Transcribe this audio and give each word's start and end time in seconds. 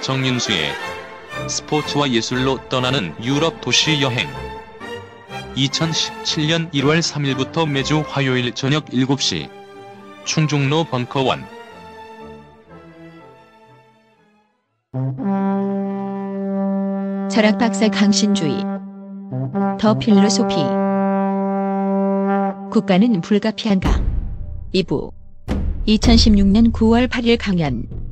정윤수의 0.00 0.72
스포츠와 1.48 2.10
예술로 2.10 2.58
떠나는 2.68 3.14
유럽 3.22 3.60
도시 3.60 4.00
여행. 4.00 4.28
2017년 5.56 6.70
1월 6.72 7.00
3일부터 7.00 7.68
매주 7.68 8.04
화요일 8.06 8.52
저녁 8.54 8.86
7시 8.86 9.48
충중로 10.24 10.84
벙커원. 10.84 11.44
철학 17.30 17.58
박사 17.58 17.88
강신주의 17.88 18.62
더 19.78 19.98
필로소피. 19.98 20.56
국가는 22.70 23.20
불가피한가? 23.20 24.02
2부. 24.74 25.10
2016년 25.86 26.72
9월 26.72 27.08
8일 27.08 27.38
강연 27.38 28.05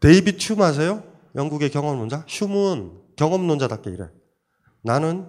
데이빗 0.00 0.36
흉 0.40 0.60
아세요? 0.62 1.02
영국의 1.34 1.70
경험론자? 1.70 2.24
흉은 2.28 2.92
경험론자답게 3.16 3.90
이래. 3.90 4.08
나는 4.82 5.26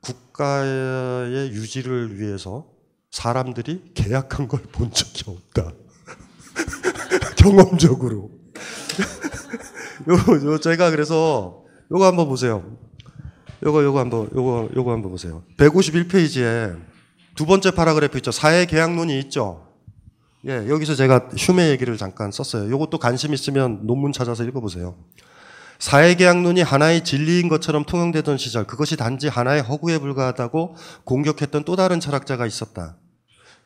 국가의 0.00 1.50
유지를 1.52 2.18
위해서 2.18 2.66
사람들이 3.10 3.92
계약한 3.94 4.48
걸 4.48 4.60
본 4.72 4.90
적이 4.90 5.24
없다. 5.30 5.72
경험적으로. 7.36 8.30
요, 10.08 10.52
요, 10.52 10.58
제가 10.58 10.90
그래서 10.90 11.64
요거 11.92 12.04
한번 12.06 12.28
보세요. 12.28 12.76
요거, 13.64 13.84
요거 13.84 14.00
한번, 14.00 14.28
요거, 14.34 14.70
요거 14.74 14.92
한번 14.92 15.10
보세요. 15.12 15.44
151페이지에 15.58 16.80
두 17.36 17.46
번째 17.46 17.70
paragraph 17.70 18.18
있죠. 18.18 18.32
사회 18.32 18.66
계약론이 18.66 19.18
있죠. 19.20 19.71
예, 20.48 20.68
여기서 20.68 20.96
제가 20.96 21.28
흄의 21.36 21.70
얘기를 21.70 21.96
잠깐 21.96 22.32
썼어요. 22.32 22.68
요것도 22.70 22.98
관심 22.98 23.32
있으면 23.32 23.86
논문 23.86 24.12
찾아서 24.12 24.42
읽어보세요. 24.42 24.96
사회계약론이 25.78 26.62
하나의 26.62 27.04
진리인 27.04 27.48
것처럼 27.48 27.84
통용되던 27.84 28.38
시절, 28.38 28.64
그것이 28.64 28.96
단지 28.96 29.28
하나의 29.28 29.62
허구에 29.62 29.98
불과하다고 29.98 30.76
공격했던 31.04 31.64
또 31.64 31.76
다른 31.76 32.00
철학자가 32.00 32.46
있었다. 32.46 32.96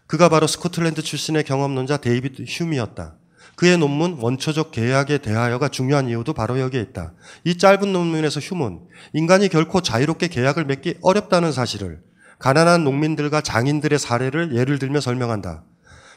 그가 0.06 0.28
바로 0.28 0.46
스코틀랜드 0.46 1.02
출신의 1.02 1.44
경험론자 1.44 1.98
데이비드 1.98 2.44
흄이었다. 2.46 3.16
그의 3.56 3.78
논문 3.78 4.18
원초적 4.20 4.70
계약에 4.70 5.18
대하여가 5.18 5.68
중요한 5.68 6.08
이유도 6.08 6.34
바로 6.34 6.60
여기에 6.60 6.80
있다. 6.82 7.14
이 7.44 7.56
짧은 7.56 7.90
논문에서 7.90 8.38
휴문, 8.40 8.80
인간이 9.14 9.48
결코 9.48 9.80
자유롭게 9.80 10.28
계약을 10.28 10.66
맺기 10.66 10.98
어렵다는 11.00 11.52
사실을 11.52 12.02
가난한 12.38 12.84
농민들과 12.84 13.40
장인들의 13.40 13.98
사례를 13.98 14.54
예를 14.54 14.78
들며 14.78 15.00
설명한다. 15.00 15.64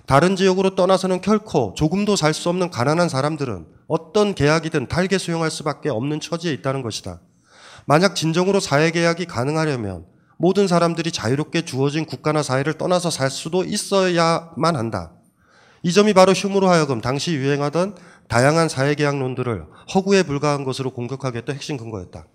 다른 0.09 0.35
지역으로 0.35 0.73
떠나서는 0.73 1.21
결코 1.21 1.75
조금도 1.77 2.15
살 2.15 2.33
수 2.33 2.49
없는 2.49 2.71
가난한 2.71 3.09
사람들은 3.09 3.67
어떤 3.87 4.33
계약이든 4.33 4.87
달게 4.87 5.19
수용할 5.19 5.51
수밖에 5.51 5.89
없는 5.89 6.19
처지에 6.19 6.51
있다는 6.51 6.81
것이다. 6.81 7.21
만약 7.85 8.15
진정으로 8.15 8.59
사회 8.59 8.89
계약이 8.89 9.25
가능하려면 9.25 10.07
모든 10.37 10.67
사람들이 10.67 11.11
자유롭게 11.11 11.63
주어진 11.63 12.07
국가나 12.07 12.41
사회를 12.41 12.79
떠나서 12.79 13.11
살 13.11 13.29
수도 13.29 13.63
있어야만 13.63 14.75
한다. 14.75 15.11
이 15.83 15.93
점이 15.93 16.15
바로 16.15 16.31
휴무로 16.31 16.67
하여금 16.67 17.01
당시 17.01 17.35
유행하던 17.35 17.95
다양한 18.29 18.67
사회계약론들을 18.67 19.63
허구에 19.93 20.23
불과한 20.23 20.63
것으로 20.63 20.89
공격하게 20.89 21.37
했던 21.39 21.55
핵심 21.55 21.77
근거였다. 21.77 22.25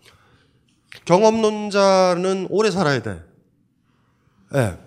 경험론자는 1.07 2.47
오래 2.51 2.71
살아야 2.71 3.03
돼. 3.03 3.21
예. 4.55 4.59
네. 4.59 4.79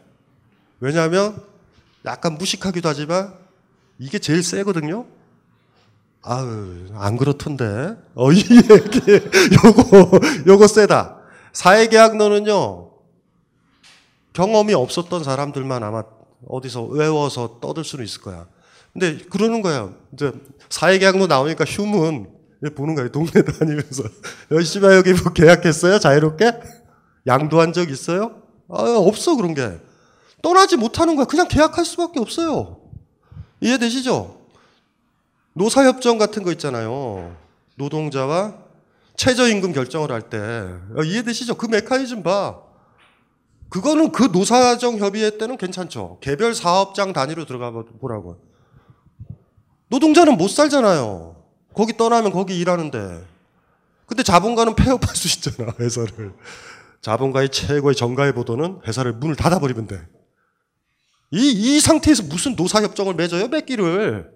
왜냐하면 0.79 1.56
약간 2.05 2.35
무식하기도 2.37 2.87
하지만 2.87 3.33
이게 3.99 4.19
제일 4.19 4.43
세거든요. 4.43 5.05
아유, 6.21 6.87
안 6.93 7.17
그렇던데. 7.17 7.95
어, 8.15 8.31
이 8.33 8.43
요거, 9.63 10.19
요거 10.47 10.67
세다. 10.67 11.17
사회계약론은요, 11.53 12.91
경험이 14.33 14.73
없었던 14.73 15.23
사람들만 15.23 15.83
아마 15.83 16.03
어디서 16.47 16.83
외워서 16.85 17.59
떠들 17.59 17.83
수는 17.83 18.05
있을 18.05 18.21
거야. 18.21 18.45
근데 18.93 19.17
그러는 19.29 19.61
거야. 19.61 19.91
이제 20.13 20.31
사회계약론 20.69 21.27
나오니까 21.27 21.65
휴문 21.65 22.29
보는 22.75 22.95
거야. 22.95 23.09
동네 23.09 23.31
다니면서. 23.31 24.03
열심히 24.51 24.87
여기 24.87 25.13
뭐 25.13 25.31
계약했어요? 25.33 25.99
자유롭게? 25.99 26.51
양도한 27.25 27.73
적 27.73 27.89
있어요? 27.89 28.41
아, 28.69 28.81
없어, 28.97 29.35
그런 29.35 29.53
게. 29.53 29.79
떠나지 30.41 30.77
못하는 30.77 31.15
거야. 31.15 31.25
그냥 31.25 31.47
계약할 31.47 31.85
수밖에 31.85 32.19
없어요. 32.19 32.79
이해되시죠? 33.61 34.39
노사협정 35.53 36.17
같은 36.17 36.43
거 36.43 36.51
있잖아요. 36.51 37.35
노동자와 37.75 38.55
최저임금 39.15 39.73
결정을 39.73 40.11
할 40.11 40.29
때. 40.29 40.37
어, 40.37 41.03
이해되시죠? 41.03 41.55
그 41.55 41.65
메커니즘 41.65 42.23
봐. 42.23 42.59
그거는 43.69 44.11
그 44.11 44.29
노사정 44.31 44.99
협의회 44.99 45.37
때는 45.37 45.57
괜찮죠. 45.57 46.19
개별 46.21 46.53
사업장 46.53 47.13
단위로 47.13 47.45
들어가 47.45 47.71
보라고. 47.71 48.37
노동자는 49.89 50.37
못 50.37 50.49
살잖아요. 50.49 51.35
거기 51.73 51.97
떠나면 51.97 52.31
거기 52.31 52.57
일하는데. 52.59 53.25
근데 54.05 54.23
자본가는 54.23 54.75
폐업할 54.75 55.15
수 55.15 55.27
있잖아, 55.27 55.73
회사를. 55.79 56.33
자본가의 57.01 57.49
최고의 57.49 57.95
정가의 57.95 58.33
보도는 58.33 58.81
회사를 58.87 59.13
문을 59.13 59.35
닫아버리면 59.35 59.87
돼. 59.87 60.07
이, 61.31 61.51
이 61.51 61.79
상태에서 61.79 62.23
무슨 62.23 62.55
노사협정을 62.55 63.15
맺어요? 63.15 63.47
맺기를. 63.47 64.31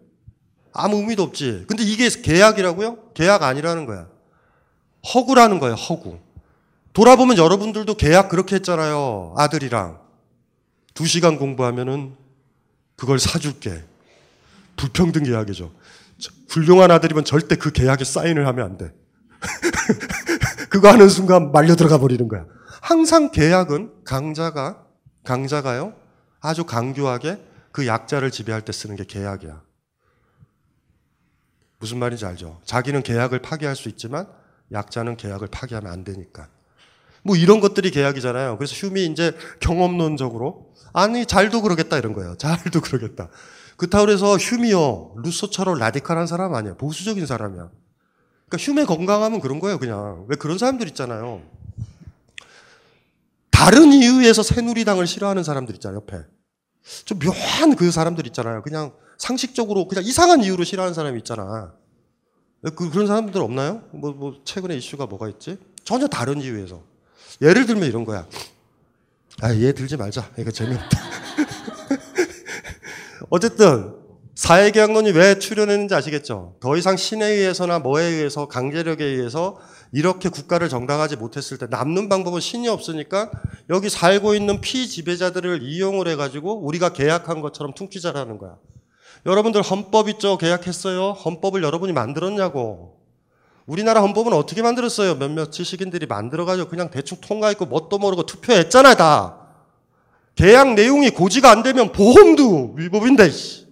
아무 0.74 0.98
의미도 0.98 1.24
없지. 1.24 1.66
근데 1.68 1.84
이게 1.84 2.10
계약이라고요? 2.10 3.12
계약 3.14 3.44
아니라는 3.44 3.86
거야. 3.86 4.08
허구라는 5.14 5.60
거예요, 5.60 5.76
허구. 5.76 6.20
돌아보면 6.94 7.38
여러분들도 7.38 7.96
계약 7.96 8.30
그렇게 8.30 8.56
했잖아요. 8.56 9.34
아들이랑. 9.38 10.00
두 10.94 11.08
시간 11.08 11.38
공부하면은 11.38 12.16
그걸 12.96 13.20
사줄게. 13.20 13.84
불평등 14.76 15.24
계약이죠. 15.24 15.72
훌륭한 16.50 16.92
아들이면 16.92 17.24
절대 17.26 17.56
그 17.56 17.72
계약에 17.72 18.04
사인을 18.04 18.46
하면 18.48 18.66
안 18.66 18.78
돼. 18.78 18.94
그거 20.70 20.90
하는 20.90 21.10
순간 21.10 21.52
말려 21.52 21.76
들어가 21.76 21.98
버리는 21.98 22.28
거야. 22.28 22.46
항상 22.82 23.32
계약은 23.32 24.04
강자가, 24.04 24.84
강자가요, 25.24 25.94
아주 26.42 26.66
강교하게 26.66 27.40
그 27.72 27.88
약자를 27.88 28.32
지배할 28.32 28.64
때 28.64 28.72
쓰는 28.72 28.96
게 28.96 29.06
계약이야. 29.06 29.62
무슨 31.80 32.00
말인지 32.00 32.26
알죠? 32.26 32.60
자기는 32.66 33.02
계약을 33.04 33.40
파기할 33.40 33.76
수 33.76 33.90
있지만 33.90 34.28
약자는 34.72 35.18
계약을 35.18 35.48
파기하면 35.48 35.92
안 35.92 36.04
되니까. 36.04 36.48
뭐 37.24 37.36
이런 37.36 37.60
것들이 37.60 37.92
계약이잖아요. 37.92 38.58
그래서 38.58 38.74
휴미 38.76 39.06
이제 39.06 39.36
경험론적으로 39.60 40.74
아니 40.94 41.26
잘도 41.26 41.62
그러겠다 41.62 41.98
이런 41.98 42.14
거예요. 42.14 42.36
잘도 42.38 42.82
그러겠다. 42.82 43.30
그렇다고 43.78 44.12
해서 44.12 44.38
휴미요 44.38 45.16
루소처럼 45.18 45.80
라디칼한 45.80 46.28
사람 46.28 46.54
아니야. 46.54 46.76
보수적인 46.76 47.26
사람이야. 47.26 47.70
그러니까 48.48 48.58
휴메 48.58 48.86
건강하면 48.86 49.40
그런 49.40 49.60
거예요. 49.60 49.80
그냥 49.80 50.26
왜 50.28 50.36
그런 50.36 50.58
사람들 50.58 50.88
있잖아요. 50.90 51.42
다른 53.62 53.94
이유에서 53.94 54.42
새누리당을 54.42 55.06
싫어하는 55.06 55.44
사람들 55.44 55.76
있잖아요, 55.76 55.98
옆에. 55.98 56.18
좀 57.06 57.20
묘한 57.20 57.76
그 57.76 57.92
사람들 57.92 58.26
있잖아요. 58.26 58.64
그냥 58.64 58.92
상식적으로 59.20 59.88
그냥 59.88 60.04
이상한 60.04 60.44
이유로 60.44 60.64
싫어하는 60.64 60.96
사람이 60.96 61.20
있잖아. 61.20 61.72
그, 62.76 62.90
그런 62.90 63.06
사람들 63.06 63.40
없나요? 63.40 63.84
뭐, 63.92 64.14
뭐, 64.14 64.42
최근에 64.44 64.76
이슈가 64.78 65.06
뭐가 65.06 65.30
있지? 65.30 65.60
전혀 65.84 66.08
다른 66.08 66.42
이유에서. 66.42 66.82
예를 67.40 67.68
들면 67.68 67.88
이런 67.88 68.04
거야. 68.04 68.28
아, 69.42 69.54
얘 69.54 69.74
들지 69.74 69.96
말자. 69.96 70.32
이거 70.40 70.50
재미없다. 70.50 71.00
어쨌든, 73.30 73.94
사회계약론이 74.34 75.12
왜 75.12 75.38
출현했는지 75.38 75.94
아시겠죠? 75.94 76.56
더 76.60 76.78
이상 76.78 76.98
신에 76.98 77.28
의해서나 77.28 77.78
뭐에 77.78 78.06
의해서 78.06 78.48
강제력에 78.48 79.06
의해서 79.06 79.60
이렇게 79.94 80.30
국가를 80.30 80.70
정당하지 80.70 81.18
못했을 81.18 81.58
때 81.58 81.68
남는 81.70 82.08
방법은 82.08 82.40
신이 82.40 82.68
없으니까 82.70 83.30
여기 83.70 83.90
살고 83.90 84.36
있는 84.36 84.62
피지배자들을 84.62 85.62
이용을 85.64 86.08
해가지고 86.08 86.66
우리가 86.66 86.94
계약한 86.94 87.42
것처럼 87.42 87.74
퉁치자라는 87.74 88.38
거야. 88.38 88.56
여러분들 89.26 89.62
헌법 89.62 90.10
있죠? 90.10 90.38
계약했어요? 90.38 91.12
헌법을 91.12 91.62
여러분이 91.62 91.94
만들었냐고. 91.94 93.02
우리나라 93.66 94.02
헌법은 94.02 94.34
어떻게 94.34 94.62
만들었어요? 94.62 95.16
몇몇 95.16 95.52
지식인들이 95.52 96.08
만들어가지고 96.08 96.70
그냥 96.70 96.90
대충 96.90 97.18
통과했고 97.22 97.66
뭣도 97.66 98.00
모르고 98.00 98.26
투표했잖아, 98.26 98.96
다. 98.96 99.38
계약 100.36 100.74
내용이 100.74 101.12
고지가 101.12 101.52
안 101.52 101.62
되면 101.62 101.92
보험도 101.92 102.74
위법인데, 102.78 103.30
씨. 103.30 103.68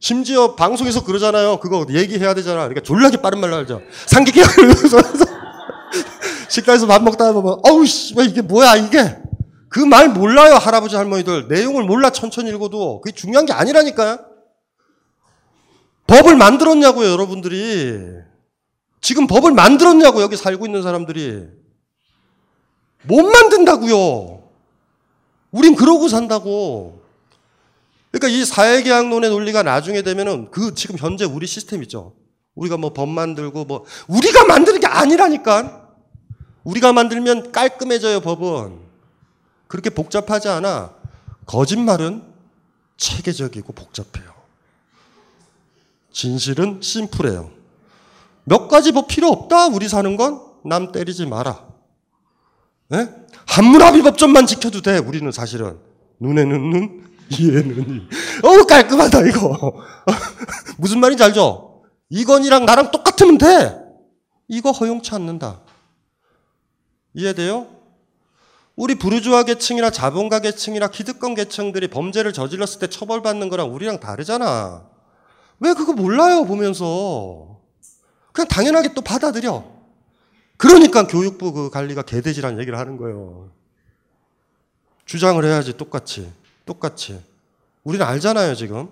심지어 0.00 0.54
방송에서 0.54 1.04
그러잖아요. 1.04 1.58
그거 1.58 1.86
얘기해야 1.90 2.34
되잖아. 2.34 2.60
그러니까 2.68 2.80
졸라게 2.82 3.16
빠른 3.18 3.40
말로 3.40 3.56
하죠. 3.56 3.82
상기계약을 4.06 4.74
식당에서 6.48 6.86
밥 6.86 7.02
먹다 7.02 7.32
보면, 7.32 7.60
어우, 7.64 7.84
씨, 7.86 8.14
이게 8.20 8.40
뭐야, 8.42 8.76
이게. 8.76 9.16
그 9.68 9.80
말 9.80 10.08
몰라요, 10.08 10.54
할아버지, 10.54 10.96
할머니들. 10.96 11.48
내용을 11.48 11.84
몰라, 11.84 12.10
천천히 12.10 12.50
읽어도. 12.50 13.00
그게 13.00 13.14
중요한 13.14 13.44
게 13.44 13.52
아니라니까요. 13.52 14.18
법을 16.06 16.36
만들었냐고요, 16.36 17.10
여러분들이. 17.10 17.98
지금 19.00 19.26
법을 19.26 19.52
만들었냐고, 19.52 20.22
여기 20.22 20.36
살고 20.36 20.64
있는 20.66 20.82
사람들이. 20.82 21.46
못 23.02 23.22
만든다고요. 23.22 24.42
우린 25.50 25.74
그러고 25.74 26.08
산다고. 26.08 26.97
그러니까 28.10 28.28
이 28.28 28.44
사회계약론의 28.44 29.30
논리가 29.30 29.62
나중에 29.62 30.02
되면은 30.02 30.50
그 30.50 30.74
지금 30.74 30.96
현재 30.98 31.24
우리 31.24 31.46
시스템 31.46 31.82
있죠. 31.82 32.14
우리가 32.54 32.76
뭐 32.76 32.92
법 32.92 33.08
만들고 33.08 33.64
뭐 33.64 33.84
우리가 34.08 34.44
만드는 34.46 34.80
게 34.80 34.86
아니라니까. 34.86 35.88
우리가 36.64 36.92
만들면 36.92 37.52
깔끔해져요, 37.52 38.20
법은. 38.20 38.78
그렇게 39.68 39.90
복잡하지 39.90 40.48
않아. 40.48 40.94
거짓말은 41.46 42.22
체계적이고 42.96 43.72
복잡해요. 43.72 44.32
진실은 46.12 46.80
심플해요. 46.82 47.50
몇 48.44 48.68
가지 48.68 48.92
뭐 48.92 49.06
필요 49.06 49.28
없다. 49.28 49.68
우리 49.68 49.88
사는 49.88 50.16
건 50.16 50.48
남 50.64 50.92
때리지 50.92 51.26
마라. 51.26 51.66
네? 52.88 53.08
한무라비 53.46 54.02
법전만 54.02 54.46
지켜도 54.46 54.82
돼. 54.82 54.98
우리는 54.98 55.30
사실은 55.30 55.78
눈에는 56.20 56.70
눈, 56.70 57.07
이에는 57.30 57.90
이. 57.90 58.08
어우 58.44 58.66
깔끔하다 58.66 59.26
이거. 59.26 59.74
무슨 60.78 61.00
말인지 61.00 61.22
알죠? 61.22 61.82
이건이랑 62.10 62.64
나랑 62.64 62.90
똑같으면 62.90 63.38
돼. 63.38 63.76
이거 64.48 64.70
허용치 64.70 65.14
않는다. 65.14 65.60
이해돼요? 67.14 67.66
우리 68.76 68.94
부르주아 68.94 69.42
계층이나 69.42 69.90
자본가 69.90 70.38
계층이나 70.38 70.88
기득권 70.88 71.34
계층들이 71.34 71.88
범죄를 71.88 72.32
저질렀을 72.32 72.78
때 72.78 72.86
처벌받는 72.86 73.48
거랑 73.48 73.74
우리랑 73.74 73.98
다르잖아. 73.98 74.86
왜 75.60 75.74
그거 75.74 75.92
몰라요, 75.92 76.44
보면서. 76.44 77.58
그냥 78.32 78.46
당연하게 78.46 78.94
또 78.94 79.02
받아들여. 79.02 79.64
그러니까 80.56 81.06
교육부 81.08 81.52
그 81.52 81.70
관리가 81.70 82.02
개돼지라는 82.02 82.60
얘기를 82.60 82.78
하는 82.78 82.96
거예요. 82.96 83.50
주장을 85.06 85.44
해야지, 85.44 85.76
똑같이. 85.76 86.30
똑같이. 86.68 87.18
우리는 87.82 88.04
알잖아요, 88.04 88.54
지금. 88.54 88.90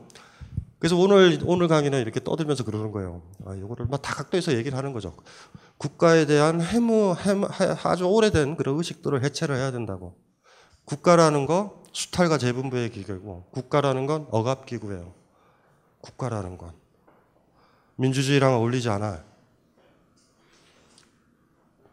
그래서 0.79 0.97
오늘, 0.97 1.39
오늘 1.45 1.69
강의는 1.69 2.01
이렇게 2.01 2.23
떠들면서 2.25 2.65
그러는 2.65 2.91
거예요. 2.91 3.21
아, 3.45 3.55
이거를 3.55 3.87
막 3.87 4.01
다 4.01 4.15
각도에서 4.15 4.55
얘기를 4.55 4.77
하는 4.77 4.93
거죠. 4.95 5.15
국가에 5.77 6.25
대한 6.25 6.63
해무, 6.63 7.15
해무, 7.19 7.47
아주 7.85 8.05
오래된 8.05 8.57
그런 8.57 8.79
의식들을 8.79 9.23
해체를 9.23 9.57
해야 9.57 9.71
된다고. 9.71 10.15
국가라는 10.87 11.45
거 11.45 11.83
수탈과 11.93 12.39
재분배의 12.39 12.91
기계고, 12.91 13.45
국가라는 13.51 14.07
건 14.07 14.27
억압기구예요. 14.31 15.13
국가라는 16.01 16.57
건. 16.57 16.73
민주주의랑 17.97 18.55
어울리지 18.55 18.89
않아요. 18.89 19.23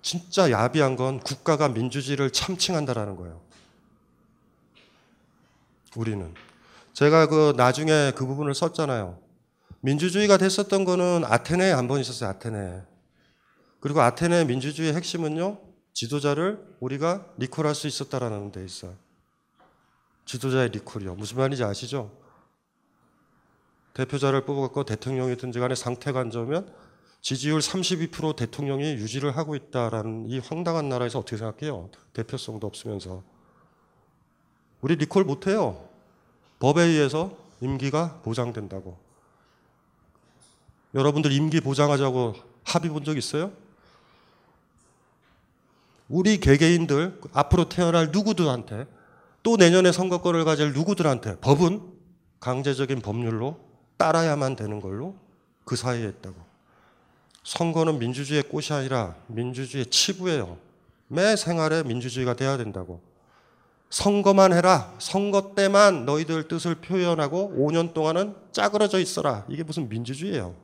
진짜 0.01 0.51
야비한 0.51 0.95
건 0.95 1.19
국가가 1.19 1.67
민주주의를 1.69 2.31
참칭한다라는 2.31 3.15
거예요. 3.15 3.41
우리는. 5.95 6.33
제가 6.93 7.27
그 7.27 7.53
나중에 7.57 8.11
그 8.15 8.25
부분을 8.25 8.53
썼잖아요. 8.53 9.19
민주주의가 9.81 10.37
됐었던 10.37 10.85
거는 10.85 11.23
아테네에 11.25 11.71
한 11.71 11.87
번 11.87 11.99
있었어요, 11.99 12.29
아테네. 12.29 12.83
그리고 13.79 14.01
아테네 14.01 14.45
민주주의의 14.45 14.95
핵심은요, 14.95 15.59
지도자를 15.93 16.63
우리가 16.79 17.25
리콜할 17.37 17.75
수 17.75 17.87
있었다라는 17.87 18.51
데 18.51 18.63
있어요. 18.63 18.95
지도자의 20.25 20.69
리콜이요. 20.69 21.15
무슨 21.15 21.37
말인지 21.37 21.63
아시죠? 21.63 22.11
대표자를 23.93 24.45
뽑아갖고 24.45 24.85
대통령이든지 24.85 25.59
간에 25.59 25.75
상태가 25.75 26.21
안 26.21 26.31
좋으면 26.31 26.73
지지율 27.21 27.59
32% 27.59 28.35
대통령이 28.35 28.93
유지를 28.93 29.37
하고 29.37 29.55
있다라는 29.55 30.25
이 30.27 30.39
황당한 30.39 30.89
나라에서 30.89 31.19
어떻게 31.19 31.37
생각해요? 31.37 31.89
대표성도 32.13 32.65
없으면서. 32.67 33.23
우리 34.83 34.97
리콜 34.97 35.23
못해요. 35.23 35.81
법에 36.59 36.83
의해서 36.83 37.35
임기가 37.61 38.19
보장된다고. 38.23 38.97
여러분들 40.93 41.31
임기 41.31 41.61
보장하자고 41.61 42.35
합의 42.65 42.89
본 42.91 43.03
적 43.05 43.17
있어요? 43.17 43.51
우리 46.09 46.37
개개인들 46.37 47.21
앞으로 47.31 47.69
태어날 47.69 48.11
누구들한테 48.11 48.85
또 49.41 49.55
내년에 49.55 49.93
선거권을 49.93 50.43
가질 50.43 50.73
누구들한테 50.73 51.39
법은 51.39 51.81
강제적인 52.41 52.99
법률로 52.99 53.57
따라야만 53.95 54.57
되는 54.57 54.81
걸로 54.81 55.15
그 55.63 55.77
사이에 55.77 56.09
있다고. 56.09 56.35
선거는 57.43 57.99
민주주의의 57.99 58.43
꽃이 58.43 58.67
아니라 58.71 59.15
민주주의의 59.27 59.85
치부예요. 59.85 60.57
매 61.07 61.37
생활에 61.37 61.83
민주주의가 61.83 62.35
돼야 62.35 62.57
된다고. 62.57 63.12
선거만 63.93 64.53
해라. 64.53 64.91
선거 64.97 65.53
때만 65.53 66.05
너희들 66.05 66.47
뜻을 66.47 66.73
표현하고 66.81 67.53
5년 67.55 67.93
동안은 67.93 68.33
짜그러져 68.51 68.97
있어라. 68.99 69.45
이게 69.49 69.61
무슨 69.61 69.87
민주주의예요. 69.87 70.55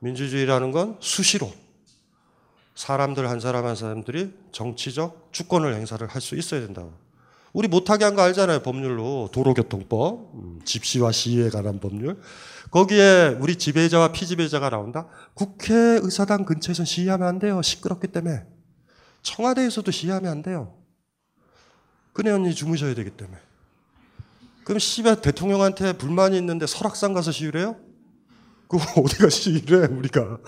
민주주의라는 0.00 0.70
건 0.70 0.98
수시로 1.00 1.50
사람들 2.74 3.26
한 3.30 3.40
사람 3.40 3.64
한 3.64 3.74
사람들이 3.74 4.34
정치적 4.52 5.30
주권을 5.32 5.74
행사를 5.76 6.06
할 6.06 6.20
수 6.20 6.36
있어야 6.36 6.60
된다고. 6.60 6.92
우리 7.54 7.68
못하게 7.68 8.04
한 8.04 8.14
거 8.14 8.20
알잖아요. 8.20 8.60
법률로. 8.60 9.30
도로교통법, 9.32 10.34
음, 10.34 10.60
집시와 10.62 11.12
시위에 11.12 11.48
관한 11.48 11.80
법률. 11.80 12.20
거기에 12.70 13.38
우리 13.40 13.56
지배자와 13.56 14.12
피지배자가 14.12 14.68
나온다? 14.68 15.06
국회의사당 15.32 16.44
근처에서 16.44 16.84
시위하면 16.84 17.26
안 17.26 17.38
돼요. 17.38 17.62
시끄럽기 17.62 18.08
때문에. 18.08 18.42
청와대에서도 19.22 19.90
시위하면 19.90 20.30
안 20.30 20.42
돼요. 20.42 20.75
그네 22.16 22.30
언니 22.30 22.54
주무셔야 22.54 22.94
되기 22.94 23.10
때문에. 23.10 23.36
그럼 24.64 24.78
씨발 24.78 25.20
대통령한테 25.20 25.92
불만이 25.92 26.34
있는데 26.38 26.66
설악산 26.66 27.12
가서 27.12 27.30
시위를 27.30 27.60
해요? 27.60 27.76
그 28.68 28.78
어디가 28.96 29.28
시위를 29.28 29.82
해, 29.84 29.94
우리가. 29.94 30.38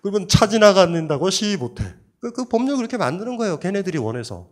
그러면 0.00 0.26
차 0.26 0.48
지나가는다고 0.48 1.28
시위 1.28 1.58
못해. 1.58 1.84
그, 2.20 2.32
그 2.32 2.46
법률 2.46 2.76
그렇게 2.78 2.96
만드는 2.96 3.36
거예요. 3.36 3.60
걔네들이 3.60 3.98
원해서. 3.98 4.48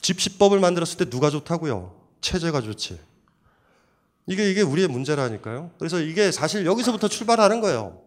집시법을 0.00 0.60
만들었을 0.60 0.96
때 0.96 1.10
누가 1.10 1.28
좋다고요? 1.28 1.94
체제가 2.22 2.62
좋지. 2.62 2.98
이게, 4.28 4.50
이게 4.50 4.62
우리의 4.62 4.88
문제라니까요. 4.88 5.72
그래서 5.78 6.00
이게 6.00 6.32
사실 6.32 6.64
여기서부터 6.64 7.08
출발하는 7.08 7.60
거예요. 7.60 8.00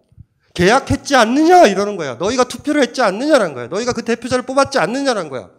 계약했지 0.56 1.16
않느냐? 1.16 1.68
이러는 1.68 1.98
거야. 1.98 2.16
너희가 2.16 2.46
투표를 2.46 2.82
했지 2.82 3.04
않느냐라는 3.04 3.54
거야. 3.54 3.68
너희가 3.68 3.94
그 3.94 4.04
대표자를 4.04 4.44
뽑았지 4.48 4.80
않느냐라는 4.80 5.30
거야. 5.30 5.59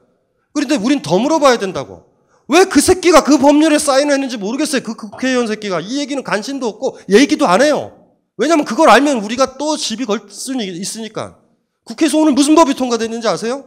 그런데 0.52 0.76
우린 0.76 1.02
더 1.02 1.18
물어봐야 1.18 1.58
된다고. 1.58 2.04
왜 2.48 2.64
그 2.64 2.80
새끼가 2.80 3.22
그 3.22 3.38
법률에 3.38 3.78
사인을 3.78 4.12
했는지 4.12 4.36
모르겠어요. 4.36 4.82
그 4.82 4.94
국회의원 4.96 5.46
새끼가. 5.46 5.80
이 5.80 5.98
얘기는 6.00 6.22
관심도 6.22 6.66
없고 6.66 6.98
얘기도 7.08 7.46
안 7.46 7.62
해요. 7.62 7.96
왜냐면 8.36 8.64
그걸 8.64 8.88
알면 8.90 9.18
우리가 9.18 9.56
또 9.58 9.76
시비 9.76 10.04
걸수 10.04 10.54
있으니까. 10.60 11.38
국회에서 11.84 12.18
오늘 12.18 12.32
무슨 12.32 12.54
법이 12.54 12.74
통과됐는지 12.74 13.28
아세요? 13.28 13.66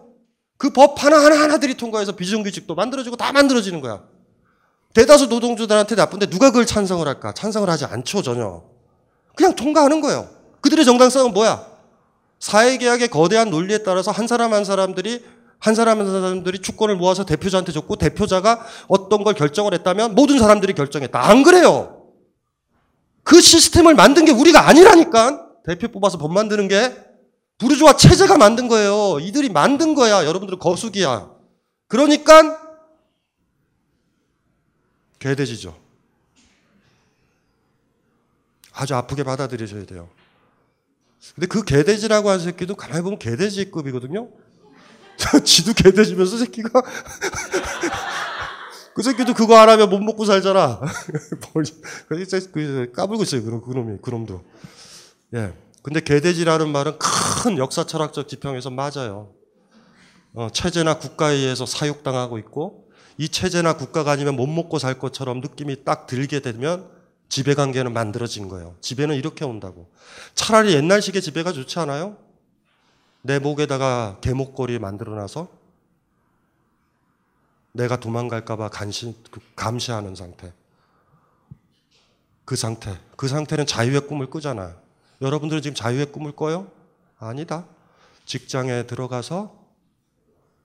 그 0.57 0.71
법 0.71 1.03
하나하나 1.03 1.39
하나들이 1.41 1.75
통과해서 1.75 2.13
비정규직도 2.13 2.75
만들어지고 2.75 3.15
다 3.15 3.31
만들어지는 3.31 3.81
거야. 3.81 4.03
대다수 4.93 5.27
노동주들한테 5.27 5.95
나쁜데 5.95 6.27
누가 6.27 6.51
그걸 6.51 6.65
찬성을 6.65 7.05
할까? 7.07 7.33
찬성을 7.33 7.69
하지 7.69 7.85
않죠, 7.85 8.21
전혀. 8.21 8.63
그냥 9.35 9.55
통과하는 9.55 10.01
거예요. 10.01 10.29
그들의 10.61 10.85
정당성은 10.85 11.33
뭐야? 11.33 11.65
사회계약의 12.39 13.07
거대한 13.09 13.49
논리에 13.49 13.79
따라서 13.79 14.11
한 14.11 14.27
사람 14.27 14.53
한 14.53 14.63
사람들이 14.65 15.23
한 15.63 15.75
사람 15.75 16.01
한 16.01 16.07
사람들이 16.07 16.59
주권을 16.59 16.97
모아서 16.97 17.23
대표자한테 17.23 17.71
줬고 17.71 17.95
대표자가 17.95 18.65
어떤 18.89 19.23
걸 19.23 19.33
결정을 19.33 19.73
했다면 19.73 20.13
모든 20.13 20.37
사람들이 20.37 20.73
결정했다. 20.73 21.17
안 21.17 21.41
그래요. 21.41 22.11
그 23.23 23.39
시스템을 23.39 23.95
만든 23.95 24.25
게 24.25 24.33
우리가 24.33 24.67
아니라니까. 24.67 25.47
대표 25.65 25.87
뽑아서 25.87 26.17
법 26.17 26.33
만드는 26.33 26.67
게 26.67 26.93
부르주아 27.59 27.95
체제가 27.95 28.37
만든 28.37 28.67
거예요. 28.67 29.19
이들이 29.21 29.47
만든 29.47 29.95
거야. 29.95 30.25
여러분들은 30.25 30.59
거수기야. 30.59 31.31
그러니까 31.87 32.59
개돼지죠. 35.19 35.79
아주 38.73 38.95
아프게 38.95 39.23
받아들여져야 39.23 39.85
돼요. 39.85 40.09
근데 41.35 41.47
그 41.47 41.63
개돼지라고 41.63 42.31
하는 42.31 42.43
새끼도 42.43 42.75
가만히 42.75 43.01
보면 43.01 43.17
개돼지급이거든요. 43.17 44.42
지도 45.43 45.73
개돼지면서 45.73 46.37
새끼가 46.37 46.81
그 48.93 49.01
새끼도 49.01 49.33
그거 49.33 49.57
안 49.57 49.69
하면 49.69 49.89
못 49.89 49.99
먹고 49.99 50.25
살잖아. 50.25 50.81
그 52.51 52.91
까불고 52.91 53.23
있어요. 53.23 53.43
그럼 53.43 53.61
그놈이 53.61 53.97
그놈도. 54.01 54.43
예. 55.35 55.53
근데 55.81 55.99
개돼지라는 55.99 56.69
말은 56.69 56.99
큰 56.99 57.57
역사 57.57 57.85
철학적 57.85 58.27
지평에서 58.27 58.69
맞아요. 58.69 59.31
어, 60.33 60.47
체제나 60.51 60.97
국가에 60.97 61.35
의해서 61.35 61.65
사육당하고 61.65 62.37
있고 62.39 62.87
이 63.17 63.29
체제나 63.29 63.73
국가가 63.73 64.11
아니면 64.11 64.35
못 64.35 64.47
먹고 64.47 64.79
살 64.79 64.97
것처럼 64.97 65.41
느낌이 65.41 65.83
딱 65.83 66.07
들게 66.07 66.39
되면 66.39 66.87
지배 67.29 67.53
관계는 67.55 67.93
만들어진 67.93 68.47
거예요. 68.47 68.75
지배는 68.81 69.15
이렇게 69.15 69.43
온다고. 69.43 69.89
차라리 70.35 70.73
옛날식의 70.73 71.21
지배가 71.21 71.51
좋지 71.51 71.79
않아요? 71.79 72.17
내 73.23 73.39
목에다가 73.39 74.17
개목걸이 74.21 74.79
만들어놔서 74.79 75.47
내가 77.71 77.97
도망갈까봐 77.99 78.67
간신, 78.69 79.15
감시하는 79.55 80.13
상태. 80.13 80.53
그 82.43 82.57
상태. 82.57 82.99
그 83.15 83.29
상태는 83.29 83.65
자유의 83.65 84.07
꿈을 84.07 84.29
꾸잖아. 84.29 84.75
여러분들은 85.21 85.61
지금 85.61 85.73
자유의 85.73 86.11
꿈을 86.11 86.33
꿔요? 86.33 86.69
아니다. 87.17 87.65
직장에 88.25 88.85
들어가서 88.87 89.55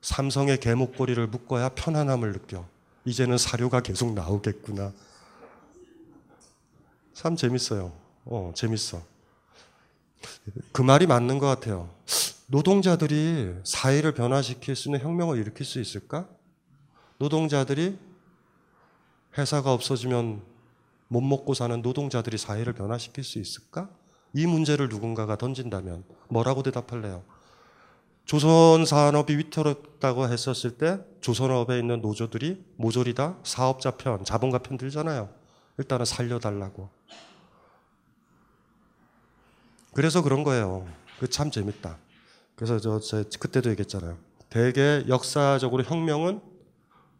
삼성의 0.00 0.58
개목걸이를 0.58 1.28
묶어야 1.28 1.70
편안함을 1.70 2.32
느껴. 2.32 2.66
이제는 3.04 3.38
사료가 3.38 3.80
계속 3.80 4.12
나오겠구나. 4.14 4.92
참 7.14 7.36
재밌어요. 7.36 7.92
어, 8.24 8.52
재밌어. 8.54 9.00
그 10.72 10.82
말이 10.82 11.06
맞는 11.06 11.38
것 11.38 11.46
같아요. 11.46 11.97
노동자들이 12.50 13.56
사회를 13.62 14.14
변화시킬 14.14 14.74
수 14.74 14.88
있는 14.88 15.00
혁명을 15.00 15.36
일으킬 15.36 15.66
수 15.66 15.80
있을까? 15.80 16.26
노동자들이 17.18 17.98
회사가 19.36 19.72
없어지면 19.74 20.42
못 21.08 21.20
먹고 21.20 21.52
사는 21.52 21.82
노동자들이 21.82 22.38
사회를 22.38 22.72
변화시킬 22.72 23.22
수 23.22 23.38
있을까? 23.38 23.90
이 24.32 24.46
문제를 24.46 24.88
누군가가 24.88 25.36
던진다면 25.36 26.04
뭐라고 26.30 26.62
대답할래요? 26.62 27.22
조선 28.24 28.86
산업이 28.86 29.36
위태롭다고 29.36 30.28
했었을 30.28 30.78
때 30.78 31.00
조선업에 31.20 31.78
있는 31.78 32.00
노조들이 32.00 32.64
모조리 32.76 33.14
다 33.14 33.38
사업자 33.42 33.90
편, 33.90 34.24
자본가 34.24 34.58
편 34.60 34.78
들잖아요. 34.78 35.28
일단은 35.76 36.06
살려달라고. 36.06 36.88
그래서 39.92 40.22
그런 40.22 40.44
거예요. 40.44 40.86
그 41.20 41.28
참 41.28 41.50
재밌다. 41.50 41.98
그래서 42.58 42.80
저, 42.80 42.98
저 42.98 43.22
그때도 43.38 43.70
얘기했잖아요. 43.70 44.18
대개 44.50 45.04
역사적으로 45.06 45.84
혁명은 45.84 46.40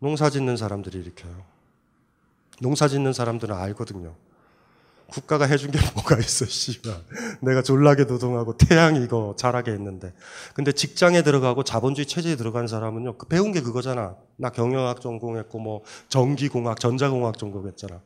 농사 0.01 0.31
짓는 0.31 0.57
사람들이 0.57 0.99
일으켜요. 0.99 1.45
농사 2.61 2.89
짓는 2.89 3.13
사람들은 3.13 3.55
알거든요. 3.55 4.17
국가가 5.07 5.45
해준 5.47 5.71
게 5.71 5.79
뭐가 5.95 6.19
있어, 6.19 6.45
씨발. 6.45 6.93
내가 7.41 7.63
졸라게 7.63 8.05
노동하고 8.05 8.57
태양 8.57 8.97
이거 8.97 9.35
잘하게 9.39 9.71
했는데. 9.71 10.13
근데 10.55 10.73
직장에 10.73 11.23
들어가고 11.23 11.63
자본주의 11.63 12.05
체제에 12.07 12.35
들어간 12.35 12.67
사람은요, 12.67 13.17
그 13.17 13.27
배운 13.29 13.53
게 13.53 13.63
그거잖아. 13.63 14.17
나 14.37 14.51
경영학 14.51 15.01
전공했고, 15.01 15.61
뭐, 15.61 15.83
전기공학, 16.09 16.81
전자공학 16.81 17.39
전공했잖아. 17.39 18.01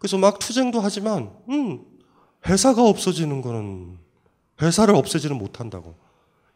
그래서 0.00 0.18
막 0.18 0.40
투쟁도 0.40 0.80
하지만, 0.80 1.30
음, 1.48 1.84
회사가 2.44 2.82
없어지는 2.82 3.40
거는, 3.40 3.98
회사를 4.60 4.96
없애지는 4.96 5.38
못한다고. 5.38 6.05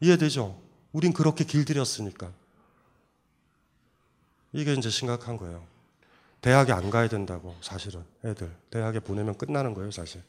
이해되죠? 0.01 0.61
우린 0.93 1.13
그렇게 1.13 1.45
길들였으니까. 1.45 2.33
이게 4.53 4.75
이제 4.75 4.91
심각한 4.91 5.37
거예요. 5.37 5.65
대학에 6.41 6.73
안 6.73 6.91
가야 6.91 7.09
된다고 7.09 7.55
사실은 7.61 8.03
애들 8.25 8.51
대학에 8.71 8.99
보내면 9.01 9.37
끝나는 9.37 9.75
거예요 9.75 9.91
사실 9.91 10.23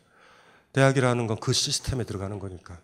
대학이라는 0.73 1.25
건 1.25 1.37
그 1.39 1.53
시스템에 1.53 2.03
들어가는 2.03 2.37
거니까 2.37 2.81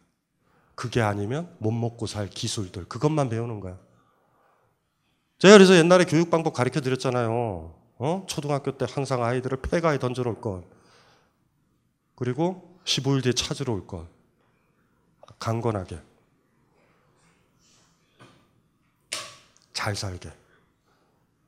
그게 0.75 1.01
아니면 1.01 1.53
못 1.58 1.72
먹고 1.72 2.08
살 2.08 2.29
기술들 2.29 2.86
그것만 2.86 3.27
배우는 3.27 3.60
거야 3.60 3.77
제가 5.39 5.56
그래서 5.56 5.75
옛날에 5.75 6.06
교육 6.06 6.29
방법 6.29 6.53
가르쳐 6.53 6.79
드렸잖아요 6.79 7.75
어? 7.98 8.25
초등학교 8.29 8.77
때 8.77 8.86
항상 8.89 9.22
아이들을 9.22 9.58
폐가에 9.62 10.00
던져 10.00 10.24
놓을 10.24 10.39
것 10.39 10.63
그리고 12.15 12.79
15일 12.86 13.24
뒤에 13.24 13.34
찾으러 13.34 13.74
올 13.74 13.86
것 13.88 14.08
강건하게 15.38 16.00
잘 19.77 19.96
살게 19.96 20.31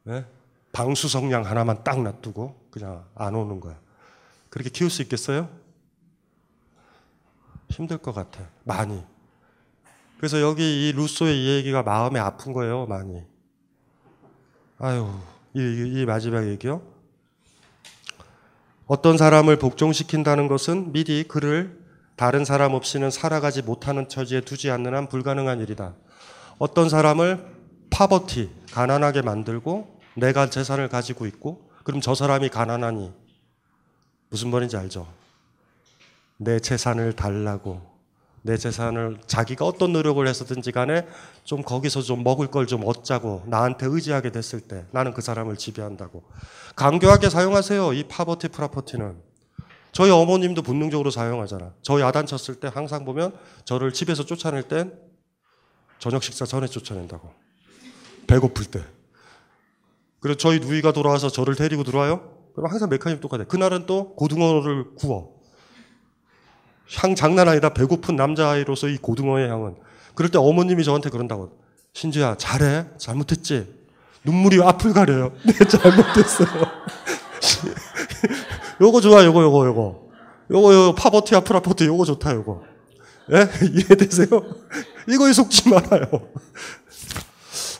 네? 0.03 0.23
방수 0.71 1.07
성냥 1.09 1.47
하나만 1.47 1.83
딱 1.83 1.99
놔두고 1.99 2.67
그냥 2.69 3.03
안 3.15 3.33
오는 3.33 3.59
거야. 3.59 3.75
그렇게 4.51 4.69
키울 4.69 4.91
수 4.91 5.01
있겠어요? 5.01 5.49
힘들 7.69 7.97
것 7.97 8.13
같아. 8.13 8.47
많이. 8.63 9.03
그래서 10.17 10.41
여기 10.41 10.89
이 10.89 10.91
루소의 10.91 11.43
이 11.43 11.57
얘기가 11.57 11.81
마음에 11.81 12.19
아픈 12.19 12.53
거예요, 12.53 12.85
많이. 12.85 13.23
아유, 14.77 15.11
이, 15.55 15.59
이, 15.59 16.01
이 16.01 16.05
마지막 16.05 16.47
얘기요. 16.47 16.83
어떤 18.85 19.17
사람을 19.17 19.57
복종시킨다는 19.57 20.47
것은 20.47 20.91
미리 20.91 21.23
그를 21.23 21.83
다른 22.15 22.45
사람 22.45 22.75
없이는 22.75 23.09
살아가지 23.09 23.63
못하는 23.63 24.07
처지에 24.07 24.41
두지 24.41 24.69
않는 24.69 24.93
한 24.93 25.09
불가능한 25.09 25.61
일이다. 25.61 25.95
어떤 26.59 26.89
사람을 26.89 27.58
파버티, 27.89 28.49
가난하게 28.71 29.21
만들고 29.21 29.99
내가 30.15 30.49
재산을 30.49 30.89
가지고 30.89 31.25
있고 31.25 31.69
그럼 31.83 32.01
저 32.01 32.13
사람이 32.15 32.49
가난하니 32.49 33.11
무슨 34.29 34.51
말인지 34.51 34.77
알죠? 34.77 35.07
내 36.37 36.59
재산을 36.59 37.13
달라고. 37.13 37.89
내 38.41 38.55
재산을 38.55 39.19
자기가 39.27 39.65
어떤 39.65 39.91
노력을 39.91 40.25
해서든지 40.25 40.71
간에 40.71 41.05
좀 41.43 41.61
거기서 41.61 42.01
좀 42.01 42.23
먹을 42.23 42.47
걸 42.47 42.65
좀 42.65 42.87
얻자고 42.87 43.43
나한테 43.47 43.85
의지하게 43.85 44.31
됐을 44.31 44.61
때 44.61 44.85
나는 44.91 45.13
그 45.13 45.21
사람을 45.21 45.57
지배한다고. 45.57 46.23
강교하게 46.75 47.29
사용하세요 47.29 47.91
이 47.93 48.03
파버티 48.03 48.47
프라퍼티는. 48.49 49.21
저희 49.91 50.11
어머님도 50.11 50.61
본능적으로 50.61 51.11
사용하잖아. 51.11 51.73
저 51.81 51.99
야단 51.99 52.27
쳤을 52.27 52.55
때 52.61 52.69
항상 52.73 53.03
보면 53.03 53.33
저를 53.65 53.91
집에서 53.91 54.23
쫓아낼 54.23 54.63
땐 54.63 54.93
저녁 55.97 56.23
식사 56.23 56.45
전에 56.45 56.67
쫓아낸다고 56.67 57.33
배고플 58.29 58.65
때 58.65 58.83
그래서 60.19 60.37
저희 60.37 60.59
누이가 60.59 60.91
돌아와서 60.91 61.29
저를 61.29 61.55
데리고 61.55 61.83
들어와요. 61.83 62.21
그럼 62.53 62.69
항상 62.69 62.89
메커니즘 62.89 63.21
똑같아요. 63.21 63.47
그날은 63.47 63.85
또 63.85 64.13
고등어를 64.15 64.95
구워. 64.95 65.39
향 66.95 67.15
장난 67.15 67.47
아니다. 67.47 67.69
배고픈 67.69 68.15
남자아이로서 68.15 68.89
이 68.89 68.97
고등어의 68.97 69.49
향은. 69.49 69.75
그럴 70.15 70.29
때 70.29 70.37
어머님이 70.37 70.83
저한테 70.83 71.09
그런다고. 71.09 71.57
신주야, 71.93 72.35
잘해. 72.37 72.87
잘못했지? 72.97 73.73
눈물이 74.25 74.61
앞을 74.61 74.93
가려요. 74.93 75.31
네, 75.45 75.53
잘못했어요. 75.53 76.49
요거 78.81 79.01
좋아, 79.01 79.23
요거, 79.23 79.41
요거, 79.41 79.65
요거. 79.67 80.09
요거, 80.51 80.73
요거, 80.73 80.95
파버티, 80.95 81.35
아프라포트, 81.35 81.85
요거 81.85 82.05
좋다, 82.05 82.33
요거. 82.33 82.63
예? 83.31 83.47
이해 83.71 83.95
되세요? 83.95 84.27
이거에 85.07 85.31
속지 85.31 85.69
말아요. 85.69 86.07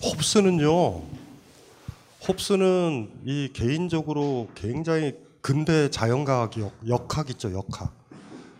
홉스는요, 0.01 1.01
홉스는 2.27 3.09
이 3.25 3.49
개인적으로 3.53 4.47
굉장히 4.55 5.13
근대 5.41 5.89
자연과학 5.89 6.51
역학 6.87 7.29
있죠, 7.31 7.51
역학. 7.53 7.99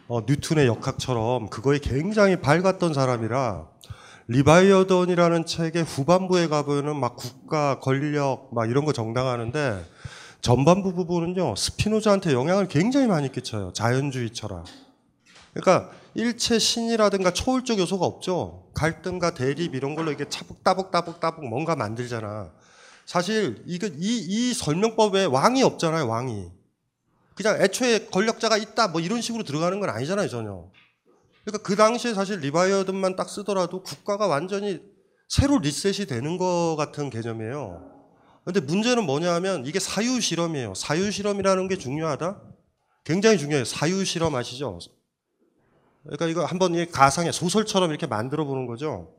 어, 0.10 0.22
뉴턴의 0.28 0.66
역학처럼 0.68 1.50
그거에 1.50 1.78
굉장히 1.78 2.36
밝았던 2.38 2.96
사람이라 2.96 3.68
리바이어던이라는 4.28 5.46
책의 5.46 5.84
후반부에 5.84 6.48
가보면은 6.48 7.00
막 7.00 7.16
국가 7.16 7.80
권력 7.80 8.50
막 8.52 8.70
이런 8.70 8.86
거 8.86 8.92
정당화하는데 8.92 9.86
전반부 10.42 10.94
부분은요 10.94 11.56
스피노자한테 11.56 12.34
영향을 12.34 12.68
굉장히 12.68 13.06
많이 13.08 13.32
끼쳐요 13.32 13.72
자연주의 13.74 14.32
철학. 14.32 14.66
그러니까 15.54 15.92
일체 16.16 16.60
신이라든가 16.60 17.32
초월적 17.32 17.80
요소가 17.80 18.06
없죠. 18.06 18.70
갈등과 18.74 19.34
대립 19.34 19.76
이런 19.76 19.96
걸로 19.96 20.12
이게 20.12 20.28
차북 20.28 20.64
따북 20.64 20.92
따북 20.92 21.20
따북 21.20 21.48
뭔가 21.48 21.76
만들잖아. 21.76 22.52
사실 23.06 23.64
이거 23.66 23.88
이, 23.88 23.92
이 23.98 24.54
설명법에 24.54 25.26
왕이 25.26 25.64
없잖아요, 25.64 26.08
왕이. 26.08 26.52
그냥 27.36 27.62
애초에 27.62 28.08
권력자가 28.08 28.58
있다 28.58 28.90
뭐 28.90 29.02
이런 29.02 29.22
식으로 29.22 29.44
들어가는 29.44 29.80
건 29.80 29.90
아니잖아요, 29.90 30.28
전혀. 30.28 30.70
그러니까 31.46 31.64
그 31.64 31.76
당시에 31.76 32.14
사실 32.14 32.40
리바이어든만 32.40 33.16
딱 33.16 33.30
쓰더라도 33.30 33.82
국가가 33.82 34.28
완전히 34.28 34.82
새로 35.28 35.60
리셋이 35.60 36.06
되는 36.08 36.38
것 36.38 36.76
같은 36.78 37.10
개념이에요. 37.10 38.00
근데 38.44 38.60
문제는 38.60 39.06
뭐냐 39.06 39.34
하면 39.36 39.66
이게 39.66 39.80
사유 39.80 40.20
실험이에요. 40.20 40.74
사유 40.74 41.12
실험이라는 41.12 41.68
게 41.68 41.78
중요하다. 41.78 42.42
굉장히 43.04 43.38
중요해요. 43.38 43.64
사유 43.64 44.04
실험 44.06 44.36
아시죠? 44.36 44.80
그러니까 46.04 46.28
이거 46.28 46.46
한번 46.46 46.76
이 46.76 46.86
가상의 46.86 47.34
소설처럼 47.34 47.90
이렇게 47.90 48.08
만들어 48.08 48.46
보는 48.46 48.66
거죠. 48.66 49.14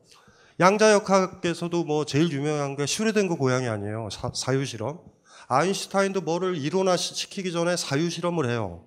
양자역학에서도 0.59 1.83
뭐 1.85 2.05
제일 2.05 2.31
유명한 2.31 2.75
게 2.75 2.85
슈레덴거 2.85 3.35
고양이 3.35 3.67
아니에요. 3.67 4.09
사, 4.11 4.53
유 4.53 4.65
실험. 4.65 4.99
아인슈타인도 5.47 6.21
뭐를 6.21 6.55
이론화 6.55 6.97
시키기 6.97 7.51
전에 7.51 7.75
사유 7.75 8.09
실험을 8.09 8.49
해요. 8.49 8.85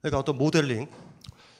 그러니까 0.00 0.18
어떤 0.18 0.38
모델링. 0.38 0.88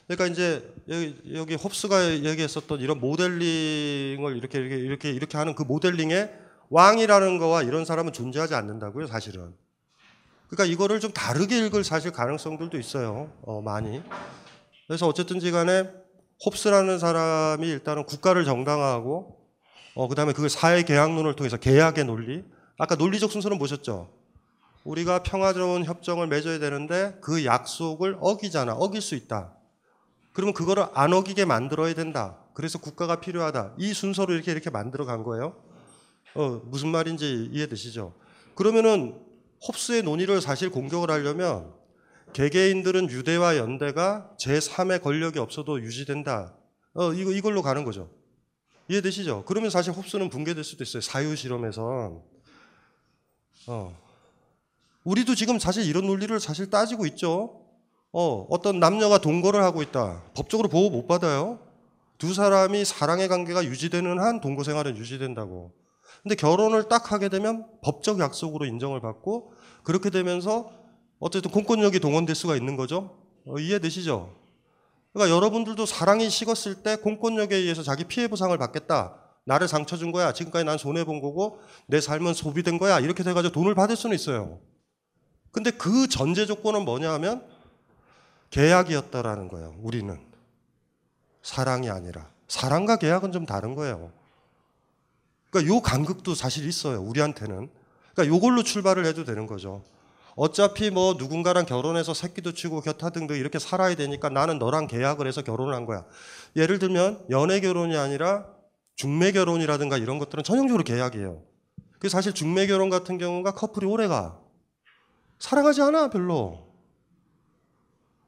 그러니까 0.07 0.27
이제 0.27 0.75
여기, 0.89 1.17
여기 1.35 1.55
홉스가 1.55 2.25
얘기했었던 2.25 2.81
이런 2.81 3.01
모델링을 3.01 4.37
이렇게 4.37 4.59
이렇게 4.59 4.77
이렇게 4.77 5.11
이렇게 5.11 5.39
하는 5.39 5.55
그 5.55 5.63
모델링에 5.63 6.31
왕이라는 6.71 7.39
거와 7.39 7.63
이런 7.63 7.85
사람은 7.85 8.13
존재하지 8.13 8.55
않는다고요, 8.55 9.07
사실은. 9.07 9.55
그러니까 10.49 10.73
이거를 10.73 11.01
좀 11.01 11.13
다르게 11.13 11.59
읽을 11.67 11.85
사실 11.85 12.11
가능성들도 12.11 12.79
있어요. 12.79 13.33
어, 13.43 13.61
많이. 13.61 14.03
그래서 14.93 15.09
어쨌든지 15.09 15.51
간에 15.53 15.89
홉스라는 16.45 16.99
사람이 16.99 17.67
일단은 17.67 18.05
국가를 18.05 18.45
정당화하고 18.45 19.39
어, 19.95 20.07
그 20.07 20.15
다음에 20.15 20.35
그걸 20.35 20.51
사회 20.51 20.83
계약론을 20.83 21.35
통해서 21.35 21.57
계약의 21.57 22.05
논리. 22.05 22.45
아까 22.77 22.95
논리적 22.97 23.33
순서는 23.33 23.59
보셨죠? 23.59 24.11
우리가 24.85 25.23
평화로운 25.23 25.87
협정을 25.87 26.27
맺어야 26.27 26.59
되는데 26.59 27.17
그 27.23 27.47
약속을 27.47 28.19
어기잖아. 28.21 28.75
어길 28.75 29.01
수 29.01 29.15
있다. 29.15 29.55
그러면 30.35 30.53
그거를 30.53 30.85
안 30.93 31.15
어기게 31.15 31.47
만들어야 31.47 31.95
된다. 31.95 32.37
그래서 32.53 32.79
국가가 32.79 33.19
필요하다. 33.19 33.73
이 33.79 33.95
순서로 33.95 34.35
이렇게 34.35 34.53
이렇게 34.53 34.69
만들어 34.69 35.07
간 35.07 35.23
거예요. 35.23 35.57
어, 36.35 36.61
무슨 36.67 36.89
말인지 36.91 37.49
이해되시죠? 37.51 38.13
그러면은 38.55 39.19
홉스의 39.67 40.03
논의를 40.03 40.43
사실 40.43 40.69
공격을 40.69 41.11
하려면 41.11 41.73
개개인들은 42.33 43.11
유대와 43.11 43.57
연대가 43.57 44.31
제3의 44.39 45.03
권력이 45.03 45.39
없어도 45.39 45.81
유지된다. 45.81 46.55
어, 46.95 47.13
이거, 47.13 47.31
이걸로 47.33 47.63
가는 47.63 47.85
거죠. 47.85 48.11
이해되시죠? 48.89 49.45
그러면 49.47 49.71
사실 49.71 49.93
홉스는 49.93 50.29
붕괴될 50.29 50.65
수도 50.65 50.83
있어요. 50.85 51.01
사유 51.01 51.37
실험에선. 51.37 52.23
어. 53.69 54.03
우리도 55.05 55.35
지금 55.35 55.59
사실 55.59 55.85
이런 55.85 56.07
논리를 56.07 56.39
사실 56.41 56.71
따지고 56.71 57.07
있죠. 57.07 57.61
어, 58.13 58.47
어떤 58.51 58.79
남녀가 58.79 59.19
동거를 59.19 59.63
하고 59.63 59.83
있다. 59.83 60.23
법적으로 60.35 60.69
보호 60.69 60.91
못 60.91 61.07
받아요. 61.07 61.61
두 62.19 62.35
사람이 62.35 62.85
사랑의 62.85 63.29
관계가 63.29 63.65
유지되는 63.65 64.21
한 64.21 64.41
동거 64.41 64.63
생활은 64.65 64.97
유지된다고. 64.97 65.73
근데 66.23 66.35
결혼을 66.35 66.89
딱 66.89 67.11
하게 67.11 67.29
되면 67.29 67.67
법적 67.83 68.21
약속으로 68.21 68.65
인정을 68.67 69.01
받고 69.01 69.53
그렇게 69.83 70.11
되면서 70.11 70.71
어쨌든 71.23 71.53
공권력이 71.53 72.01
동원될 72.01 72.35
수가 72.35 72.57
있는 72.57 72.75
거죠. 72.77 73.17
어, 73.47 73.57
이해되시죠? 73.57 74.35
그러니까 75.13 75.35
여러분들도 75.35 75.87
사랑이 75.87 76.29
식었을 76.29 76.83
때 76.83 76.97
공권력에 76.97 77.55
의해서 77.55 77.85
자기 77.85 78.03
피해 78.03 78.27
보상을 78.27 78.57
받겠다. 78.59 79.15
나를 79.45 79.69
상처 79.69 79.97
준 79.97 80.11
거야. 80.11 80.33
지금까지 80.33 80.65
난 80.65 80.79
손해 80.79 81.05
본 81.05 81.21
거고 81.21 81.61
내 81.87 82.01
삶은 82.01 82.35
소비된 82.35 82.77
거야. 82.77 82.99
이렇게 82.99 83.23
돼 83.23 83.35
가지고 83.35 83.53
돈을 83.53 83.77
받을 83.77 83.95
수는 83.95 84.17
있어요. 84.17 84.59
근데 85.53 85.71
그 85.71 86.09
전제 86.09 86.45
조건은 86.45 86.85
뭐냐 86.85 87.13
하면 87.13 87.47
계약이었다라는 88.51 89.47
거예요. 89.47 89.77
우리는 89.79 90.19
사랑이 91.41 91.89
아니라 91.89 92.31
사랑과 92.49 92.97
계약은 92.97 93.31
좀 93.31 93.47
다른 93.47 93.77
거예요. 93.77 94.11
그러니까 95.51 95.73
요 95.73 95.81
간극도 95.81 96.35
사실 96.35 96.67
있어요. 96.67 97.01
우리한테는. 97.01 97.71
그러니까 98.13 98.35
요걸로 98.35 98.65
출발을 98.65 99.07
해도 99.07 99.23
되는 99.25 99.47
거죠. 99.47 99.85
어차피 100.35 100.91
뭐 100.91 101.15
누군가랑 101.15 101.67
결혼해서 101.67 102.15
새끼도 102.15 102.53
치고 102.53 102.81
곁하등도 102.81 103.35
이렇게 103.35 103.59
살아야 103.59 103.95
되니까 103.95 104.29
나는 104.31 104.59
너랑 104.59 104.87
계약을 104.87 105.27
해서 105.27 105.43
결혼을 105.43 105.75
한 105.75 105.85
거야. 105.85 106.05
예를 106.57 106.79
들면 106.79 107.27
연애 107.31 107.61
결혼이 107.61 107.97
아니라 107.97 108.47
중매 108.97 109.33
결혼이라든가 109.33 109.99
이런 109.99 110.19
것들은 110.19 110.45
전형적으로 110.45 110.85
계약이에요. 110.85 111.43
그 111.99 112.09
사실 112.09 112.33
중매 112.33 112.67
결혼 112.67 112.91
같은 112.91 113.19
경우가 113.19 113.53
커플이 113.53 113.87
오래가 113.87 114.39
사랑하지 115.39 115.83
않아 115.83 116.11
별로. 116.11 116.73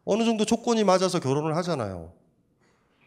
어느 0.05 0.25
정도 0.25 0.45
조건이 0.45 0.85
맞아서 0.85 1.19
결혼을 1.21 1.57
하잖아요. 1.57 2.13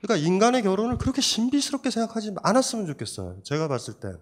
그러니까 0.01 0.25
인간의 0.27 0.63
결혼을 0.63 0.97
그렇게 0.97 1.21
신비스럽게 1.21 1.91
생각하지 1.91 2.35
않았으면 2.41 2.85
좋겠어요. 2.87 3.37
제가 3.43 3.67
봤을 3.67 3.95
땐. 3.95 4.17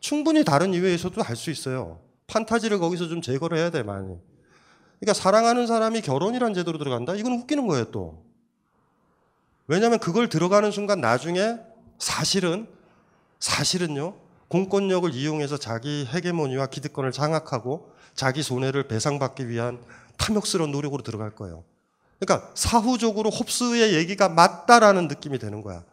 충분히 0.00 0.44
다른 0.44 0.74
이유에서도 0.74 1.20
할 1.22 1.36
수 1.36 1.50
있어요. 1.50 2.00
판타지를 2.26 2.78
거기서 2.78 3.08
좀 3.08 3.22
제거를 3.22 3.58
해야 3.58 3.70
돼, 3.70 3.82
많이. 3.82 4.18
그러니까 5.00 5.14
사랑하는 5.14 5.66
사람이 5.66 6.00
결혼이란 6.00 6.54
제도로 6.54 6.78
들어간다? 6.78 7.14
이건 7.14 7.32
웃기는 7.32 7.66
거예요, 7.66 7.90
또. 7.90 8.22
왜냐하면 9.66 9.98
그걸 9.98 10.28
들어가는 10.28 10.70
순간 10.70 11.00
나중에 11.00 11.58
사실은, 11.98 12.68
사실은요, 13.38 14.14
공권력을 14.48 15.12
이용해서 15.12 15.56
자기 15.56 16.06
헤게모니와 16.06 16.66
기득권을 16.66 17.12
장악하고 17.12 17.92
자기 18.14 18.42
손해를 18.42 18.88
배상받기 18.88 19.48
위한 19.48 19.82
탐욕스러운 20.16 20.70
노력으로 20.70 21.02
들어갈 21.02 21.30
거예요. 21.30 21.64
그러니까 22.18 22.50
사후적으로 22.54 23.30
홉스의 23.30 23.94
얘기가 23.94 24.28
맞다라는 24.28 25.08
느낌이 25.08 25.38
되는 25.38 25.62
거야. 25.62 25.84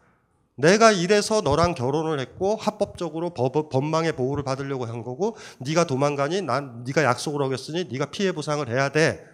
내가 0.56 0.92
이래서 0.92 1.42
너랑 1.42 1.74
결혼을 1.74 2.20
했고 2.20 2.56
합법적으로 2.56 3.32
법, 3.32 3.70
법망의 3.70 4.16
보호를 4.16 4.44
받으려고 4.44 4.86
한 4.86 5.04
거고 5.04 5.36
네가 5.60 5.86
도망가니 5.88 6.42
난 6.44 6.84
네가 6.86 7.04
약속을 7.04 7.42
어겼으니 7.42 7.86
네가 7.92 8.12
피해 8.12 8.32
보상을 8.32 8.68
해야 8.70 8.90
돼. 8.90 9.26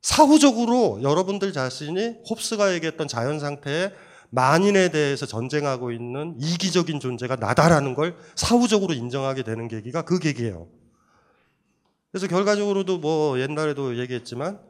사후적으로 0.00 1.00
여러분들 1.02 1.52
자신이 1.52 2.18
홉스가 2.28 2.72
얘기했던 2.74 3.08
자연 3.08 3.38
상태에 3.40 3.92
만인에 4.30 4.90
대해서 4.90 5.26
전쟁하고 5.26 5.90
있는 5.90 6.36
이기적인 6.38 7.00
존재가 7.00 7.36
나다라는 7.36 7.94
걸 7.94 8.16
사후적으로 8.34 8.94
인정하게 8.94 9.42
되는 9.42 9.68
계기가 9.68 10.02
그 10.02 10.18
계기예요. 10.18 10.68
그래서 12.10 12.26
결과적으로도 12.26 12.98
뭐 12.98 13.38
옛날에도 13.40 13.98
얘기했지만 13.98 14.60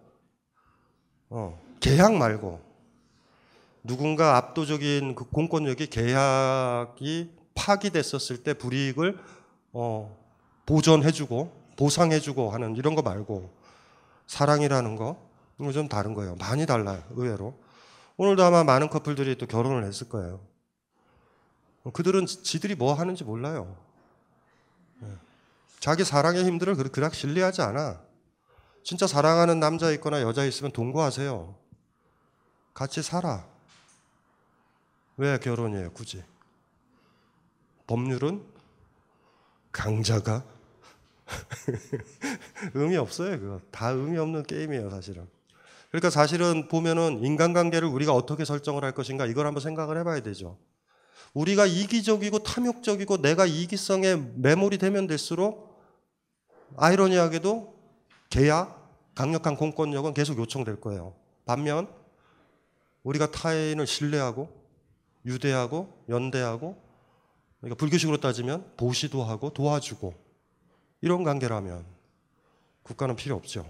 어, 1.30 1.60
계약 1.80 2.14
말고 2.14 2.67
누군가 3.88 4.36
압도적인 4.36 5.14
그 5.14 5.24
공권력이 5.24 5.86
계약이 5.86 7.32
파기됐었을 7.54 8.42
때 8.42 8.52
불이익을 8.52 9.18
어, 9.72 10.14
보전해주고 10.66 11.50
보상해주고 11.76 12.50
하는 12.50 12.76
이런 12.76 12.94
거 12.94 13.00
말고 13.00 13.50
사랑이라는 14.26 14.94
거 14.96 15.16
이거 15.58 15.72
좀 15.72 15.88
다른 15.88 16.12
거예요. 16.12 16.36
많이 16.36 16.66
달라요. 16.66 17.02
의외로. 17.10 17.58
오늘도 18.18 18.44
아마 18.44 18.62
많은 18.62 18.90
커플들이 18.90 19.38
또 19.38 19.46
결혼을 19.46 19.84
했을 19.84 20.08
거예요. 20.08 20.40
그들은 21.92 22.26
지들이 22.26 22.74
뭐 22.74 22.92
하는지 22.92 23.24
몰라요. 23.24 23.74
예. 25.02 25.06
자기 25.80 26.04
사랑의 26.04 26.44
힘들을 26.44 26.74
그렇게 26.74 27.16
신뢰하지 27.16 27.62
않아. 27.62 28.02
진짜 28.84 29.06
사랑하는 29.06 29.60
남자 29.60 29.90
있거나 29.92 30.20
여자 30.20 30.44
있으면 30.44 30.72
동거하세요. 30.72 31.54
같이 32.74 33.02
살아. 33.02 33.57
왜 35.18 35.36
결혼이에요, 35.38 35.90
굳이? 35.90 36.22
법률은 37.88 38.40
강자가 39.72 40.44
의미 42.74 42.96
없어요, 42.96 43.38
그거. 43.38 43.60
다 43.72 43.90
의미 43.90 44.16
없는 44.16 44.44
게임이에요, 44.44 44.90
사실은. 44.90 45.26
그러니까 45.90 46.10
사실은 46.10 46.68
보면은 46.68 47.24
인간관계를 47.24 47.88
우리가 47.88 48.14
어떻게 48.14 48.44
설정을 48.44 48.84
할 48.84 48.92
것인가 48.92 49.26
이걸 49.26 49.46
한번 49.46 49.60
생각을 49.60 49.98
해봐야 49.98 50.20
되죠. 50.20 50.56
우리가 51.34 51.66
이기적이고 51.66 52.38
탐욕적이고 52.44 53.20
내가 53.20 53.44
이기성에 53.44 54.16
매몰이 54.36 54.78
되면 54.78 55.08
될수록 55.08 55.82
아이러니하게도 56.76 57.76
계약, 58.30 59.14
강력한 59.16 59.56
공권력은 59.56 60.14
계속 60.14 60.38
요청될 60.38 60.80
거예요. 60.80 61.14
반면 61.44 61.88
우리가 63.02 63.32
타인을 63.32 63.86
신뢰하고 63.86 64.57
유대하고 65.28 66.04
연대하고 66.08 66.82
그러니까 67.60 67.76
불교식으로 67.76 68.18
따지면 68.18 68.72
보시도 68.76 69.22
하고 69.22 69.52
도와주고 69.52 70.14
이런 71.02 71.22
관계라면 71.22 71.84
국가는 72.82 73.14
필요 73.14 73.36
없죠. 73.36 73.68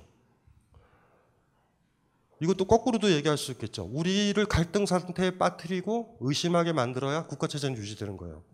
이것도 2.41 2.67
거꾸로도 2.67 3.11
얘기할 3.11 3.37
수 3.37 3.51
있겠죠. 3.53 3.91
우리를 3.93 4.45
갈등 4.47 4.87
상태에 4.87 5.37
빠뜨리고 5.39 6.17
의심하게 6.21 6.73
만들어야 6.73 7.27
국가 7.27 7.49
체제는 7.49 7.77
유지되는 7.77 8.17
거예요. 8.17 8.45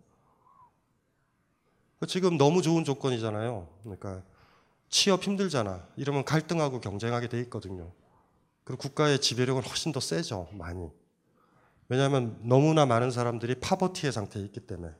지금 2.07 2.37
너무 2.37 2.61
좋은 2.61 2.83
조건이잖아요. 2.83 3.67
그러니까 3.83 4.23
취업 4.89 5.23
힘들잖아. 5.23 5.87
이러면 5.97 6.25
갈등하고 6.25 6.79
경쟁하게 6.81 7.29
돼 7.29 7.39
있거든요. 7.41 7.91
그리고 8.63 8.81
국가의 8.81 9.21
지배력은 9.21 9.63
훨씬 9.63 9.91
더 9.91 9.99
세죠. 9.99 10.49
많이. 10.53 10.89
왜냐하면 11.87 12.37
너무나 12.41 12.85
많은 12.85 13.11
사람들이 13.11 13.55
파버티의 13.55 14.11
상태에 14.11 14.43
있기 14.43 14.61
때문에. 14.61 14.93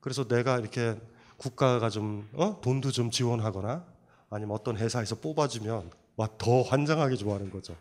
그래서 0.00 0.26
내가 0.26 0.58
이렇게 0.58 0.98
국가가 1.36 1.90
좀 1.90 2.28
어? 2.34 2.60
돈도 2.60 2.90
좀 2.90 3.10
지원하거나 3.10 3.84
아니면 4.30 4.54
어떤 4.54 4.76
회사에서 4.76 5.16
뽑아주면 5.16 5.90
막더 6.16 6.62
환장하게 6.62 7.16
좋아하는 7.16 7.50
거죠. 7.50 7.76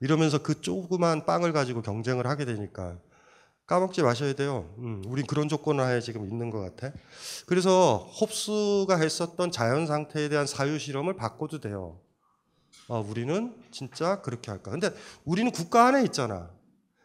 이러면서 0.00 0.42
그 0.42 0.60
조그만 0.60 1.24
빵을 1.26 1.52
가지고 1.52 1.82
경쟁을 1.82 2.26
하게 2.26 2.44
되니까 2.44 2.98
까먹지 3.66 4.02
마셔야 4.02 4.34
돼요. 4.34 4.74
음, 4.78 5.02
우린 5.06 5.26
그런 5.26 5.48
조건 5.48 5.80
하에 5.80 6.00
지금 6.00 6.26
있는 6.28 6.50
것 6.50 6.60
같아. 6.60 6.92
그래서 7.46 7.98
홉스가 8.20 8.98
했었던 8.98 9.52
자연 9.52 9.86
상태에 9.86 10.28
대한 10.28 10.46
사유 10.46 10.78
실험을 10.78 11.14
바꿔도 11.14 11.60
돼요. 11.60 12.00
아, 12.88 12.96
우리는 12.98 13.54
진짜 13.70 14.20
그렇게 14.20 14.50
할까? 14.50 14.72
근데 14.72 14.90
우리는 15.24 15.50
국가 15.52 15.86
안에 15.86 16.02
있잖아. 16.04 16.50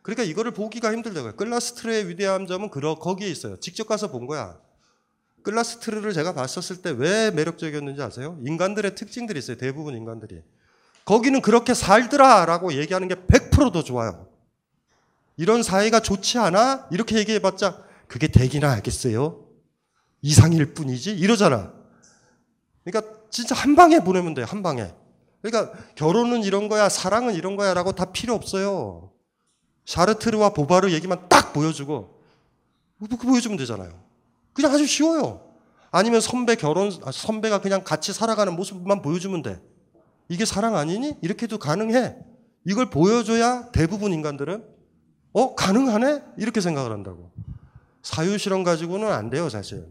그러니까 0.07 0.23
이거를 0.23 0.51
보기가 0.51 0.93
힘들다고요. 0.93 1.35
클라스트르의 1.35 2.07
위대한 2.07 2.47
점은 2.47 2.69
그러, 2.69 2.95
거기에 2.95 3.27
있어요. 3.27 3.59
직접 3.59 3.87
가서 3.87 4.09
본 4.09 4.25
거야. 4.25 4.57
클라스트르를 5.43 6.13
제가 6.13 6.33
봤었을 6.33 6.81
때 6.81 6.91
왜 6.91 7.29
매력적이었는지 7.31 8.01
아세요? 8.01 8.39
인간들의 8.45 8.95
특징들이 8.95 9.37
있어요. 9.39 9.57
대부분 9.57 9.95
인간들이. 9.95 10.41
거기는 11.03 11.41
그렇게 11.41 11.73
살더라 11.73 12.45
라고 12.45 12.71
얘기하는 12.73 13.09
게 13.09 13.15
100%더 13.15 13.83
좋아요. 13.83 14.29
이런 15.35 15.61
사회가 15.61 15.99
좋지 15.99 16.37
않아? 16.37 16.87
이렇게 16.89 17.17
얘기해봤자 17.17 17.83
그게 18.07 18.27
되기나 18.29 18.71
하겠어요? 18.71 19.43
이상일 20.21 20.73
뿐이지? 20.73 21.17
이러잖아. 21.17 21.73
그러니까 22.85 23.13
진짜 23.29 23.55
한 23.55 23.75
방에 23.75 23.99
보내면 23.99 24.35
돼요. 24.35 24.45
한 24.47 24.63
방에. 24.63 24.93
그러니까 25.41 25.77
결혼은 25.95 26.43
이런 26.43 26.69
거야, 26.69 26.87
사랑은 26.87 27.33
이런 27.35 27.57
거야 27.57 27.73
라고 27.73 27.91
다 27.91 28.05
필요 28.13 28.33
없어요. 28.35 29.11
샤르트르와 29.88 30.50
보바르 30.50 30.91
얘기만 30.91 31.30
딱 31.30 31.54
보여주고 31.54 32.21
그 33.10 33.17
보여주면 33.17 33.58
되잖아요. 33.58 33.91
그냥 34.54 34.73
아주 34.73 34.86
쉬워요. 34.86 35.41
아니면 35.91 36.19
선배 36.19 36.56
결혼 36.56 36.91
아, 37.06 37.12
선배가 37.12 37.62
그냥 37.62 37.84
같이 37.84 38.12
살아가는 38.12 38.54
모습만 38.54 39.02
보여주면 39.02 39.41
돼. 39.43 39.62
이게 40.28 40.43
사랑 40.43 40.76
아니니? 40.76 41.15
이렇게도 41.21 41.58
가능해. 41.58 42.17
이걸 42.65 42.89
보여줘야 42.89 43.69
대부분 43.71 44.12
인간들은 44.12 44.65
어 45.32 45.56
가능하네 45.56 46.23
이렇게 46.38 46.60
생각을 46.60 46.91
한다고. 46.91 47.32
사유 48.04 48.38
실험 48.38 48.63
가지고는 48.63 49.10
안 49.12 49.30
돼요 49.30 49.50
사실. 49.50 49.88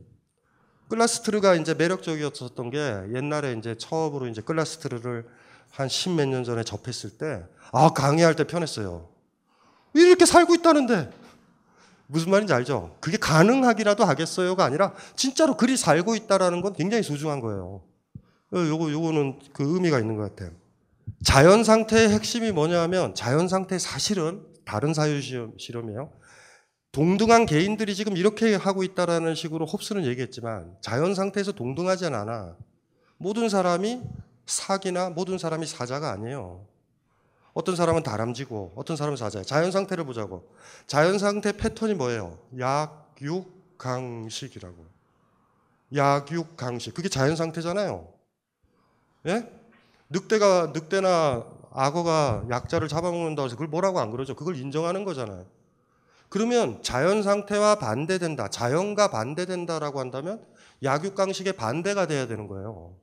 클라스트르가 0.91 1.55
이제 1.55 1.73
매력적이었었던 1.75 2.71
게 2.71 2.79
옛날에 3.15 3.55
이제 3.55 3.75
처음으로 3.79 4.29
이제 4.29 4.43
클라스트르를 4.43 5.27
한 5.71 5.89
십 5.89 6.11
몇 6.13 6.29
년 6.29 6.45
전에 6.45 6.63
접했을 6.65 7.11
때, 7.19 7.43
아, 7.73 7.91
강의할 7.91 8.37
때 8.37 8.45
편했어요. 8.45 9.09
이렇게 10.03 10.27
살고 10.27 10.55
있다는데. 10.55 11.11
무슨 12.09 12.31
말인지 12.31 12.53
알죠? 12.53 12.97
그게 13.01 13.17
가능하기라도 13.17 14.05
하겠어요가 14.05 14.65
아니라, 14.65 14.95
진짜로 15.17 15.57
그리 15.57 15.77
살고 15.77 16.15
있다라는 16.15 16.61
건 16.61 16.73
굉장히 16.73 17.03
소중한 17.03 17.41
거예요. 17.41 17.83
어, 18.53 18.59
요거, 18.59 18.93
요거는 18.93 19.41
그 19.53 19.75
의미가 19.75 19.99
있는 19.99 20.17
것 20.17 20.23
같아요. 20.23 20.51
자연 21.25 21.65
상태의 21.65 22.11
핵심이 22.11 22.53
뭐냐 22.53 22.81
하면, 22.83 23.15
자연 23.15 23.49
상태 23.49 23.79
사실은 23.79 24.43
다른 24.65 24.95
사유 24.95 25.21
실험이에요. 25.59 26.13
동등한 26.93 27.45
개인들이 27.45 27.95
지금 27.95 28.17
이렇게 28.17 28.55
하고 28.55 28.83
있다라는 28.83 29.35
식으로 29.35 29.67
홉스는 29.67 30.07
얘기했지만 30.07 30.77
자연 30.81 31.15
상태에서 31.15 31.53
동등하지 31.53 32.07
않아. 32.07 32.57
모든 33.19 33.49
사람이 33.49 34.01
사기나 34.47 35.11
모든 35.11 35.37
사람이 35.37 35.67
사자가 35.67 36.11
아니에요. 36.13 36.67
어떤 37.57 37.75
사람은 37.75 38.03
다람쥐고 38.03 38.75
어떤 38.77 38.99
사람은 38.99 39.17
사자예요. 39.17 39.43
자연 39.47 39.71
상태를 39.73 40.05
보자고. 40.05 40.47
자연 40.87 41.19
상태 41.19 41.57
패턴이 41.57 41.95
뭐예요? 41.95 42.39
약육강식이라고. 43.19 44.77
약육강식. 45.95 46.93
그게 46.93 47.09
자연 47.09 47.35
상태잖아요. 47.35 48.13
예? 49.29 49.51
늑대가 50.11 50.73
늑대나 50.75 51.47
악어가 51.73 52.45
약자를 52.51 52.89
잡아먹는다고 52.89 53.47
해서 53.47 53.57
그걸 53.57 53.69
뭐라고 53.69 54.01
안 54.01 54.11
그러죠? 54.11 54.37
그걸 54.37 54.57
인정하는 54.57 55.07
거잖아요. 55.07 55.47
그러면 56.29 56.83
자연 56.83 57.23
상태와 57.23 57.77
반대된다. 57.77 58.51
자연과 58.51 59.09
반대된다라고 59.09 59.99
한다면 59.99 60.45
약육강식의 60.83 61.55
반대가 61.55 62.07
돼야 62.07 62.27
되는 62.27 62.49
거예요. 62.49 62.95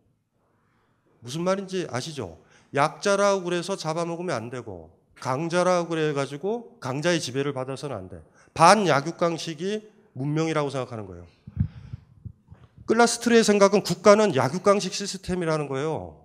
무슨 1.21 1.41
말인지 1.41 1.87
아시죠? 1.89 2.37
약자라고 2.73 3.43
그래서 3.43 3.75
잡아먹으면 3.75 4.35
안 4.35 4.49
되고 4.49 4.91
강자라고 5.19 5.89
그래가지고 5.89 6.79
강자의 6.79 7.19
지배를 7.21 7.53
받아서는 7.53 7.95
안 7.95 8.09
돼. 8.09 8.21
반약육강식이 8.53 9.89
문명이라고 10.13 10.69
생각하는 10.69 11.07
거예요. 11.07 11.25
클라스트르의 12.85 13.43
생각은 13.43 13.83
국가는 13.83 14.35
약육강식 14.35 14.93
시스템이라는 14.93 15.67
거예요. 15.69 16.23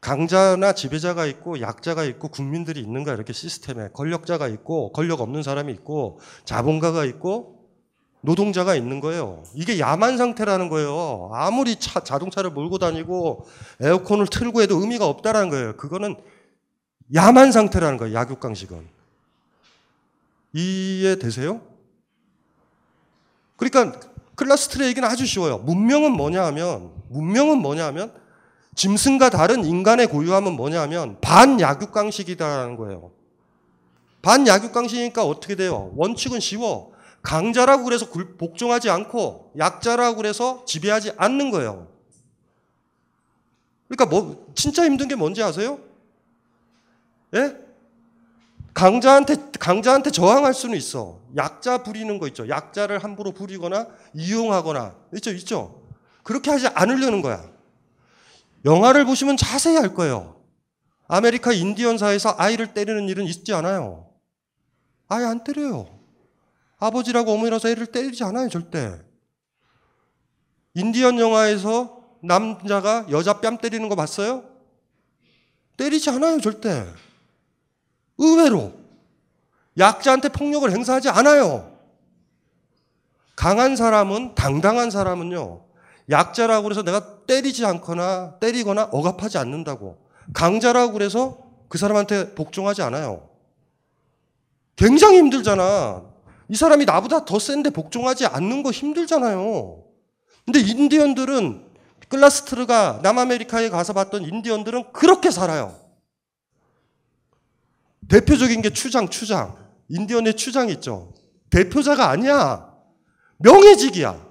강자나 0.00 0.72
지배자가 0.72 1.26
있고 1.26 1.60
약자가 1.60 2.04
있고 2.04 2.28
국민들이 2.28 2.80
있는가 2.80 3.14
이렇게 3.14 3.32
시스템에 3.32 3.88
권력자가 3.92 4.48
있고 4.48 4.92
권력 4.92 5.20
없는 5.20 5.42
사람이 5.42 5.72
있고 5.72 6.20
자본가가 6.44 7.04
있고 7.06 7.55
노동자가 8.20 8.74
있는 8.74 9.00
거예요. 9.00 9.42
이게 9.54 9.78
야만 9.78 10.16
상태라는 10.16 10.68
거예요. 10.68 11.30
아무리 11.32 11.76
차, 11.76 12.00
자동차를 12.00 12.50
몰고 12.50 12.78
다니고 12.78 13.46
에어컨을 13.80 14.26
틀고 14.26 14.62
해도 14.62 14.80
의미가 14.80 15.06
없다라는 15.06 15.50
거예요. 15.50 15.76
그거는 15.76 16.16
야만 17.14 17.52
상태라는 17.52 17.98
거예요. 17.98 18.14
약육강식은. 18.14 18.88
이해 20.54 21.18
되세요? 21.18 21.60
그러니까 23.56 24.00
클라스트레 24.34 24.86
얘기는 24.88 25.08
아주 25.08 25.24
쉬워요. 25.26 25.58
문명은 25.58 26.12
뭐냐 26.12 26.44
하면 26.46 26.92
문명은 27.08 27.58
뭐냐 27.58 27.86
하면 27.86 28.12
짐승과 28.74 29.30
다른 29.30 29.64
인간의 29.64 30.08
고유함은 30.08 30.52
뭐냐 30.52 30.82
하면 30.82 31.18
반약육강식이다라는 31.20 32.76
거예요. 32.76 33.12
반약육강식이니까 34.22 35.24
어떻게 35.24 35.54
돼요? 35.54 35.92
원칙은 35.96 36.40
쉬워. 36.40 36.95
강자라고 37.26 37.82
그래서 37.82 38.06
복종하지 38.38 38.88
않고 38.88 39.50
약자라고 39.58 40.16
그래서 40.16 40.64
지배하지 40.64 41.10
않는 41.16 41.50
거예요. 41.50 41.88
그러니까 43.88 44.06
뭐 44.06 44.46
진짜 44.54 44.84
힘든 44.84 45.08
게 45.08 45.16
뭔지 45.16 45.42
아세요? 45.42 45.80
예? 47.34 47.56
강자한테 48.74 49.50
강자한테 49.58 50.12
저항할 50.12 50.54
수는 50.54 50.78
있어. 50.78 51.18
약자 51.36 51.82
부리는 51.82 52.16
거 52.20 52.28
있죠. 52.28 52.48
약자를 52.48 53.02
함부로 53.02 53.32
부리거나 53.32 53.88
이용하거나 54.14 54.94
있죠, 55.16 55.32
있죠. 55.32 55.82
그렇게 56.22 56.52
하지 56.52 56.68
않으려는 56.68 57.22
거야. 57.22 57.44
영화를 58.64 59.04
보시면 59.04 59.36
자세히 59.36 59.76
알 59.78 59.94
거예요. 59.94 60.36
아메리카 61.08 61.52
인디언 61.52 61.89
사회에서 61.89 62.36
아이를 62.38 62.72
때리는 62.72 63.08
일은 63.08 63.24
있지 63.24 63.52
않아요. 63.52 64.08
아예 65.08 65.24
안 65.24 65.42
때려요. 65.42 65.95
아버지라고 66.78 67.32
어머니라서 67.32 67.68
애를 67.68 67.86
때리지 67.86 68.24
않아요, 68.24 68.48
절대. 68.48 69.00
인디언 70.74 71.18
영화에서 71.18 72.02
남자가 72.22 73.06
여자 73.10 73.40
뺨 73.40 73.58
때리는 73.58 73.88
거 73.88 73.96
봤어요? 73.96 74.44
때리지 75.76 76.10
않아요, 76.10 76.40
절대. 76.40 76.86
의외로. 78.18 78.72
약자한테 79.78 80.30
폭력을 80.30 80.70
행사하지 80.70 81.08
않아요. 81.10 81.76
강한 83.36 83.76
사람은, 83.76 84.34
당당한 84.34 84.90
사람은요, 84.90 85.62
약자라고 86.10 86.62
그래서 86.62 86.82
내가 86.82 87.24
때리지 87.26 87.64
않거나 87.66 88.38
때리거나 88.38 88.84
억압하지 88.92 89.38
않는다고. 89.38 89.98
강자라고 90.32 90.92
그래서 90.92 91.38
그 91.68 91.78
사람한테 91.78 92.34
복종하지 92.34 92.82
않아요. 92.82 93.28
굉장히 94.76 95.18
힘들잖아. 95.18 96.15
이 96.48 96.54
사람이 96.54 96.84
나보다 96.84 97.24
더 97.24 97.38
센데 97.38 97.70
복종하지 97.70 98.26
않는 98.26 98.62
거 98.62 98.70
힘들잖아요. 98.70 99.84
근데 100.44 100.60
인디언들은 100.60 101.66
클라스트르가 102.08 103.00
남아메리카에 103.02 103.68
가서 103.68 103.92
봤던 103.92 104.24
인디언들은 104.24 104.92
그렇게 104.92 105.30
살아요. 105.30 105.78
대표적인 108.08 108.62
게 108.62 108.70
추장, 108.70 109.08
추장. 109.08 109.56
인디언의 109.88 110.34
추장 110.34 110.68
있죠. 110.70 111.12
대표자가 111.50 112.08
아니야. 112.08 112.72
명예직이야. 113.38 114.24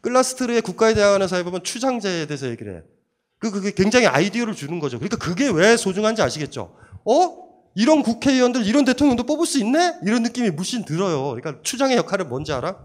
클라스트르의 0.00 0.62
국가에 0.62 0.94
대항하는 0.94 1.28
사회 1.28 1.42
보면 1.42 1.62
추장제에 1.62 2.26
대해서 2.26 2.48
얘기를 2.48 2.76
해. 2.76 2.82
그, 3.38 3.50
그게 3.50 3.72
굉장히 3.72 4.06
아이디어를 4.06 4.54
주는 4.54 4.78
거죠. 4.80 4.98
그러니까 4.98 5.18
그게 5.18 5.48
왜 5.48 5.76
소중한지 5.76 6.22
아시겠죠? 6.22 6.74
어? 7.04 7.45
이런 7.76 8.02
국회의원들, 8.02 8.66
이런 8.66 8.86
대통령도 8.86 9.24
뽑을 9.24 9.46
수 9.46 9.58
있네? 9.58 9.98
이런 10.02 10.22
느낌이 10.22 10.50
무신 10.50 10.86
들어요. 10.86 11.34
그러니까 11.34 11.62
추장의 11.62 11.98
역할은 11.98 12.26
뭔지 12.30 12.50
알아? 12.54 12.78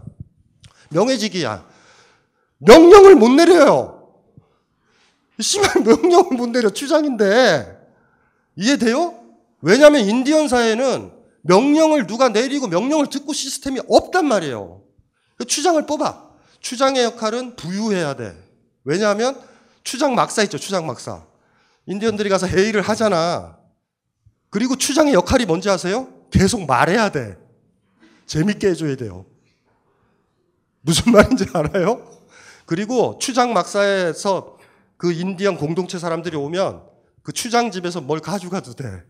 명예직이야. 0.90 1.66
명령을 2.58 3.14
못 3.14 3.30
내려요. 3.30 4.12
심한 5.40 5.82
명령을 5.82 6.36
못 6.36 6.46
내려. 6.50 6.68
추장인데. 6.68 7.74
이해돼요? 8.54 9.18
왜냐하면 9.62 10.02
인디언 10.02 10.48
사회는 10.48 11.10
명령을 11.40 12.06
누가 12.06 12.28
내리고 12.28 12.68
명령을 12.68 13.08
듣고 13.08 13.32
시스템이 13.32 13.80
없단 13.88 14.26
말이에요. 14.26 14.82
추장을 15.48 15.84
뽑아. 15.86 16.28
추장의 16.60 17.02
역할은 17.04 17.56
부유해야 17.56 18.14
돼. 18.14 18.36
왜냐하면 18.84 19.40
추장 19.84 20.14
막사 20.14 20.42
있죠. 20.42 20.58
추장 20.58 20.86
막사. 20.86 21.24
인디언들이 21.86 22.28
가서 22.28 22.46
회의를 22.46 22.82
하잖아. 22.82 23.61
그리고 24.52 24.76
추장의 24.76 25.14
역할이 25.14 25.46
뭔지 25.46 25.70
아세요? 25.70 26.08
계속 26.30 26.66
말해야 26.66 27.08
돼. 27.10 27.38
재밌게 28.26 28.68
해줘야 28.68 28.96
돼요. 28.96 29.24
무슨 30.82 31.10
말인지 31.12 31.46
알아요? 31.54 32.06
그리고 32.66 33.18
추장 33.18 33.54
막사에서 33.54 34.58
그 34.98 35.10
인디언 35.10 35.56
공동체 35.56 35.98
사람들이 35.98 36.36
오면 36.36 36.82
그 37.22 37.32
추장 37.32 37.70
집에서 37.70 38.02
뭘 38.02 38.20
가져가도 38.20 38.74
돼. 38.74 39.02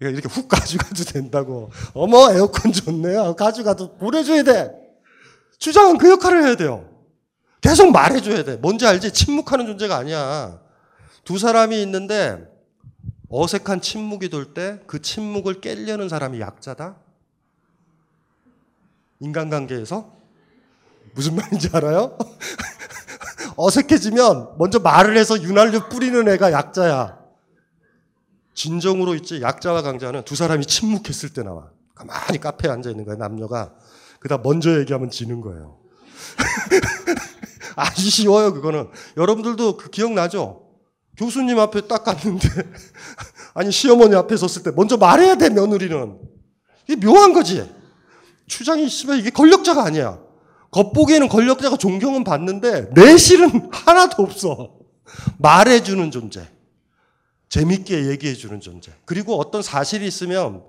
이렇게 0.00 0.26
훅 0.26 0.48
가져가도 0.48 1.04
된다고. 1.04 1.70
어머, 1.92 2.32
에어컨 2.32 2.72
좋네요. 2.72 3.36
가져가도 3.36 3.98
보내줘야 3.98 4.42
돼. 4.42 4.70
추장은 5.58 5.98
그 5.98 6.08
역할을 6.08 6.44
해야 6.46 6.56
돼요. 6.56 6.88
계속 7.60 7.92
말해줘야 7.92 8.42
돼. 8.42 8.56
뭔지 8.56 8.86
알지? 8.86 9.12
침묵하는 9.12 9.66
존재가 9.66 9.96
아니야. 9.96 10.58
두 11.24 11.38
사람이 11.38 11.82
있는데 11.82 12.48
어색한 13.30 13.80
침묵이 13.80 14.28
돌 14.28 14.52
때 14.54 14.80
그 14.86 15.00
침묵을 15.00 15.60
깨려는 15.60 16.08
사람이 16.08 16.40
약자다? 16.40 16.96
인간관계에서? 19.20 20.12
무슨 21.14 21.36
말인지 21.36 21.70
알아요? 21.72 22.16
어색해지면 23.56 24.56
먼저 24.58 24.78
말을 24.78 25.16
해서 25.16 25.40
윤활유 25.40 25.88
뿌리는 25.88 26.26
애가 26.28 26.52
약자야. 26.52 27.18
진정으로 28.54 29.14
있지 29.14 29.42
약자와 29.42 29.82
강자는 29.82 30.24
두 30.24 30.34
사람이 30.34 30.66
침묵했을 30.66 31.32
때 31.32 31.42
나와. 31.42 31.70
가만히 31.94 32.38
카페에 32.38 32.70
앉아 32.70 32.90
있는 32.90 33.04
거야 33.04 33.16
남녀가. 33.16 33.74
그다음 34.18 34.42
먼저 34.42 34.78
얘기하면 34.80 35.10
지는 35.10 35.40
거예요. 35.40 35.78
아주 37.76 38.08
쉬워요 38.10 38.52
그거는. 38.54 38.88
여러분들도 39.16 39.76
그 39.76 39.90
기억나죠? 39.90 40.69
교수님 41.20 41.58
앞에 41.58 41.82
딱 41.82 42.02
갔는데 42.02 42.48
아니 43.52 43.70
시어머니 43.70 44.14
앞에 44.14 44.38
섰을 44.38 44.62
때 44.62 44.70
먼저 44.74 44.96
말해야 44.96 45.34
돼 45.34 45.50
며느리는. 45.50 46.18
이게 46.88 47.06
묘한 47.06 47.34
거지. 47.34 47.70
추장이 48.46 48.88
씨발 48.88 49.18
이게 49.18 49.28
권력자가 49.28 49.84
아니야. 49.84 50.18
겉보기에는 50.70 51.28
권력자가 51.28 51.76
존경은 51.76 52.24
받는데 52.24 52.94
내 52.94 53.18
실은 53.18 53.68
하나도 53.70 54.22
없어. 54.22 54.78
말해주는 55.38 56.10
존재. 56.10 56.48
재밌게 57.50 58.06
얘기해주는 58.06 58.58
존재. 58.60 58.90
그리고 59.04 59.38
어떤 59.38 59.60
사실이 59.60 60.06
있으면 60.06 60.62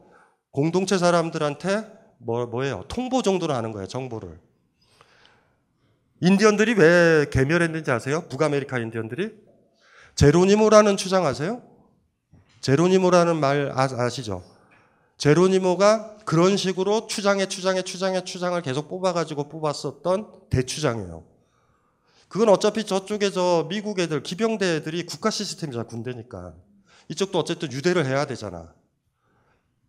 공동체 0.52 0.98
사람들한테 0.98 1.86
뭐, 2.18 2.46
뭐예요? 2.46 2.84
통보 2.90 3.22
정도는 3.22 3.56
하는 3.56 3.72
거예요, 3.72 3.88
정보를. 3.88 4.38
인디언들이 6.20 6.74
왜 6.74 7.26
궤멸했는지 7.32 7.90
아세요? 7.90 8.26
북아메리카 8.28 8.80
인디언들이? 8.80 9.51
제로니모라는 10.16 10.98
추장 10.98 11.26
아세요? 11.26 11.62
제로니모라는 12.62 13.40
말 13.40 13.72
아, 13.76 13.84
아시죠? 13.84 14.44
제로니모가 15.18 16.18
그런 16.26 16.58
식으로 16.58 17.08
추장에 17.08 17.48
추장에 17.48 17.82
추장에 17.84 18.24
추장을 18.24 18.60
계속 18.62 18.90
뽑아가지고 18.90 19.50
뽑았었던 19.50 20.50
대추장이에요. 20.50 21.24
그건 22.28 22.50
어차피 22.50 22.86
저쪽에 22.86 23.30
저 23.30 23.68
미국 23.70 24.00
애들, 24.00 24.24
기병대 24.24 24.78
애들이 24.78 25.06
국가 25.06 25.30
시스템이잖아, 25.30 25.86
군대니까. 25.86 26.54
이쪽도 27.10 27.38
어쨌든 27.38 27.72
유대를 27.72 28.06
해야 28.06 28.26
되잖아. 28.26 28.74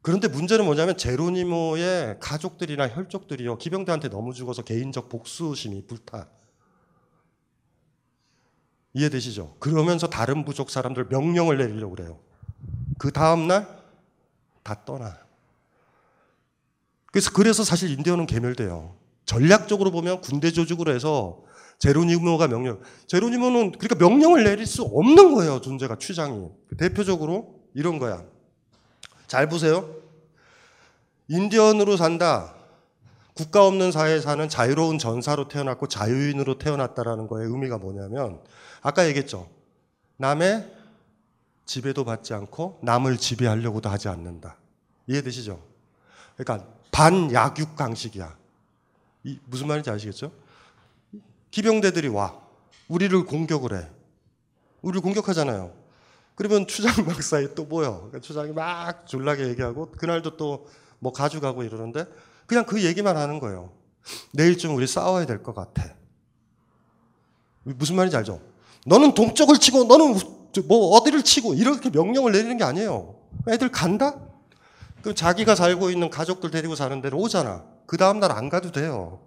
그런데 0.02 0.26
문제는 0.26 0.64
뭐냐면 0.64 0.98
제로니모의 0.98 2.18
가족들이나 2.18 2.88
혈족들이요, 2.88 3.58
기병대한테 3.58 4.08
너무 4.08 4.35
죽어서 4.35 4.62
개인적 4.62 5.08
복수심이 5.08 5.87
불타. 5.87 6.28
이해되시죠? 8.94 9.57
그러면서 9.59 10.07
다른 10.09 10.44
부족 10.44 10.70
사람들 10.70 11.07
명령을 11.09 11.59
내리려고 11.59 11.94
그래요. 11.94 12.18
그 12.98 13.11
다음날 13.11 13.66
다 14.62 14.85
떠나. 14.85 15.18
그래서 17.07 17.31
그래서 17.33 17.64
사실 17.64 17.90
인디언은 17.90 18.26
개멸돼요. 18.26 18.96
전략적으로 19.24 19.90
보면 19.90 20.20
군대 20.20 20.50
조직으로 20.50 20.92
해서 20.94 21.42
제로니모가 21.78 22.48
명령. 22.48 22.81
제로니모는 23.07 23.72
그러니까 23.72 23.96
명령을 23.96 24.44
내릴 24.44 24.66
수 24.66 24.83
없는 24.83 25.35
거예요. 25.35 25.61
존재가 25.61 25.96
추장이. 25.98 26.48
대표적으로 26.78 27.61
이런 27.74 27.98
거야. 27.98 28.24
잘 29.26 29.48
보세요. 29.48 29.88
인디언으로 31.28 31.96
산다. 31.96 32.55
국가 33.35 33.66
없는 33.66 33.92
사회에 33.92 34.20
사는 34.20 34.46
자유로운 34.48 34.98
전사로 34.98 35.48
태어났고 35.48 35.88
자유인으로 35.88 36.59
태어났다라는 36.59 37.28
거의 37.28 37.46
의미가 37.48 37.78
뭐냐면 37.78 38.40
아까 38.83 39.07
얘기했죠. 39.09 39.49
남의 40.18 40.71
지배도 41.64 42.05
받지 42.05 42.35
않고 42.35 42.81
남을 42.83 43.16
지배하려고도 43.16 43.88
하지 43.88 44.09
않는다. 44.09 44.57
이해되시죠? 45.07 45.62
그러니까 46.37 46.68
반약육 46.90 47.77
강식이야. 47.77 48.37
이 49.25 49.38
무슨 49.47 49.68
말인지 49.68 49.90
아시겠죠? 49.90 50.33
기병대들이 51.51 52.09
와. 52.09 52.40
우리를 52.88 53.25
공격을 53.25 53.75
해. 53.79 53.88
우리를 54.83 55.01
공격하잖아요. 55.01 55.73
그러면 56.35 56.66
추장 56.66 56.92
막사에 57.07 57.55
또 57.55 57.64
모여. 57.64 57.92
그러니까 57.97 58.21
추장이 58.21 58.53
막 58.53 59.07
졸라게 59.07 59.49
얘기하고 59.49 59.90
그날도 59.92 60.37
또 60.37 60.66
뭐 61.03 61.12
가져가고 61.12 61.64
이러는데 61.64 62.07
그냥 62.47 62.64
그 62.64 62.85
얘기만 62.85 63.16
하는 63.16 63.40
거예요. 63.40 63.73
내일쯤 64.35 64.73
우리 64.77 64.87
싸워야 64.87 65.27
될 65.27 65.42
것 65.42 65.53
같아. 65.53 65.83
무슨 67.64 67.97
말인지 67.97 68.16
알죠? 68.16 68.40
너는 68.87 69.14
동쪽을 69.14 69.59
치고 69.59 69.85
너는 69.85 70.18
뭐 70.66 70.97
어디를 70.97 71.23
치고 71.23 71.55
이렇게 71.55 71.90
명령을 71.90 72.33
내리는 72.33 72.57
게 72.57 72.64
아니에요. 72.64 73.14
애들 73.49 73.71
간다? 73.71 74.16
그럼 75.01 75.14
자기가 75.14 75.55
살고 75.55 75.90
있는 75.90 76.11
가족들 76.11 76.51
데리고 76.51 76.75
사는 76.75 77.01
데로 77.01 77.18
오잖아. 77.18 77.64
그 77.87 77.97
다음날 77.97 78.33
안 78.33 78.49
가도 78.49 78.71
돼요. 78.73 79.21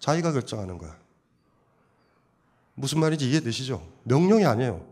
자기가 0.00 0.32
결정하는 0.32 0.78
거야. 0.78 0.96
무슨 2.74 3.00
말인지 3.00 3.28
이해되시죠? 3.30 3.82
명령이 4.04 4.44
아니에요. 4.44 4.84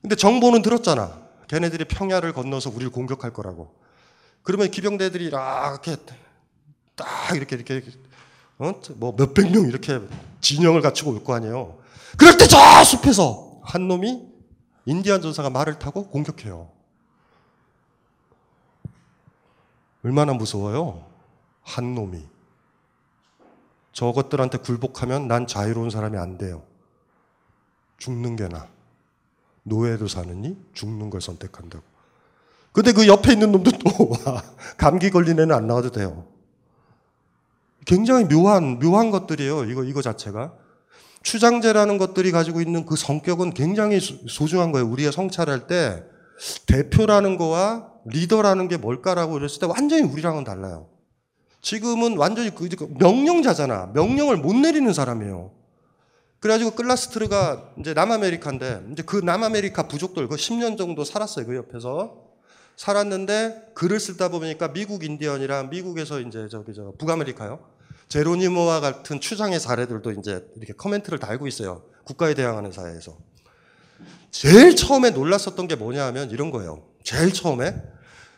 근데 0.00 0.14
정보는 0.14 0.62
들었잖아. 0.62 1.18
걔네들이 1.48 1.86
평야를 1.86 2.32
건너서 2.32 2.70
우리를 2.70 2.90
공격할 2.92 3.32
거라고. 3.32 3.74
그러면 4.42 4.70
기병대들이 4.70 5.24
이렇게 5.26 5.96
딱 6.94 7.34
이렇게 7.36 7.56
이렇게 7.56 7.82
어? 8.58 8.72
뭐 8.96 9.14
몇백 9.16 9.50
명 9.50 9.66
이렇게 9.66 10.00
진영을 10.40 10.80
갖추고 10.82 11.10
올 11.12 11.24
거 11.24 11.34
아니에요. 11.34 11.76
그럴 12.18 12.36
때 12.36 12.46
저 12.46 12.58
숲에서 12.84 13.60
한 13.62 13.88
놈이 13.88 14.26
인디안 14.86 15.20
전사가 15.20 15.50
말을 15.50 15.78
타고 15.78 16.08
공격해요. 16.08 16.70
얼마나 20.04 20.32
무서워요? 20.32 21.04
한 21.62 21.94
놈이. 21.94 22.24
저것들한테 23.92 24.58
굴복하면 24.58 25.28
난 25.28 25.46
자유로운 25.46 25.90
사람이 25.90 26.16
안 26.16 26.38
돼요. 26.38 26.62
죽는 27.98 28.36
게 28.36 28.48
나. 28.48 28.68
노예로 29.64 30.08
사느니 30.08 30.56
죽는 30.72 31.10
걸 31.10 31.20
선택한다고. 31.20 31.84
근데 32.72 32.92
그 32.92 33.06
옆에 33.06 33.32
있는 33.32 33.52
놈도 33.52 33.70
또 33.72 34.10
와. 34.24 34.42
감기 34.76 35.10
걸린 35.10 35.38
애는 35.38 35.54
안 35.54 35.66
나와도 35.66 35.90
돼요. 35.90 36.26
굉장히 37.84 38.24
묘한, 38.24 38.78
묘한 38.78 39.10
것들이에요. 39.10 39.64
이거, 39.64 39.84
이거 39.84 40.00
자체가. 40.00 40.54
추장제라는 41.28 41.98
것들이 41.98 42.32
가지고 42.32 42.62
있는 42.62 42.86
그 42.86 42.96
성격은 42.96 43.52
굉장히 43.52 44.00
소중한 44.00 44.72
거예요. 44.72 44.88
우리가 44.88 45.10
성찰할 45.10 45.66
때 45.66 46.02
대표라는 46.64 47.36
거와 47.36 47.92
리더라는 48.06 48.68
게 48.68 48.78
뭘까라고 48.78 49.34
그랬을 49.34 49.60
때 49.60 49.66
완전히 49.66 50.02
우리랑은 50.02 50.44
달라요. 50.44 50.88
지금은 51.60 52.16
완전히 52.16 52.54
그 52.54 52.66
명령자잖아. 52.98 53.90
명령을 53.92 54.38
못 54.38 54.56
내리는 54.56 54.90
사람이에요. 54.90 55.52
그래가지고 56.40 56.70
클라스트르가 56.70 57.74
이제 57.80 57.92
남아메리카인데 57.92 58.86
이제 58.92 59.02
그 59.02 59.16
남아메리카 59.16 59.86
부족들 59.86 60.28
그 60.28 60.36
10년 60.36 60.78
정도 60.78 61.04
살았어요. 61.04 61.44
그 61.44 61.56
옆에서. 61.56 62.26
살았는데 62.76 63.72
글을 63.74 64.00
쓰다 64.00 64.28
보니까 64.28 64.72
미국 64.72 65.04
인디언이랑 65.04 65.68
미국에서 65.68 66.20
이제 66.20 66.48
저기 66.48 66.72
저 66.72 66.92
북아메리카요. 66.96 67.58
제로니모와 68.08 68.80
같은 68.80 69.20
추장의 69.20 69.60
사례들도 69.60 70.12
이제 70.12 70.46
이렇게 70.56 70.72
커멘트를 70.72 71.18
달고 71.18 71.46
있어요. 71.46 71.84
국가에 72.04 72.34
대항하는 72.34 72.72
사회에서. 72.72 73.18
제일 74.30 74.76
처음에 74.76 75.10
놀랐었던 75.10 75.68
게 75.68 75.74
뭐냐 75.74 76.06
하면 76.06 76.30
이런 76.30 76.50
거예요. 76.50 76.86
제일 77.02 77.32
처음에 77.32 77.74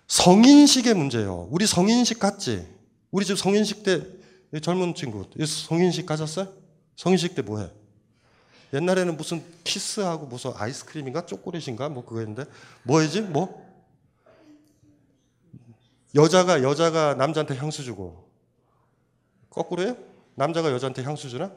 성인식의 0.08 0.94
문제예요. 0.94 1.48
우리 1.50 1.66
성인식 1.66 2.18
갔지? 2.18 2.66
우리 3.10 3.24
집 3.24 3.38
성인식 3.38 3.84
때 3.84 4.04
젊은 4.60 4.94
친구 4.94 5.26
성인식 5.46 6.06
가셨어요? 6.06 6.52
성인식 6.96 7.34
때 7.36 7.42
뭐해? 7.42 7.70
옛날에는 8.72 9.16
무슨 9.16 9.42
키스하고 9.64 10.26
무슨 10.26 10.52
아이스크림인가 10.54 11.26
초콜릿인가 11.26 11.88
뭐 11.88 12.04
그거였는데 12.04 12.44
뭐였지? 12.84 13.22
뭐? 13.22 13.68
여자가 16.14 16.62
여자가 16.62 17.14
남자한테 17.14 17.56
향수 17.56 17.84
주고 17.84 18.29
거꾸로요? 19.50 19.96
남자가 20.36 20.72
여자한테 20.72 21.02
향수 21.02 21.28
주나? 21.28 21.50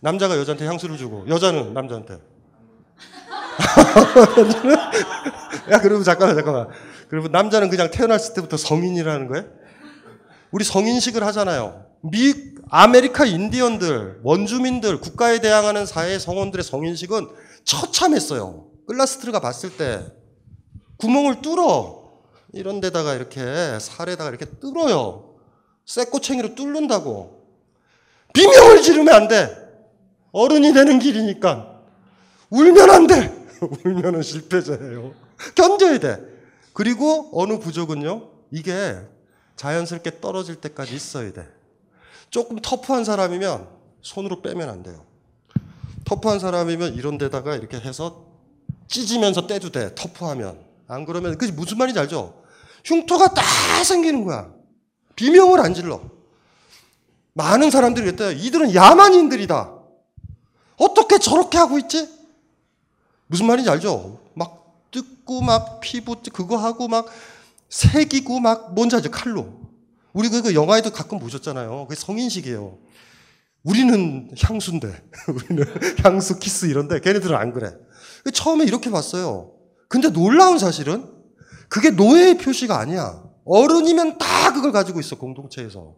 남자가 0.00 0.38
여자한테 0.38 0.66
향수를 0.66 0.96
주고 0.96 1.28
여자는 1.28 1.74
남자한테. 1.74 2.18
야, 5.70 5.80
그러면 5.80 6.04
잠깐만, 6.04 6.36
잠깐만. 6.36 6.68
그러면 7.08 7.32
남자는 7.32 7.68
그냥 7.68 7.90
태어났을 7.90 8.34
때부터 8.34 8.56
성인이라는 8.56 9.28
거예요? 9.28 9.46
우리 10.50 10.64
성인식을 10.64 11.24
하잖아요. 11.24 11.86
미, 12.02 12.32
아메리카 12.70 13.24
인디언들, 13.24 14.20
원주민들, 14.22 15.00
국가에 15.00 15.40
대항하는 15.40 15.84
사회 15.84 16.18
성원들의 16.18 16.62
성인식은 16.62 17.28
처참했어요. 17.64 18.66
클라스트르가 18.86 19.40
봤을 19.40 19.76
때 19.76 20.06
구멍을 20.98 21.42
뚫어. 21.42 21.97
이런 22.58 22.80
데다가 22.80 23.14
이렇게 23.14 23.78
살에다가 23.78 24.30
이렇게 24.30 24.44
뚫어요. 24.44 25.36
쇠꼬챙이로 25.86 26.56
뚫는다고. 26.56 27.46
비명을 28.34 28.82
지르면 28.82 29.14
안 29.14 29.28
돼. 29.28 29.56
어른이 30.32 30.72
되는 30.72 30.98
길이니까. 30.98 31.80
울면 32.50 32.90
안 32.90 33.06
돼. 33.06 33.32
울면은 33.84 34.22
실패자예요. 34.22 35.14
견뎌야 35.54 36.00
돼. 36.00 36.18
그리고 36.72 37.30
어느 37.32 37.60
부족은요, 37.60 38.28
이게 38.50 38.96
자연스럽게 39.54 40.20
떨어질 40.20 40.56
때까지 40.56 40.96
있어야 40.96 41.32
돼. 41.32 41.46
조금 42.30 42.58
터프한 42.60 43.04
사람이면 43.04 43.68
손으로 44.02 44.42
빼면 44.42 44.68
안 44.68 44.82
돼요. 44.82 45.04
터프한 46.04 46.40
사람이면 46.40 46.94
이런 46.94 47.18
데다가 47.18 47.54
이렇게 47.54 47.78
해서 47.78 48.26
찢으면서 48.88 49.46
떼도 49.46 49.70
돼. 49.70 49.94
터프하면. 49.94 50.66
안 50.88 51.04
그러면, 51.04 51.36
그게 51.38 51.52
무슨 51.52 51.78
말인지 51.78 52.00
알죠? 52.00 52.47
흉터가 52.88 53.34
딱 53.34 53.44
생기는 53.84 54.24
거야. 54.24 54.50
비명을 55.14 55.60
안 55.60 55.74
질러. 55.74 56.00
많은 57.34 57.70
사람들이 57.70 58.06
그랬대요. 58.06 58.32
이들은 58.32 58.74
야만인들이다. 58.74 59.74
어떻게 60.76 61.18
저렇게 61.18 61.58
하고 61.58 61.78
있지? 61.78 62.08
무슨 63.26 63.46
말인지 63.46 63.68
알죠? 63.68 64.20
막 64.34 64.88
뜯고 64.90 65.42
막 65.42 65.80
피부 65.80 66.16
그거 66.32 66.56
하고 66.56 66.88
막 66.88 67.06
새기고 67.68 68.40
막 68.40 68.74
뭔지 68.74 68.96
알죠? 68.96 69.10
칼로. 69.10 69.52
우리 70.12 70.30
그 70.30 70.54
영화에도 70.54 70.90
가끔 70.90 71.18
보셨잖아요. 71.18 71.86
그게 71.88 72.00
성인식이에요. 72.00 72.78
우리는 73.64 74.30
향수인데, 74.40 75.02
우리는 75.28 75.64
향수 76.02 76.38
키스 76.38 76.66
이런데 76.66 77.00
걔네들은 77.00 77.36
안 77.36 77.52
그래. 77.52 77.76
처음에 78.32 78.64
이렇게 78.64 78.90
봤어요. 78.90 79.52
근데 79.88 80.08
놀라운 80.10 80.58
사실은 80.58 81.17
그게 81.68 81.90
노예의 81.90 82.38
표시가 82.38 82.78
아니야. 82.78 83.22
어른이면 83.44 84.18
다 84.18 84.52
그걸 84.52 84.72
가지고 84.72 85.00
있어, 85.00 85.16
공동체에서. 85.16 85.94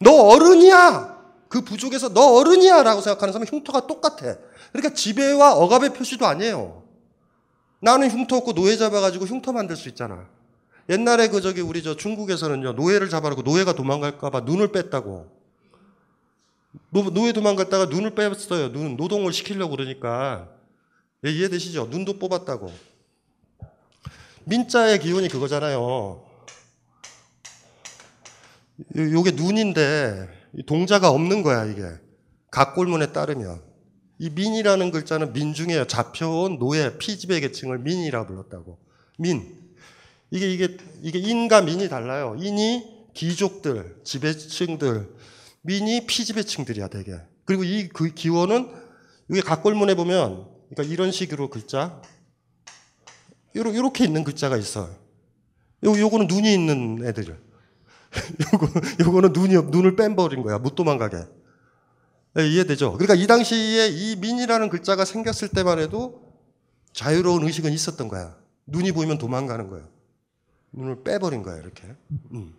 너 0.00 0.10
어른이야! 0.12 1.14
그 1.48 1.62
부족에서 1.62 2.12
너 2.12 2.34
어른이야! 2.38 2.82
라고 2.82 3.00
생각하는 3.00 3.32
사람은 3.32 3.46
흉터가 3.48 3.86
똑같아. 3.86 4.36
그러니까 4.72 4.94
지배와 4.94 5.54
억압의 5.54 5.94
표시도 5.94 6.26
아니에요. 6.26 6.82
나는 7.80 8.10
흉터 8.10 8.36
없고 8.36 8.54
노예 8.54 8.76
잡아가지고 8.76 9.26
흉터 9.26 9.52
만들 9.52 9.76
수 9.76 9.88
있잖아. 9.88 10.26
옛날에 10.88 11.28
그 11.28 11.40
저기 11.40 11.60
우리 11.60 11.82
저 11.82 11.96
중국에서는요, 11.96 12.72
노예를 12.72 13.08
잡아놓고 13.08 13.42
노예가 13.42 13.74
도망갈까봐 13.74 14.40
눈을 14.40 14.72
뺐다고. 14.72 15.44
노 16.90 17.26
예 17.26 17.32
도망갔다가 17.32 17.86
눈을 17.86 18.14
뺐어요. 18.14 18.72
눈, 18.72 18.96
노동을 18.96 19.32
시키려고 19.32 19.76
그러니까. 19.76 20.48
예, 21.24 21.30
이해되시죠? 21.30 21.88
눈도 21.90 22.18
뽑았다고. 22.18 22.70
민자의 24.46 25.00
기원이 25.00 25.28
그거잖아요. 25.28 26.24
요게 28.96 29.32
눈인데 29.32 30.28
동자가 30.66 31.10
없는 31.10 31.42
거야 31.42 31.64
이게. 31.64 31.82
갑골문에 32.50 33.12
따르면. 33.12 33.62
이 34.18 34.30
민이라는 34.30 34.90
글자는 34.92 35.32
민중에 35.32 35.86
잡혀온 35.86 36.58
노예 36.58 36.96
피지배 36.98 37.40
계층을 37.40 37.78
민이라 37.80 38.26
불렀다고. 38.26 38.78
민. 39.18 39.58
이게 40.30 40.52
이게 40.52 40.76
이게 41.02 41.18
인과 41.18 41.62
민이 41.62 41.88
달라요. 41.88 42.36
인이 42.38 43.08
귀족들 43.14 43.96
지배층들. 44.04 45.08
민이 45.62 46.06
피지배층들이야 46.06 46.88
되게 46.88 47.16
그리고 47.44 47.64
이 47.64 47.88
그 47.88 48.12
기원은 48.12 48.70
이게 49.30 49.40
각골문에 49.40 49.94
보면 49.94 50.46
그러니까 50.68 50.92
이런 50.92 51.10
식으로 51.10 51.48
글자 51.48 52.02
요렇게 53.54 54.04
있는 54.04 54.24
글자가 54.24 54.56
있어 54.56 54.88
요 55.84 55.98
요거는 55.98 56.26
눈이 56.26 56.52
있는 56.52 57.06
애들 57.06 57.38
요거, 58.52 58.68
요거는 59.00 59.32
눈이, 59.32 59.54
눈을 59.70 59.96
뺀버린 59.96 60.42
거야. 60.42 60.58
못 60.58 60.74
도망가게. 60.74 61.16
네, 62.34 62.48
이해되죠? 62.48 62.92
그러니까 62.92 63.14
이 63.14 63.26
당시에 63.26 63.88
이 63.88 64.16
민이라는 64.16 64.68
글자가 64.68 65.04
생겼을 65.04 65.48
때만 65.48 65.78
해도 65.78 66.22
자유로운 66.92 67.44
의식은 67.44 67.72
있었던 67.72 68.08
거야. 68.08 68.36
눈이 68.66 68.92
보이면 68.92 69.18
도망가는 69.18 69.68
거야. 69.68 69.86
눈을 70.72 71.04
빼버린 71.04 71.42
거야, 71.42 71.56
이렇게. 71.58 71.84
음. 72.32 72.54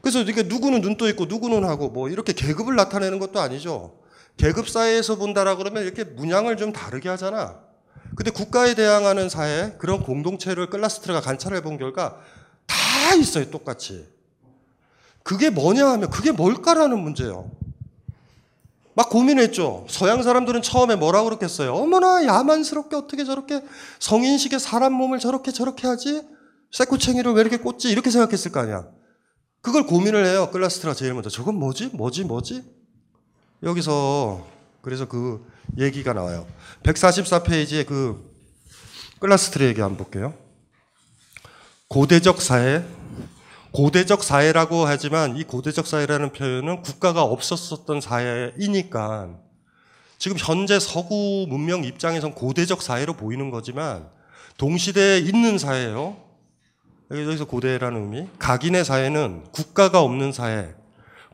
그래서 0.00 0.22
이게 0.22 0.42
누구는 0.44 0.80
눈도 0.80 1.08
있고 1.08 1.26
누구는 1.26 1.64
하고 1.64 1.88
뭐 1.88 2.08
이렇게 2.08 2.32
계급을 2.32 2.76
나타내는 2.76 3.18
것도 3.18 3.40
아니죠. 3.40 4.00
계급 4.36 4.68
사회에서 4.68 5.16
본다라 5.16 5.56
그러면 5.56 5.82
이렇게 5.82 6.04
문양을 6.04 6.56
좀 6.56 6.72
다르게 6.72 7.08
하잖아. 7.08 7.65
근데 8.14 8.30
국가에 8.30 8.74
대항하는 8.74 9.28
사회, 9.28 9.74
그런 9.78 10.02
공동체를 10.02 10.70
클라스트르가 10.70 11.20
관찰해 11.20 11.62
본 11.62 11.76
결과 11.78 12.18
다 12.66 13.14
있어요, 13.14 13.50
똑같이. 13.50 14.06
그게 15.22 15.50
뭐냐 15.50 15.86
하면 15.88 16.10
그게 16.10 16.30
뭘까라는 16.32 16.98
문제예요. 16.98 17.50
막 18.94 19.10
고민했죠. 19.10 19.86
서양 19.90 20.22
사람들은 20.22 20.62
처음에 20.62 20.96
뭐라고 20.96 21.26
그랬겠어요? 21.26 21.74
어머나 21.74 22.24
야만스럽게 22.24 22.96
어떻게 22.96 23.24
저렇게 23.24 23.62
성인식의 23.98 24.58
사람 24.58 24.94
몸을 24.94 25.18
저렇게 25.18 25.52
저렇게 25.52 25.86
하지? 25.86 26.22
새꼬챙이를 26.72 27.32
왜 27.34 27.42
이렇게 27.42 27.58
꽂지? 27.58 27.90
이렇게 27.90 28.10
생각했을 28.10 28.52
거 28.52 28.60
아니야. 28.60 28.86
그걸 29.60 29.84
고민을 29.84 30.24
해요. 30.24 30.48
클라스트라 30.50 30.94
제일 30.94 31.12
먼저. 31.12 31.28
저건 31.28 31.56
뭐지? 31.56 31.90
뭐지? 31.92 32.24
뭐지? 32.24 32.64
여기서 33.62 34.46
그래서 34.86 35.08
그 35.08 35.44
얘기가 35.78 36.12
나와요. 36.12 36.46
144페이지에 36.84 37.84
그 37.84 38.32
클라스트라 39.18 39.66
얘기 39.66 39.80
한번 39.80 40.04
볼게요. 40.04 40.32
고대적 41.88 42.40
사회, 42.40 42.84
고대적 43.72 44.22
사회라고 44.22 44.86
하지만 44.86 45.36
이 45.36 45.42
고대적 45.42 45.88
사회라는 45.88 46.32
표현은 46.32 46.82
국가가 46.82 47.24
없었었던 47.24 48.00
사회이니까 48.00 49.30
지금 50.18 50.36
현재 50.38 50.78
서구 50.78 51.46
문명 51.48 51.82
입장에선 51.82 52.34
고대적 52.34 52.80
사회로 52.80 53.14
보이는 53.14 53.50
거지만 53.50 54.08
동시대에 54.56 55.18
있는 55.18 55.58
사회예요. 55.58 56.16
여기서 57.10 57.46
고대라는 57.46 58.02
의미. 58.02 58.28
각인의 58.38 58.84
사회는 58.84 59.46
국가가 59.50 60.00
없는 60.02 60.30
사회, 60.30 60.76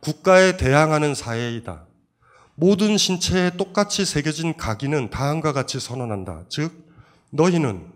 국가에 0.00 0.56
대항하는 0.56 1.14
사회이다. 1.14 1.91
모든 2.54 2.98
신체에 2.98 3.56
똑같이 3.56 4.04
새겨진 4.04 4.56
각인은 4.56 5.10
다음과 5.10 5.52
같이 5.52 5.80
선언한다. 5.80 6.44
즉, 6.48 6.72
너희는 7.30 7.86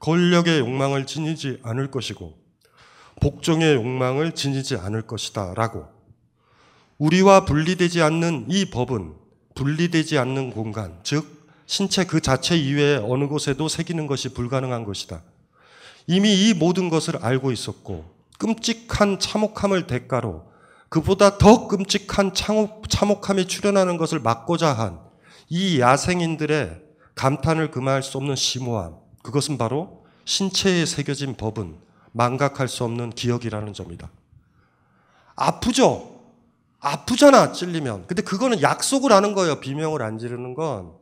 권력의 0.00 0.60
욕망을 0.60 1.06
지니지 1.06 1.60
않을 1.62 1.90
것이고, 1.90 2.36
복종의 3.20 3.74
욕망을 3.74 4.32
지니지 4.32 4.76
않을 4.76 5.02
것이다. 5.02 5.54
라고. 5.54 5.86
우리와 6.98 7.46
분리되지 7.46 8.02
않는 8.02 8.46
이 8.48 8.70
법은 8.70 9.14
분리되지 9.54 10.18
않는 10.18 10.50
공간, 10.50 10.98
즉, 11.02 11.48
신체 11.66 12.04
그 12.04 12.20
자체 12.20 12.56
이외의 12.56 12.98
어느 12.98 13.28
곳에도 13.28 13.68
새기는 13.68 14.06
것이 14.06 14.34
불가능한 14.34 14.84
것이다. 14.84 15.22
이미 16.06 16.48
이 16.48 16.54
모든 16.54 16.90
것을 16.90 17.16
알고 17.24 17.50
있었고, 17.50 18.12
끔찍한 18.38 19.20
참혹함을 19.20 19.86
대가로 19.86 20.51
그보다 20.92 21.38
더 21.38 21.66
끔찍한 21.68 22.32
참혹함이 22.34 23.46
출현하는 23.46 23.96
것을 23.96 24.20
막고자 24.20 24.72
한 24.72 25.12
이 25.54 25.80
야생인들의 25.80 26.80
감탄을 27.14 27.70
금할 27.70 28.02
수 28.02 28.16
없는 28.16 28.36
심오함, 28.36 28.96
그것은 29.22 29.58
바로 29.58 30.02
신체에 30.24 30.86
새겨진 30.86 31.36
법은 31.36 31.76
망각할 32.12 32.68
수 32.68 32.84
없는 32.84 33.10
기억이라는 33.10 33.74
점이다. 33.74 34.10
아프죠? 35.36 36.22
아프잖아, 36.80 37.52
찔리면. 37.52 38.06
근데 38.06 38.22
그거는 38.22 38.62
약속을 38.62 39.12
하는 39.12 39.34
거예요, 39.34 39.60
비명을 39.60 40.00
안 40.00 40.16
지르는 40.16 40.54
건. 40.54 40.92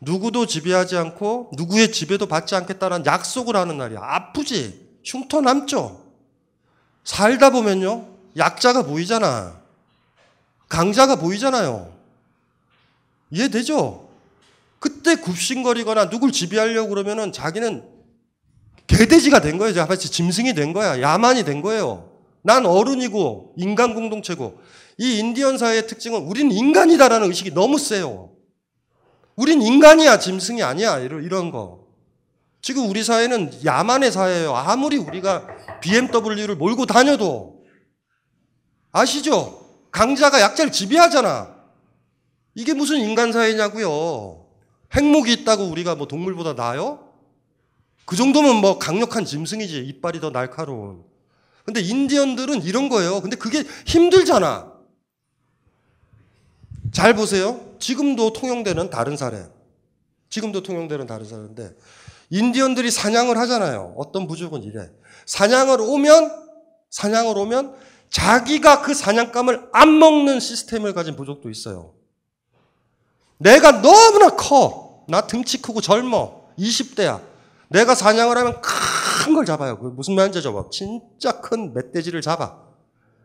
누구도 0.00 0.46
지배하지 0.46 0.96
않고 0.96 1.50
누구의 1.54 1.92
지배도 1.92 2.24
받지 2.24 2.54
않겠다는 2.54 3.04
약속을 3.04 3.54
하는 3.54 3.76
날이야. 3.76 4.00
아프지? 4.00 4.98
흉터 5.04 5.42
남죠? 5.42 6.00
살다 7.04 7.50
보면요, 7.50 8.13
약자가 8.36 8.82
보이잖아. 8.82 9.60
강자가 10.68 11.16
보이잖아요. 11.16 11.92
이해되죠? 13.30 14.08
그때 14.78 15.16
굽신거리거나 15.16 16.10
누굴 16.10 16.32
지배하려고 16.32 16.90
그러면은 16.90 17.32
자기는 17.32 17.88
개돼지가 18.86 19.40
된 19.40 19.58
거예요. 19.58 19.86
마치 19.86 20.10
짐승이 20.10 20.54
된 20.54 20.72
거야. 20.72 21.00
야만이 21.00 21.44
된 21.44 21.62
거예요. 21.62 22.10
난 22.42 22.66
어른이고 22.66 23.54
인간 23.56 23.94
공동체고 23.94 24.60
이 24.98 25.18
인디언 25.18 25.58
사회의 25.58 25.86
특징은 25.86 26.22
우린 26.22 26.52
인간이다라는 26.52 27.28
의식이 27.28 27.52
너무 27.52 27.78
세요. 27.78 28.30
우린 29.36 29.62
인간이야, 29.62 30.18
짐승이 30.18 30.62
아니야. 30.62 30.98
이런, 30.98 31.24
이런 31.24 31.50
거. 31.50 31.84
지금 32.62 32.88
우리 32.88 33.02
사회는 33.02 33.64
야만의 33.64 34.12
사회예요. 34.12 34.54
아무리 34.54 34.96
우리가 34.96 35.46
BMW를 35.80 36.54
몰고 36.56 36.86
다녀도 36.86 37.53
아시죠? 38.94 39.60
강자가 39.90 40.40
약자를 40.40 40.70
지배하잖아. 40.70 41.52
이게 42.54 42.72
무슨 42.74 42.98
인간 42.98 43.32
사회냐고요. 43.32 44.46
핵목이 44.92 45.32
있다고 45.32 45.64
우리가 45.64 45.96
뭐 45.96 46.06
동물보다 46.06 46.52
나아요? 46.52 47.12
그 48.04 48.14
정도면 48.14 48.56
뭐 48.56 48.78
강력한 48.78 49.24
짐승이지. 49.24 49.80
이빨이 49.80 50.20
더 50.20 50.30
날카로운. 50.30 51.02
근데 51.64 51.80
인디언들은 51.80 52.62
이런 52.62 52.88
거예요. 52.88 53.20
근데 53.20 53.36
그게 53.36 53.64
힘들잖아. 53.84 54.72
잘 56.92 57.14
보세요. 57.14 57.74
지금도 57.80 58.32
통용되는 58.32 58.90
다른 58.90 59.16
사례. 59.16 59.44
지금도 60.30 60.62
통용되는 60.62 61.06
다른 61.08 61.26
사례인데 61.26 61.74
인디언들이 62.30 62.92
사냥을 62.92 63.38
하잖아요. 63.38 63.94
어떤 63.96 64.28
부족은 64.28 64.62
이래. 64.62 64.88
사냥을 65.26 65.80
오면 65.80 66.30
사냥을 66.90 67.36
오면 67.36 67.74
자기가 68.14 68.82
그 68.82 68.94
사냥감을 68.94 69.70
안 69.72 69.98
먹는 69.98 70.38
시스템을 70.38 70.94
가진 70.94 71.16
부족도 71.16 71.50
있어요. 71.50 71.94
내가 73.38 73.82
너무나 73.82 74.30
커. 74.36 75.04
나 75.08 75.22
등치 75.26 75.60
크고 75.60 75.80
젊어. 75.80 76.44
20대야. 76.56 77.20
내가 77.66 77.96
사냥을 77.96 78.38
하면 78.38 78.60
큰 78.60 79.34
걸 79.34 79.44
잡아요. 79.44 79.78
그 79.80 79.86
무슨 79.88 80.14
말인지 80.14 80.42
잡아. 80.42 80.64
진짜 80.70 81.40
큰 81.40 81.74
멧돼지를 81.74 82.20
잡아. 82.20 82.58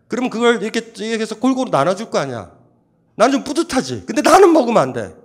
그러면 0.08 0.32
그걸 0.32 0.64
이렇게, 0.64 0.80
이렇게 0.80 1.20
해서 1.20 1.36
골고루 1.38 1.70
나눠줄 1.70 2.10
거 2.10 2.18
아니야. 2.18 2.52
나는 3.16 3.34
좀 3.34 3.44
뿌듯하지. 3.44 4.06
근데 4.08 4.24
나는 4.24 4.52
먹으면 4.54 4.82
안 4.82 4.92
돼. 4.92 5.16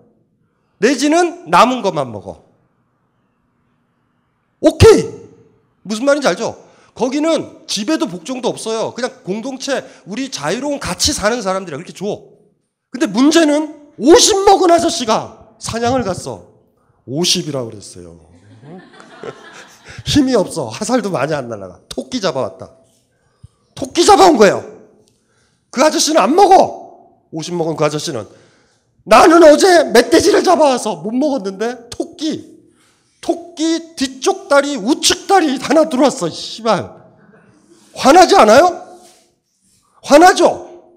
내지는 0.77 1.49
남은 1.49 1.81
것만 1.81 2.13
먹어. 2.13 2.45
오케이! 4.61 5.09
무슨 5.83 6.05
말인지 6.05 6.29
알죠? 6.29 6.63
거기는 6.95 7.67
집에도 7.67 8.07
복종도 8.07 8.49
없어요. 8.49 8.95
그냥 8.95 9.11
공동체, 9.25 9.85
우리 10.07 10.31
자유로운 10.31 10.79
같이 10.79 11.13
사는 11.13 11.41
사람들이 11.43 11.77
그렇게 11.77 11.93
줘. 11.93 12.23
근데 12.91 13.07
문제는 13.07 13.93
50 13.99 14.45
먹은 14.45 14.71
아저씨가 14.71 15.57
사냥을 15.59 16.05
갔어. 16.05 16.49
50이라고 17.09 17.71
그랬어요. 17.71 18.21
힘이 20.07 20.35
없어. 20.35 20.69
화살도 20.69 21.11
많이 21.11 21.35
안 21.35 21.49
날라가. 21.49 21.81
토끼 21.89 22.21
잡아왔다. 22.21 22.71
토끼 23.75 24.05
잡아온 24.05 24.37
거예요. 24.37 24.65
그 25.71 25.83
아저씨는 25.83 26.21
안 26.21 26.35
먹어. 26.37 27.11
50 27.33 27.55
먹은 27.55 27.75
그 27.77 27.85
아저씨는. 27.85 28.25
나는 29.05 29.43
어제 29.43 29.85
멧돼지를 29.85 30.45
잡아와서 30.45 30.97
못 30.97 31.13
먹었는데 31.13 31.89
토끼. 31.91 32.54
토끼 33.25 33.95
뒤쪽 33.97 34.49
다리, 34.51 34.77
우측 34.77 35.27
다리 35.27 35.57
하나 35.57 35.89
들어왔어. 35.89 36.29
씨발. 36.29 36.93
화나지 37.95 38.37
않아요? 38.37 38.99
화나죠? 40.03 40.93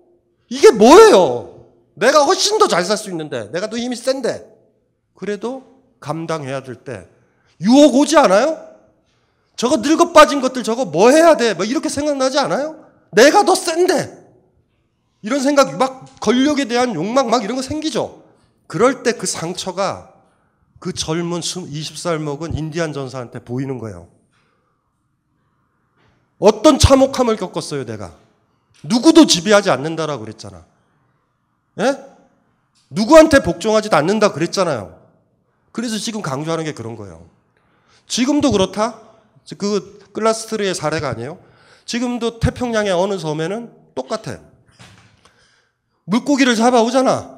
이게 0.50 0.72
뭐예요? 0.72 1.68
내가 1.94 2.26
훨씬 2.26 2.58
더 2.58 2.68
잘 2.68 2.84
살 2.84 2.98
수 2.98 3.10
있는데, 3.12 3.50
내가 3.52 3.70
더 3.70 3.78
힘이 3.78 3.96
센데, 3.96 4.46
그래도 5.16 5.64
감당해야 6.02 6.64
될 6.64 6.76
때, 6.76 7.08
유혹 7.62 7.96
오지 7.96 8.18
않아요? 8.18 8.58
저거 9.56 9.78
늙어 9.78 10.12
빠진 10.12 10.42
것들 10.42 10.64
저거 10.64 10.84
뭐 10.84 11.10
해야 11.10 11.38
돼? 11.38 11.54
뭐 11.54 11.64
이렇게 11.64 11.88
생각나지 11.88 12.38
않아요? 12.40 12.86
내가 13.14 13.46
더 13.46 13.56
센데. 13.56 14.28
이런 15.22 15.40
생각, 15.40 15.78
막 15.78 16.06
권력에 16.20 16.66
대한 16.66 16.94
욕망 16.94 17.30
막 17.30 17.44
이런 17.46 17.56
거 17.56 17.62
생기죠? 17.62 18.22
그럴 18.68 19.02
때 19.04 19.14
그 19.14 19.26
상처가 19.26 20.12
그 20.80 20.94
젊은 20.94 21.40
20살 21.40 22.20
먹은 22.20 22.56
인디안 22.56 22.94
전사한테 22.94 23.40
보이는 23.40 23.78
거예요. 23.78 24.10
어떤 26.40 26.78
참혹함을 26.78 27.36
겪었어요, 27.36 27.86
내가. 27.86 28.16
누구도 28.84 29.26
지배하지 29.26 29.72
않는다라고 29.72 30.24
그랬잖아. 30.24 30.66
예? 31.80 31.98
누구한테 32.90 33.42
복종하지도 33.42 33.96
않는다 33.96 34.34
그랬잖아요. 34.34 35.02
그래서 35.72 35.98
지금 35.98 36.22
강조하는 36.22 36.64
게 36.64 36.74
그런 36.74 36.96
거예요. 36.96 37.28
지금도 38.08 38.52
그렇다? 38.52 39.02
그 39.58 40.00
클라스트르의 40.14 40.76
사례가 40.76 41.10
아니에요? 41.10 41.40
지금도 41.86 42.40
태평양의 42.40 42.92
어느 42.92 43.18
섬에는 43.18 43.74
똑같아. 43.96 44.40
물고기를 46.06 46.56
잡아오잖아. 46.56 47.37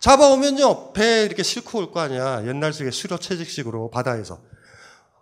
잡아오면요, 0.00 0.92
배에 0.92 1.24
이렇게 1.24 1.42
싣고 1.42 1.78
올 1.78 1.90
거 1.90 2.00
아니야. 2.00 2.46
옛날식의 2.46 2.92
수료 2.92 3.16
채직식으로 3.18 3.90
바다에서. 3.90 4.40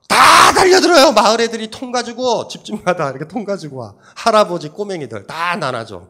다 0.09 0.53
달려들어요. 0.53 1.13
마을 1.13 1.41
애들이 1.41 1.71
통 1.71 1.91
가지고 1.93 2.49
집집마다 2.49 3.11
이렇게 3.11 3.27
통 3.27 3.45
가지고 3.45 3.79
와. 3.79 3.95
할아버지 4.15 4.69
꼬맹이들 4.69 5.27
다 5.27 5.57
나눠줘. 5.57 6.09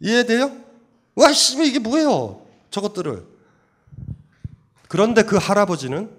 이해돼요? 0.00 0.52
와, 1.16 1.32
씨, 1.32 1.62
이게 1.64 1.78
뭐예요? 1.78 2.44
저것들을. 2.70 3.26
그런데 4.88 5.22
그 5.22 5.36
할아버지는 5.36 6.10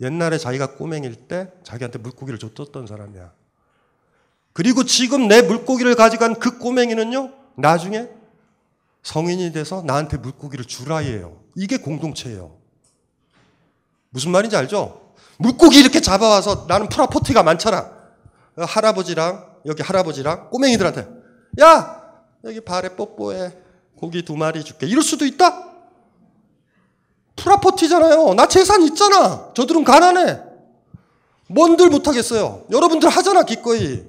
옛날에 0.00 0.38
자기가 0.38 0.74
꼬맹일 0.74 1.14
때 1.28 1.52
자기한테 1.62 1.98
물고기를 1.98 2.38
줬던 2.38 2.86
사람이야. 2.86 3.32
그리고 4.52 4.84
지금 4.84 5.28
내 5.28 5.42
물고기를 5.42 5.94
가져간 5.94 6.40
그 6.40 6.58
꼬맹이는요, 6.58 7.32
나중에 7.56 8.08
성인이 9.02 9.52
돼서 9.52 9.82
나한테 9.82 10.16
물고기를 10.18 10.64
주라이에요. 10.64 11.40
이게 11.56 11.78
공동체예요. 11.78 12.56
무슨 14.10 14.30
말인지 14.32 14.56
알죠? 14.56 15.14
물고기 15.38 15.78
이렇게 15.78 16.00
잡아와서 16.00 16.66
나는 16.68 16.88
프라포티가 16.88 17.42
많잖아. 17.42 17.90
할아버지랑 18.56 19.46
여기 19.66 19.82
할아버지랑 19.82 20.50
꼬맹이들한테 20.50 21.08
야 21.60 22.02
여기 22.44 22.60
발에 22.60 22.90
뽀뽀해 22.96 23.52
고기 23.96 24.22
두 24.24 24.36
마리 24.36 24.62
줄게 24.64 24.86
이럴 24.86 25.02
수도 25.02 25.24
있다. 25.24 25.68
프라포티잖아요. 27.36 28.34
나 28.34 28.46
재산 28.46 28.82
있잖아. 28.82 29.52
저들은 29.54 29.84
가난해. 29.84 30.40
뭔들 31.48 31.88
못하겠어요. 31.88 32.66
여러분들 32.70 33.08
하잖아 33.08 33.42
기꺼이. 33.44 34.04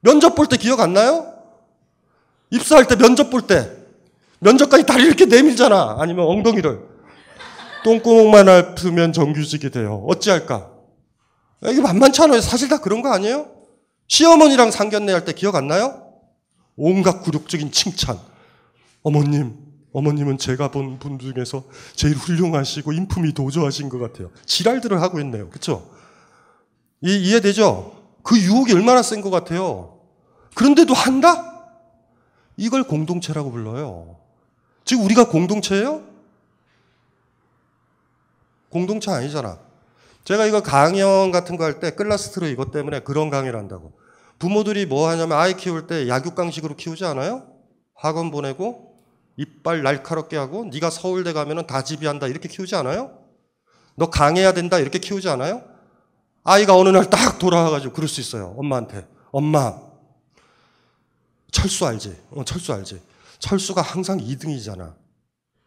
면접 0.00 0.34
볼 0.34 0.46
때 0.46 0.56
기억 0.56 0.80
안 0.80 0.92
나요? 0.94 1.34
입사할 2.50 2.86
때 2.86 2.96
면접 2.96 3.30
볼 3.30 3.46
때 3.46 3.70
면접관이 4.40 4.84
다리 4.86 5.04
이렇게 5.04 5.26
내밀잖아. 5.26 5.96
아니면 5.98 6.26
엉덩이를. 6.26 6.80
똥구멍만 7.84 8.48
아프면 8.48 9.12
정규직이 9.12 9.70
돼요. 9.70 10.04
어찌할까? 10.08 10.70
이게 11.70 11.80
만만치 11.80 12.22
않아요. 12.22 12.40
사실 12.40 12.68
다 12.68 12.80
그런 12.80 13.02
거 13.02 13.10
아니에요? 13.12 13.48
시어머니랑 14.06 14.70
상견례 14.70 15.12
할 15.12 15.24
때 15.24 15.32
기억 15.32 15.56
안 15.56 15.66
나요? 15.66 16.04
온갖 16.76 17.22
굴욕적인 17.22 17.72
칭찬. 17.72 18.18
어머님, 19.02 19.56
어머님은 19.92 20.38
제가 20.38 20.70
본 20.70 20.98
분 21.00 21.18
중에서 21.18 21.64
제일 21.96 22.14
훌륭하시고 22.14 22.92
인품이 22.92 23.32
도저하신 23.34 23.88
것 23.88 23.98
같아요. 23.98 24.30
지랄들을 24.46 25.00
하고 25.02 25.18
있네요. 25.20 25.48
그쵸? 25.50 25.90
이, 27.00 27.16
이해되죠? 27.16 27.92
그 28.22 28.38
유혹이 28.38 28.72
얼마나 28.72 29.02
센 29.02 29.20
것 29.20 29.30
같아요. 29.30 29.98
그런데도 30.54 30.94
한다? 30.94 31.57
이걸 32.58 32.82
공동체라고 32.82 33.50
불러요. 33.52 34.16
지금 34.84 35.04
우리가 35.04 35.28
공동체예요? 35.28 36.02
공동체 38.68 39.10
아니잖아. 39.10 39.58
제가 40.24 40.44
이거 40.44 40.60
강연 40.62 41.30
같은 41.30 41.56
거 41.56 41.64
할 41.64 41.80
때 41.80 41.92
클라스트로 41.92 42.48
이것 42.48 42.70
때문에 42.70 43.00
그런 43.00 43.30
강의를 43.30 43.58
한다고. 43.58 43.92
부모들이 44.38 44.86
뭐 44.86 45.08
하냐면 45.08 45.38
아이 45.38 45.54
키울 45.56 45.86
때 45.86 46.08
약육강식으로 46.08 46.76
키우지 46.76 47.04
않아요? 47.06 47.44
학원 47.94 48.30
보내고 48.30 48.96
이빨 49.36 49.82
날카롭게 49.82 50.36
하고 50.36 50.64
네가 50.66 50.90
서울대 50.90 51.32
가면은 51.32 51.66
다 51.66 51.82
지비한다 51.82 52.26
이렇게 52.26 52.48
키우지 52.48 52.74
않아요? 52.76 53.18
너 53.96 54.10
강해야 54.10 54.52
된다 54.52 54.78
이렇게 54.78 54.98
키우지 54.98 55.28
않아요? 55.28 55.62
아이가 56.44 56.76
어느 56.76 56.88
날 56.88 57.08
딱 57.08 57.38
돌아와가지고 57.38 57.94
그럴 57.94 58.08
수 58.08 58.20
있어요. 58.20 58.54
엄마한테. 58.58 59.06
엄마. 59.30 59.80
철수 61.50 61.86
알지? 61.86 62.16
어, 62.30 62.44
철수 62.44 62.72
알지? 62.72 63.00
철수가 63.38 63.80
항상 63.82 64.18
2등이잖아. 64.18 64.94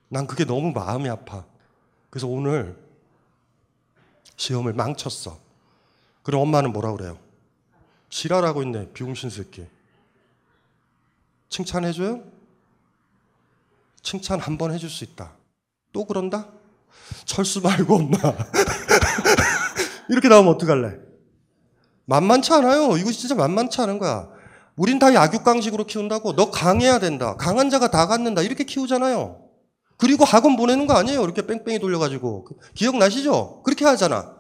난 0.10 0.28
그게 0.28 0.46
너무 0.46 0.72
마음이 0.72 1.10
아파. 1.10 1.46
그래서 2.10 2.28
오늘 2.28 2.78
시험을 4.36 4.74
망쳤어. 4.74 5.40
그럼 6.24 6.42
엄마는 6.42 6.72
뭐라 6.74 6.92
그래요? 6.92 7.18
지랄하고 8.10 8.62
있네, 8.64 8.92
비용신 8.92 9.30
새끼. 9.30 9.66
칭찬해줘요? 11.50 12.24
칭찬 14.02 14.40
한 14.40 14.58
번 14.58 14.74
해줄 14.74 14.90
수 14.90 15.04
있다. 15.04 15.34
또 15.94 16.06
그런다? 16.06 16.50
철수 17.26 17.62
말고 17.62 17.96
엄마. 17.96 18.18
이렇게 20.10 20.28
나오면 20.28 20.54
어떡할래? 20.56 20.98
만만치 22.06 22.52
않아요. 22.54 22.98
이거 22.98 23.12
진짜 23.12 23.36
만만치 23.36 23.80
않은 23.82 24.00
거야. 24.00 24.30
우린 24.76 25.00
다 25.00 25.14
약육강식으로 25.14 25.86
키운다고. 25.86 26.36
너 26.36 26.52
강해야 26.52 27.00
된다. 27.00 27.36
강한 27.38 27.70
자가 27.70 27.90
다 27.90 28.08
갖는다. 28.08 28.42
이렇게 28.42 28.64
키우잖아요. 28.64 29.38
그리고 29.98 30.26
학원 30.26 30.56
보내는 30.56 30.88
거 30.88 30.94
아니에요. 30.94 31.24
이렇게 31.24 31.46
뺑뺑이 31.46 31.80
돌려가지고. 31.80 32.48
기억나시죠? 32.74 33.62
그렇게 33.64 33.86
하잖아. 33.86 34.34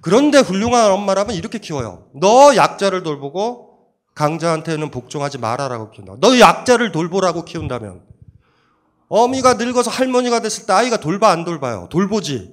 그런데 0.00 0.38
훌륭한 0.40 0.90
엄마라면 0.90 1.36
이렇게 1.36 1.58
키워요. 1.58 2.08
너 2.14 2.56
약자를 2.56 3.02
돌보고 3.02 3.74
강자한테는 4.14 4.90
복종하지 4.90 5.38
말아라고 5.38 5.90
키운다. 5.90 6.16
너 6.20 6.38
약자를 6.38 6.90
돌보라고 6.92 7.44
키운다면. 7.44 8.02
어미가 9.08 9.54
늙어서 9.54 9.90
할머니가 9.90 10.40
됐을 10.40 10.66
때 10.66 10.72
아이가 10.72 10.96
돌봐 10.96 11.30
안 11.30 11.44
돌봐요? 11.44 11.88
돌보지. 11.90 12.52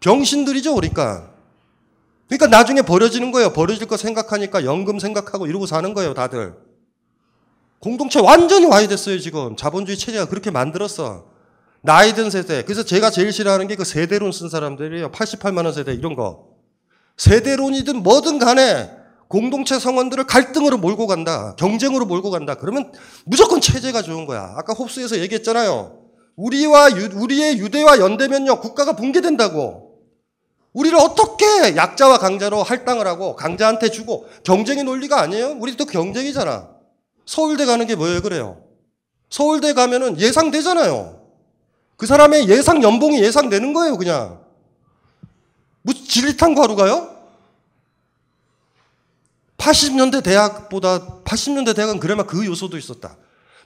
병신들이죠, 0.00 0.74
그러니까. 0.74 1.30
그러니까 2.28 2.46
나중에 2.46 2.82
버려지는 2.82 3.32
거예요. 3.32 3.52
버려질 3.52 3.86
거 3.86 3.96
생각하니까 3.96 4.64
연금 4.64 4.98
생각하고 4.98 5.46
이러고 5.46 5.66
사는 5.66 5.94
거예요, 5.94 6.14
다들. 6.14 6.54
공동체 7.80 8.20
완전히 8.20 8.66
와이됐어요, 8.66 9.18
지금. 9.18 9.56
자본주의 9.56 9.96
체제가 9.96 10.26
그렇게 10.26 10.50
만들었어. 10.50 11.26
나이 11.80 12.12
든 12.14 12.28
세대. 12.30 12.64
그래서 12.64 12.82
제가 12.82 13.10
제일 13.10 13.32
싫어하는 13.32 13.66
게 13.68 13.76
그 13.76 13.84
세대론 13.84 14.32
쓴 14.32 14.48
사람들이에요. 14.48 15.10
88만원 15.12 15.72
세대, 15.72 15.94
이런 15.94 16.14
거. 16.14 16.48
세대론이든 17.16 18.02
뭐든 18.02 18.38
간에 18.38 18.90
공동체 19.28 19.78
성원들을 19.78 20.24
갈등으로 20.24 20.76
몰고 20.78 21.06
간다. 21.06 21.54
경쟁으로 21.58 22.04
몰고 22.06 22.30
간다. 22.30 22.54
그러면 22.56 22.92
무조건 23.24 23.60
체제가 23.60 24.02
좋은 24.02 24.26
거야. 24.26 24.54
아까 24.56 24.72
홉스에서 24.74 25.18
얘기했잖아요. 25.20 25.98
우리와 26.36 26.90
유, 26.96 27.10
우리의 27.14 27.58
유대와 27.58 27.98
연대면요 28.00 28.60
국가가 28.60 28.92
붕괴된다고. 28.94 29.87
우리를 30.78 30.96
어떻게 30.96 31.74
약자와 31.74 32.18
강자로 32.18 32.62
할당을 32.62 33.08
하고 33.08 33.34
강자한테 33.34 33.90
주고 33.90 34.28
경쟁의 34.44 34.84
논리가 34.84 35.20
아니에요? 35.20 35.56
우리도 35.58 35.86
경쟁이잖아. 35.86 36.68
서울대 37.26 37.66
가는 37.66 37.84
게 37.84 37.96
뭐예요? 37.96 38.22
그래요. 38.22 38.62
서울대 39.28 39.72
가면은 39.72 40.20
예상되잖아요. 40.20 41.20
그 41.96 42.06
사람의 42.06 42.48
예상 42.48 42.80
연봉이 42.84 43.20
예상되는 43.20 43.72
거예요, 43.72 43.96
그냥. 43.98 44.40
무슨 45.82 46.04
진리탄 46.04 46.54
과로 46.54 46.76
가요? 46.76 47.10
80년대 49.56 50.22
대학보다 50.22 51.24
80년대 51.24 51.74
대학은 51.74 51.98
그래마 51.98 52.22
그 52.22 52.46
요소도 52.46 52.78
있었다. 52.78 53.16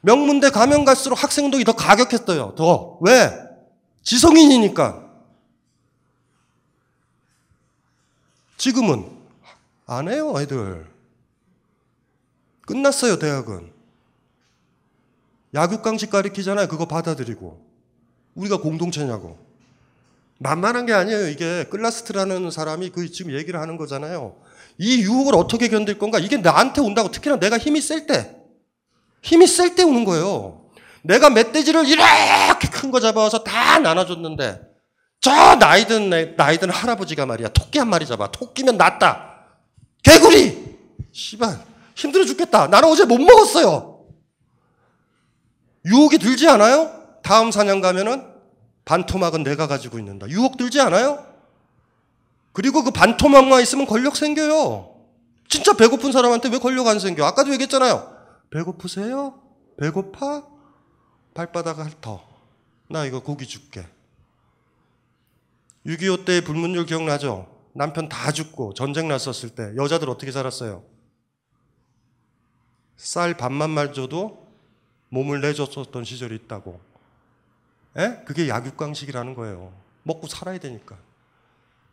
명문대 0.00 0.48
가면 0.48 0.86
갈수록 0.86 1.22
학생동이 1.22 1.64
더 1.64 1.72
가격했어요. 1.72 2.54
더. 2.56 2.96
왜? 3.02 3.30
지성인이니까. 4.02 5.01
지금은 8.66 9.04
안 9.86 10.08
해요, 10.08 10.32
애들. 10.38 10.86
끝났어요, 12.64 13.18
대학은. 13.18 13.72
야육강식 15.52 16.10
가리키잖아요. 16.10 16.68
그거 16.68 16.86
받아들이고. 16.86 17.60
우리가 18.36 18.58
공동체냐고. 18.58 19.36
만만한 20.38 20.86
게 20.86 20.92
아니에요. 20.92 21.26
이게 21.26 21.64
클라스트라는 21.70 22.52
사람이 22.52 22.90
그 22.90 23.10
지금 23.10 23.32
얘기를 23.32 23.58
하는 23.60 23.76
거잖아요. 23.76 24.36
이 24.78 25.02
유혹을 25.02 25.34
어떻게 25.34 25.66
견딜 25.66 25.98
건가? 25.98 26.20
이게 26.20 26.36
나한테 26.36 26.82
온다고 26.82 27.10
특히나 27.10 27.40
내가 27.40 27.58
힘이 27.58 27.80
셀 27.80 28.06
때. 28.06 28.36
힘이 29.22 29.48
셀 29.48 29.74
때 29.74 29.82
오는 29.82 30.04
거예요. 30.04 30.64
내가 31.02 31.30
멧돼지를 31.30 31.84
이렇게 31.88 32.68
큰 32.68 32.92
거 32.92 33.00
잡아와서 33.00 33.42
다 33.42 33.80
나눠줬는데 33.80 34.72
저 35.23 35.55
나이든 35.55 36.37
나이든 36.37 36.68
할아버지가 36.68 37.27
말이야. 37.27 37.49
토끼 37.49 37.79
한 37.79 37.89
마리 37.89 38.05
잡아. 38.05 38.31
토끼면 38.31 38.77
낫다. 38.77 39.47
개구리! 40.03 40.77
씨발 41.12 41.64
힘들어 41.95 42.25
죽겠다. 42.25 42.66
나는 42.66 42.89
어제 42.89 43.05
못 43.05 43.18
먹었어요. 43.18 44.05
유혹이 45.87 46.18
들지 46.18 46.49
않아요? 46.49 46.91
다음 47.23 47.53
사냥 47.53 47.81
가면은 47.81 48.27
반토막은 48.85 49.45
내가 49.45 49.68
가지고 49.68 50.01
있는다. 50.01 50.29
유혹 50.29 50.57
들지 50.57 50.81
않아요? 50.81 51.25
그리고 52.53 52.83
그 52.83 52.91
반토막만 52.91 53.62
있으면 53.62 53.87
권력 53.87 54.16
생겨요. 54.16 54.97
진짜 55.49 55.73
배고픈 55.75 56.11
사람한테 56.11 56.49
왜 56.49 56.59
권력 56.59 56.89
안 56.89 56.99
생겨? 56.99 57.25
아까도 57.25 57.53
얘기했잖아요. 57.53 58.12
배고프세요? 58.51 59.41
배고파? 59.79 60.43
발바닥 61.35 61.79
핥어 61.79 62.23
나 62.89 63.05
이거 63.05 63.20
고기 63.20 63.47
줄게 63.47 63.87
6.25 65.87 66.24
때 66.24 66.41
불문율 66.43 66.87
기억나죠? 66.87 67.49
남편 67.74 68.09
다 68.09 68.30
죽고 68.33 68.74
전쟁 68.74 69.09
났었을 69.09 69.51
때 69.51 69.72
여자들 69.76 70.09
어떻게 70.11 70.30
살았어요? 70.30 70.85
쌀 72.97 73.37
반만 73.37 73.70
말 73.70 73.93
줘도 73.93 74.47
몸을 75.09 75.41
내줬었던 75.41 76.05
시절이 76.05 76.35
있다고. 76.45 76.80
에? 77.97 78.22
그게 78.24 78.49
약육강식이라는 78.49 79.35
거예요. 79.35 79.72
먹고 80.05 80.26
살아야 80.26 80.59
되니까. 80.59 80.97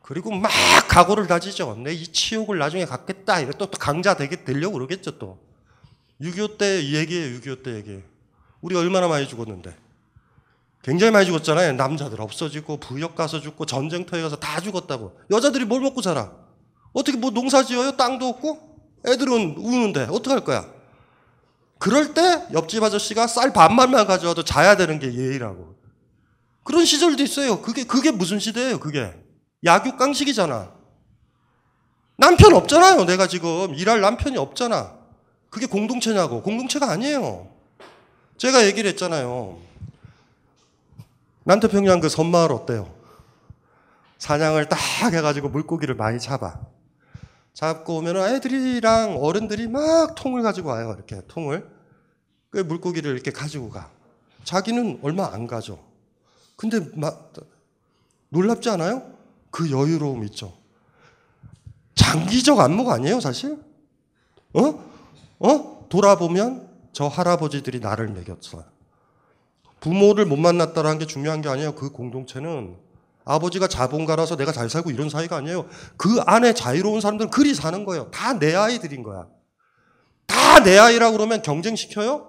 그리고 0.02 0.32
막 0.32 0.50
각오를 0.88 1.28
다지죠. 1.28 1.76
내 1.76 1.94
이 1.94 2.08
치욕을 2.08 2.58
나중에 2.58 2.86
갖겠다. 2.86 3.40
이래 3.40 3.52
또, 3.58 3.66
또 3.66 3.78
강자 3.78 4.16
되게 4.16 4.44
되려고 4.44 4.74
그러겠죠 4.76 5.18
또. 5.20 5.40
6.25 6.22 6.58
때 6.58 6.84
얘기예요. 6.94 7.40
6.25 7.40 7.64
때 7.64 7.76
얘기. 7.76 8.04
우리 8.62 8.76
얼마나 8.76 9.08
많이 9.08 9.28
죽었는데. 9.28 9.76
굉장히 10.84 11.12
많이 11.12 11.26
죽었잖아요. 11.26 11.74
남자들 11.74 12.22
없어지고 12.22 12.78
부역 12.78 13.16
가서 13.16 13.42
죽고 13.42 13.66
전쟁터에 13.66 14.22
가서 14.22 14.38
다 14.38 14.62
죽었다고. 14.62 15.20
여자들이 15.30 15.66
뭘 15.66 15.82
먹고 15.82 16.02
살아? 16.02 16.32
어떻게 16.94 17.18
뭐 17.18 17.32
농사 17.32 17.64
지어요? 17.64 17.98
땅도 17.98 18.28
없고? 18.28 18.70
애들은 19.06 19.56
우는데 19.58 20.08
어떡할 20.10 20.44
거야? 20.44 20.70
그럴 21.78 22.14
때 22.14 22.46
옆집 22.54 22.84
아저씨가 22.84 23.28
쌀 23.28 23.54
반만만 23.54 24.08
가져와도 24.08 24.44
자야 24.44 24.78
되는 24.78 25.00
게 25.00 25.14
예의라고. 25.14 25.76
그런 26.64 26.86
시절도 26.86 27.24
있어요. 27.24 27.62
그게 27.62 27.84
그게 27.84 28.12
무슨 28.12 28.40
시대예요? 28.40 28.80
그게 28.80 29.14
약육강식이잖아. 29.66 30.72
남편 32.18 32.54
없잖아요. 32.54 33.06
내가 33.06 33.28
지금 33.28 33.74
일할 33.76 34.02
남편이 34.02 34.38
없잖아. 34.38 34.98
그게 35.50 35.66
공동체냐고. 35.66 36.42
공동체가 36.42 36.90
아니에요. 36.92 37.50
제가 38.38 38.66
얘기를 38.66 38.90
했잖아요. 38.92 39.68
남태평양 41.50 42.00
그 42.00 42.10
섬마을 42.10 42.52
어때요? 42.52 42.93
사냥을 44.20 44.70
딱 44.70 44.78
해가지고 45.12 45.50
물고기를 45.50 45.95
많이 45.95 46.20
잡아. 46.20 46.60
잡고 47.56 47.97
오면 47.97 48.18
애들이랑 48.18 49.18
어른들이 49.18 49.68
막 49.68 50.14
통을 50.14 50.43
가지고 50.43 50.70
와요. 50.70 50.93
이렇게 50.95 51.26
통을. 51.28 51.68
그 52.52 52.60
물고기를 52.60 53.12
이렇게 53.12 53.32
가지고 53.32 53.72
가. 53.72 53.89
자기는 54.43 55.00
얼마 55.02 55.34
안 55.34 55.47
가죠. 55.47 55.84
근데 56.56 56.88
막 56.93 57.34
놀랍지 58.30 58.70
않아요? 58.70 59.12
그 59.50 59.72
여유로움 59.72 60.24
있죠. 60.26 60.56
장기적 61.95 62.60
안목 62.60 62.89
아니에요, 62.89 63.20
사실? 63.20 63.58
어? 64.54 64.84
어? 65.39 65.88
돌아보면 65.89 66.70
저 66.93 67.08
할아버지들이 67.08 67.80
나를 67.80 68.10
먹였어요. 68.10 68.79
부모를 69.80 70.26
못 70.26 70.38
만났다라는 70.38 71.00
게 71.00 71.06
중요한 71.06 71.42
게 71.42 71.50
아니에요. 71.50 71.76
그 71.76 71.92
공동체는 71.92 72.78
아버지가 73.26 73.68
자본가라서 73.68 74.36
내가 74.38 74.52
잘 74.52 74.70
살고 74.70 74.92
이런 74.92 75.10
사이가 75.10 75.38
아니에요. 75.38 75.68
그 75.98 76.20
안에 76.26 76.54
자유로운 76.54 77.00
사람들은 77.02 77.30
그리 77.32 77.54
사는 77.54 77.86
거예요. 77.86 78.10
다 78.12 78.34
내 78.40 78.56
아이들인 78.56 79.04
거야. 79.04 79.28
다 80.28 80.60
내 80.64 80.78
아이라고 80.78 81.14
그러면 81.16 81.42
경쟁시켜요? 81.42 82.28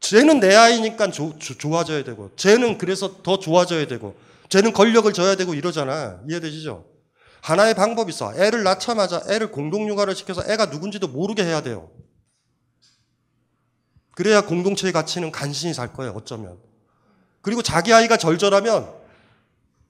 쟤는 0.00 0.40
내 0.40 0.54
아이니까 0.54 1.10
조, 1.10 1.38
조, 1.38 1.56
좋아져야 1.56 2.04
되고, 2.04 2.30
쟤는 2.36 2.78
그래서 2.78 3.22
더 3.22 3.38
좋아져야 3.38 3.86
되고, 3.86 4.14
쟤는 4.50 4.72
권력을 4.72 5.10
줘야 5.12 5.34
되고 5.34 5.54
이러잖아. 5.54 6.20
이해되시죠? 6.28 6.84
하나의 7.40 7.74
방법이 7.74 8.10
있어. 8.10 8.32
애를 8.34 8.62
낳자마자 8.62 9.22
애를 9.28 9.50
공동육아를 9.50 10.14
시켜서 10.14 10.42
애가 10.50 10.66
누군지도 10.66 11.08
모르게 11.08 11.42
해야 11.44 11.62
돼요. 11.62 11.90
그래야 14.14 14.42
공동체의 14.42 14.92
가치는 14.92 15.32
간신히 15.32 15.74
살 15.74 15.92
거예요, 15.92 16.12
어쩌면. 16.12 16.58
그리고 17.42 17.62
자기 17.62 17.92
아이가 17.92 18.16
절절하면 18.16 18.92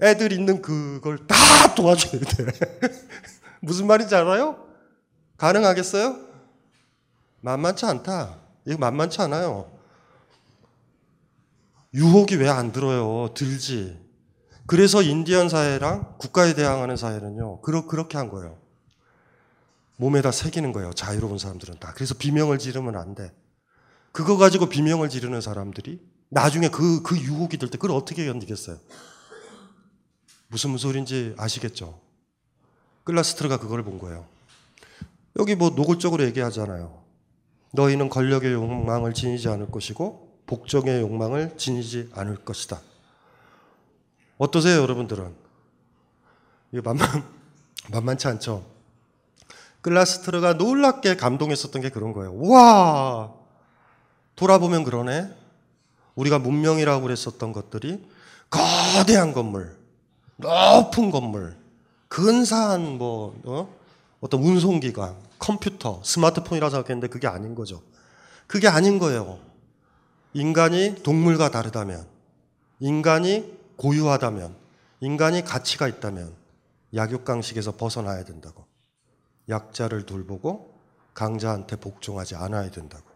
애들 0.03 0.33
있는 0.33 0.61
그걸 0.63 1.27
다 1.27 1.35
도와줘야 1.75 2.21
돼. 2.21 2.47
무슨 3.61 3.87
말인지 3.87 4.15
알아요? 4.15 4.67
가능하겠어요? 5.37 6.17
만만치 7.41 7.87
않다. 7.87 8.39
이거 8.67 8.79
만만치 8.79 9.21
않아요. 9.23 9.71
유혹이 11.93 12.37
왜 12.37 12.49
안 12.49 12.73
들어요? 12.73 13.33
들지. 13.35 14.03
그래서 14.67 15.03
인디언 15.03 15.49
사회랑 15.51 16.15
국가에 16.19 16.55
대항하는 16.55 16.97
사회는요, 16.97 17.61
그러, 17.61 17.87
그렇게 17.87 18.17
한 18.17 18.31
거예요. 18.31 18.59
몸에다 19.97 20.33
새기는 20.33 20.73
거예요. 20.73 20.93
자유로운 20.95 21.39
사람들은 21.39 21.79
다. 21.79 21.93
그래서 21.95 22.15
비명을 22.15 22.59
지르면 22.59 22.97
안 22.97 23.15
돼. 23.15 23.31
그거 24.15 24.37
가지고 24.37 24.67
비명을 24.69 25.09
지르는 25.09 25.41
사람들이 25.41 26.01
나중에 26.29 26.69
그, 26.69 27.03
그 27.03 27.19
유혹이 27.19 27.59
들 27.59 27.69
때 27.69 27.79
그걸 27.79 27.97
어떻게 27.97 28.25
견디겠어요? 28.27 28.79
무슨 30.47 30.77
소리인지 30.77 31.35
아시겠죠? 31.37 31.99
클라스트르가 33.03 33.59
그걸 33.59 33.83
본 33.83 33.99
거예요. 33.99 34.25
여기 35.37 35.57
뭐 35.57 35.71
노골적으로 35.71 36.23
얘기하잖아요. 36.27 37.03
너희는 37.73 38.09
권력의 38.09 38.53
욕망을 38.53 39.15
지니지 39.15 39.49
않을 39.49 39.73
것이고 39.73 40.43
복종의 40.47 41.01
욕망을 41.01 41.57
지니지 41.57 42.11
않을 42.15 42.45
것이다. 42.45 42.81
어떠세요, 44.39 44.81
여러분들은? 44.83 45.35
이거 46.71 46.83
만만, 46.83 47.25
만만치 47.91 48.29
않죠? 48.29 48.65
클라스트르가 49.81 50.53
놀랍게 50.53 51.17
감동했었던 51.17 51.83
게 51.83 51.89
그런 51.89 52.13
거예요. 52.13 52.39
와! 52.43 53.44
돌아보면 54.37 54.85
그러네. 54.85 55.31
우리가 56.15 56.39
문명이라고 56.39 57.03
그랬었던 57.03 57.53
것들이 57.53 58.05
거대한 58.51 59.33
건물, 59.33 59.77
높은 60.37 61.11
건물, 61.11 61.57
근사한 62.09 62.99
뭐, 62.99 63.41
어? 63.45 63.75
어떤 64.21 64.41
운송기관, 64.43 65.17
컴퓨터, 65.39 66.01
스마트폰이라 66.05 66.71
생각했는데 66.71 67.09
그게 67.09 67.27
아닌 67.27 67.55
거죠. 67.55 67.83
그게 68.47 68.69
아닌 68.69 68.99
거예요. 68.99 69.39
인간이 70.33 71.03
동물과 71.03 71.51
다르다면, 71.51 72.07
인간이 72.81 73.53
고유하다면, 73.77 74.55
인간이 75.01 75.43
가치가 75.45 75.89
있다면, 75.89 76.33
약육강식에서 76.95 77.73
벗어나야 77.73 78.25
된다고. 78.25 78.65
약자를 79.49 80.07
돌보고 80.07 80.75
강자한테 81.13 81.77
복종하지 81.77 82.37
않아야 82.37 82.71
된다고. 82.71 83.14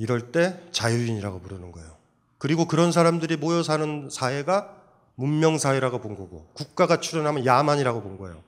이럴 0.00 0.32
때 0.32 0.58
자유인이라고 0.72 1.40
부르는 1.42 1.72
거예요. 1.72 1.90
그리고 2.38 2.66
그런 2.66 2.90
사람들이 2.90 3.36
모여 3.36 3.62
사는 3.62 4.08
사회가 4.10 4.74
문명사회라고 5.16 6.00
본 6.00 6.16
거고, 6.16 6.48
국가가 6.54 7.00
출현하면 7.00 7.44
야만이라고 7.44 8.00
본 8.00 8.16
거예요. 8.16 8.42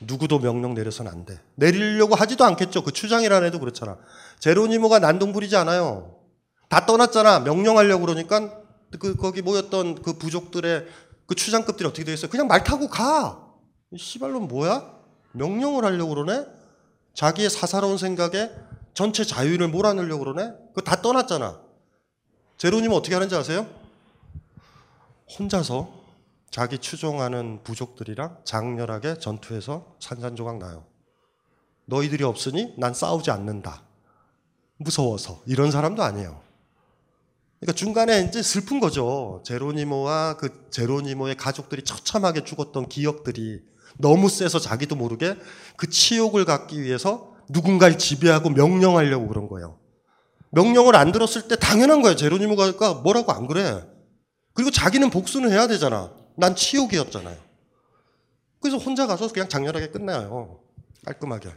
누구도 0.00 0.38
명령 0.38 0.74
내려서는 0.74 1.10
안 1.10 1.24
돼. 1.24 1.40
내리려고 1.54 2.14
하지도 2.14 2.44
않겠죠. 2.44 2.84
그 2.84 2.92
추장이라는 2.92 3.48
애도 3.48 3.58
그렇잖아. 3.58 3.96
제로니모가 4.40 4.98
난동 4.98 5.32
부리지 5.32 5.56
않아요. 5.56 6.14
다 6.68 6.84
떠났잖아. 6.84 7.40
명령하려고 7.40 8.04
그러니까 8.04 8.60
그 9.00 9.16
거기 9.16 9.40
모였던 9.40 10.02
그 10.02 10.18
부족들의 10.18 10.86
그 11.24 11.34
추장급들이 11.34 11.88
어떻게 11.88 12.04
되겠어요? 12.04 12.30
그냥 12.30 12.48
말 12.48 12.62
타고 12.64 12.88
가. 12.88 13.42
이 13.92 13.96
씨발론 13.96 14.48
뭐야? 14.48 14.84
명령을 15.32 15.86
하려고 15.86 16.14
그러네? 16.14 16.44
자기의 17.14 17.48
사사로운 17.48 17.96
생각에 17.96 18.50
전체 18.96 19.24
자유를 19.24 19.68
몰아넣으려고 19.68 20.24
그러네? 20.24 20.54
그거 20.68 20.80
다 20.80 21.02
떠났잖아. 21.02 21.60
제로님은 22.56 22.96
어떻게 22.96 23.14
하는지 23.14 23.36
아세요? 23.36 23.68
혼자서 25.38 25.92
자기 26.50 26.78
추종하는 26.78 27.62
부족들이랑 27.62 28.38
장렬하게 28.44 29.18
전투해서 29.18 29.96
산산조각 30.00 30.56
나요. 30.56 30.86
너희들이 31.84 32.24
없으니 32.24 32.72
난 32.78 32.94
싸우지 32.94 33.30
않는다. 33.30 33.82
무서워서. 34.78 35.42
이런 35.44 35.70
사람도 35.70 36.02
아니에요. 36.02 36.40
그러니까 37.60 37.76
중간에 37.76 38.22
이제 38.22 38.42
슬픈 38.42 38.80
거죠. 38.80 39.42
제로니모와 39.44 40.38
그 40.38 40.68
제로니모의 40.70 41.36
가족들이 41.36 41.82
처참하게 41.82 42.44
죽었던 42.44 42.88
기억들이 42.88 43.62
너무 43.98 44.30
세서 44.30 44.58
자기도 44.58 44.96
모르게 44.96 45.36
그 45.76 45.90
치욕을 45.90 46.46
갖기 46.46 46.80
위해서 46.80 47.35
누군가를 47.48 47.98
지배하고 47.98 48.50
명령하려고 48.50 49.28
그런 49.28 49.48
거예요. 49.48 49.78
명령을 50.50 50.96
안 50.96 51.12
들었을 51.12 51.48
때 51.48 51.56
당연한 51.56 52.02
거예요. 52.02 52.16
제로니모가 52.16 52.94
뭐라고 53.02 53.32
안 53.32 53.46
그래. 53.46 53.86
그리고 54.54 54.70
자기는 54.70 55.10
복수는 55.10 55.52
해야 55.52 55.66
되잖아. 55.66 56.12
난 56.36 56.56
치욕이었잖아요. 56.56 57.36
그래서 58.60 58.78
혼자 58.78 59.06
가서 59.06 59.28
그냥 59.28 59.48
장렬하게 59.48 59.88
끝나요. 59.88 60.60
깔끔하게. 61.04 61.50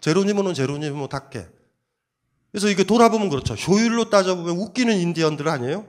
제로니모는 0.00 0.54
제로니모답게. 0.54 1.48
그래서 2.52 2.68
이게 2.68 2.84
돌아보면 2.84 3.28
그렇죠. 3.28 3.54
효율로 3.54 4.10
따져보면 4.10 4.56
웃기는 4.56 4.96
인디언들 4.96 5.48
아니에요? 5.48 5.86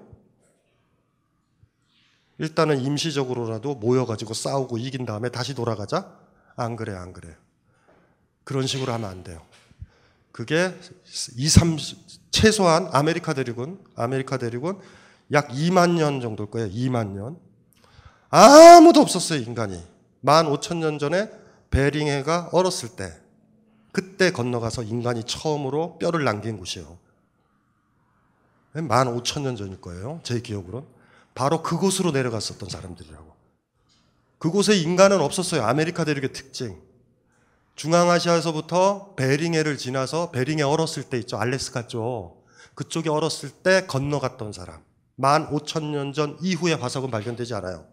일단은 2.40 2.80
임시적으로라도 2.80 3.76
모여가지고 3.76 4.34
싸우고 4.34 4.78
이긴 4.78 5.06
다음에 5.06 5.30
다시 5.30 5.54
돌아가자? 5.54 6.18
안 6.56 6.76
그래, 6.76 6.94
안 6.96 7.14
그래. 7.14 7.36
그런 8.50 8.66
식으로 8.66 8.91
하면 8.93 9.08
안 9.08 9.24
돼요. 9.24 9.45
그게 10.32 10.74
2, 11.36 11.47
3, 11.47 11.78
최소한 12.32 12.89
아메리카 12.91 13.36
대륙은, 13.36 13.78
아메리카 13.93 14.38
대륙은 14.39 14.80
약 15.34 15.50
2만 15.50 15.91
년 15.91 16.20
정도일 16.20 16.50
거예요. 16.50 16.68
2만 16.70 17.10
년. 17.10 17.38
아무도 18.32 19.02
없었어요, 19.02 19.39
인간이. 19.41 19.80
1만 20.24 20.52
5천 20.52 20.78
년 20.78 20.97
전에 20.97 21.30
베링해가 21.70 22.50
얼었을 22.52 22.95
때, 22.95 23.14
그때 23.91 24.32
건너가서 24.32 24.82
인간이 24.82 25.26
처음으로 25.26 26.00
뼈를 26.00 26.24
남긴 26.24 26.58
곳이에요. 26.58 26.97
1만 28.74 29.16
5천 29.16 29.41
년 29.41 29.58
전일 29.58 29.80
거예요. 29.80 30.22
제 30.24 30.41
기억으로는. 30.41 30.88
바로 31.36 31.62
그곳으로 31.62 32.10
내려갔었던 32.10 32.68
사람들이라고. 32.68 33.32
그곳에 34.39 34.76
인간은 34.76 35.22
없었어요. 35.22 35.62
아메리카 35.66 36.04
대륙의 36.04 36.34
특징. 36.34 36.89
중앙아시아에서부터 37.80 39.16
베링해를 39.16 39.78
지나서 39.78 40.32
베링해 40.32 40.64
얼었을 40.64 41.04
때 41.04 41.18
있죠. 41.20 41.38
알래스카 41.38 41.88
쪽. 41.88 42.46
그쪽에 42.76 43.10
얼었을 43.10 43.50
때 43.64 43.86
건너갔던 43.88 44.52
사람. 44.52 44.82
1만 45.18 45.50
5천 45.50 45.86
년 45.86 46.12
전 46.14 46.38
이후에 46.42 46.74
화석은 46.74 47.10
발견되지 47.10 47.54
않아요. 47.56 47.86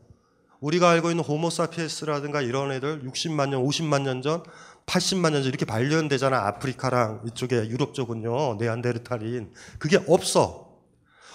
우리가 0.58 0.90
알고 0.90 1.10
있는 1.10 1.22
호모사피에스라든가 1.22 2.42
이런 2.42 2.72
애들 2.72 3.04
60만 3.04 3.50
년, 3.50 3.62
50만 3.64 4.02
년 4.02 4.22
전, 4.22 4.42
80만 4.86 5.30
년 5.30 5.42
전 5.42 5.44
이렇게 5.44 5.64
발견되잖아. 5.64 6.36
아프리카랑 6.48 7.22
이쪽에 7.28 7.68
유럽 7.68 7.94
쪽은요. 7.94 8.56
네안데르탈인. 8.58 9.52
그게 9.78 10.02
없어. 10.08 10.66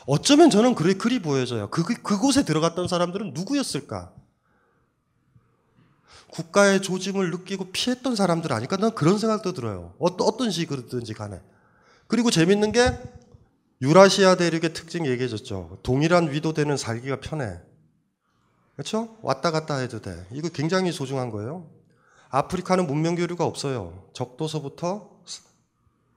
어쩌면 0.08 0.49
저는 0.49 0.76
그리, 0.76 0.95
그리 0.95 1.22
보여져요. 1.22 1.70
그, 1.70 1.84
그곳에 1.86 2.43
들어갔던 2.43 2.89
사람들은 2.89 3.32
누구였을까? 3.34 4.12
국가의 6.32 6.82
조짐을 6.82 7.29
느끼고 7.32 7.71
피했던 7.71 8.15
사람들 8.15 8.51
아닐까? 8.51 8.77
난 8.77 8.95
그런 8.95 9.17
생각도 9.17 9.53
들어요. 9.53 9.93
어떤, 9.99 10.27
어떤 10.27 10.49
식으로든지 10.49 11.13
간에. 11.13 11.39
그리고 12.07 12.32
재밌는 12.32 12.71
게 12.71 12.97
유라시아 13.82 14.36
대륙의 14.36 14.73
특징 14.73 15.05
얘기해줬죠. 15.05 15.79
동일한 15.84 16.32
위도되는 16.32 16.77
살기가 16.77 17.19
편해. 17.19 17.59
그렇죠? 18.75 19.17
왔다 19.21 19.51
갔다 19.51 19.75
해도 19.75 20.01
돼. 20.01 20.25
이거 20.32 20.49
굉장히 20.49 20.91
소중한 20.91 21.29
거예요. 21.29 21.69
아프리카는 22.29 22.88
문명 22.88 23.15
교류가 23.15 23.45
없어요. 23.45 24.07
적도서부터 24.13 25.09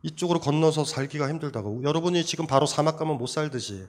이쪽으로 0.02 0.38
건너서 0.40 0.84
살기가 0.84 1.28
힘들다고. 1.28 1.82
여러분이 1.82 2.24
지금 2.24 2.46
바로 2.46 2.66
사막 2.66 2.98
가면 2.98 3.18
못 3.18 3.26
살듯이. 3.26 3.86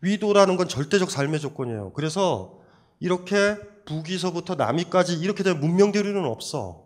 위도라는 0.00 0.56
건 0.56 0.68
절대적 0.68 1.10
삶의 1.10 1.40
조건이에요. 1.40 1.92
그래서 1.94 2.60
이렇게 3.08 3.58
북위서부터 3.84 4.54
남위까지 4.54 5.16
이렇게 5.16 5.42
된 5.44 5.60
문명 5.60 5.92
교류는 5.92 6.24
없어. 6.24 6.84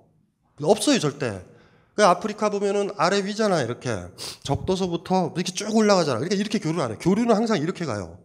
없어요, 0.60 0.98
절대. 0.98 1.40
그 1.94 2.04
아프리카 2.04 2.50
보면은 2.50 2.90
아래 2.96 3.24
위잖아, 3.24 3.62
이렇게. 3.62 3.96
적도서부터 4.42 5.32
이렇게 5.36 5.52
쭉 5.52 5.74
올라가잖아. 5.76 6.18
그러니까 6.18 6.34
이렇게 6.34 6.58
교류를 6.58 6.82
안 6.82 6.90
해. 6.90 6.96
교류는 6.96 7.36
항상 7.36 7.58
이렇게 7.58 7.84
가요. 7.84 8.18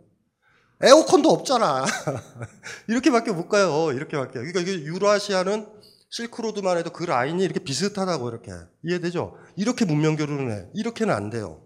에어컨도 0.82 1.30
없잖아. 1.30 1.86
이렇게밖에 2.90 3.32
못 3.32 3.48
가요. 3.48 3.92
이렇게밖에. 3.92 4.40
그러니까 4.40 4.62
이게 4.62 4.74
유라시아는 4.86 5.68
실크로드만 6.10 6.80
해도 6.80 6.90
그 6.90 7.04
라인이 7.04 7.44
이렇게 7.44 7.60
비슷하다고 7.60 8.28
이렇게 8.30 8.52
이해되죠? 8.84 9.36
이렇게 9.56 9.86
문명 9.86 10.16
교류를 10.16 10.52
해. 10.52 10.66
이렇게는 10.74 11.14
안 11.14 11.30
돼요. 11.30 11.62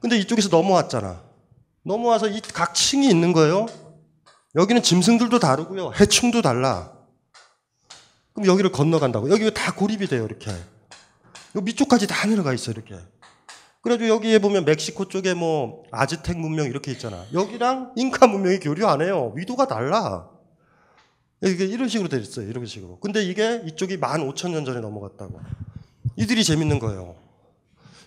근데 0.00 0.18
이쪽에서 0.18 0.48
넘어왔잖아. 0.48 1.22
넘어와서 1.84 2.26
이 2.28 2.40
각 2.52 2.74
층이 2.74 3.08
있는 3.08 3.32
거예요. 3.32 3.66
여기는 4.54 4.82
짐승들도 4.82 5.38
다르고요. 5.38 5.92
해충도 5.98 6.42
달라. 6.42 6.92
그럼 8.32 8.46
여기를 8.46 8.72
건너간다고. 8.72 9.30
여기 9.30 9.52
다 9.52 9.74
고립이 9.74 10.06
돼요, 10.06 10.24
이렇게. 10.24 10.50
요 10.50 11.60
밑쪽까지 11.60 12.06
다 12.06 12.26
내려가 12.26 12.52
있어, 12.54 12.70
이렇게. 12.70 12.96
그래도 13.82 14.08
여기에 14.08 14.38
보면 14.40 14.64
멕시코 14.64 15.06
쪽에 15.08 15.34
뭐 15.34 15.84
아즈텍 15.92 16.38
문명 16.38 16.66
이렇게 16.66 16.90
있잖아. 16.92 17.24
여기랑 17.32 17.92
잉카 17.96 18.26
문명이 18.26 18.58
교류 18.60 18.86
안 18.86 19.00
해요. 19.02 19.32
위도가 19.36 19.66
달라. 19.66 20.28
이게 21.42 21.64
이런 21.64 21.88
식으로 21.88 22.08
돼 22.08 22.18
있어요. 22.18 22.48
이런 22.48 22.66
식으로. 22.66 22.98
근데 23.00 23.22
이게 23.22 23.62
이쪽이 23.66 23.96
만 23.96 24.22
오천 24.22 24.52
년 24.52 24.64
전에 24.64 24.80
넘어갔다고. 24.80 25.40
이들이 26.16 26.42
재밌는 26.42 26.80
거예요. 26.80 27.14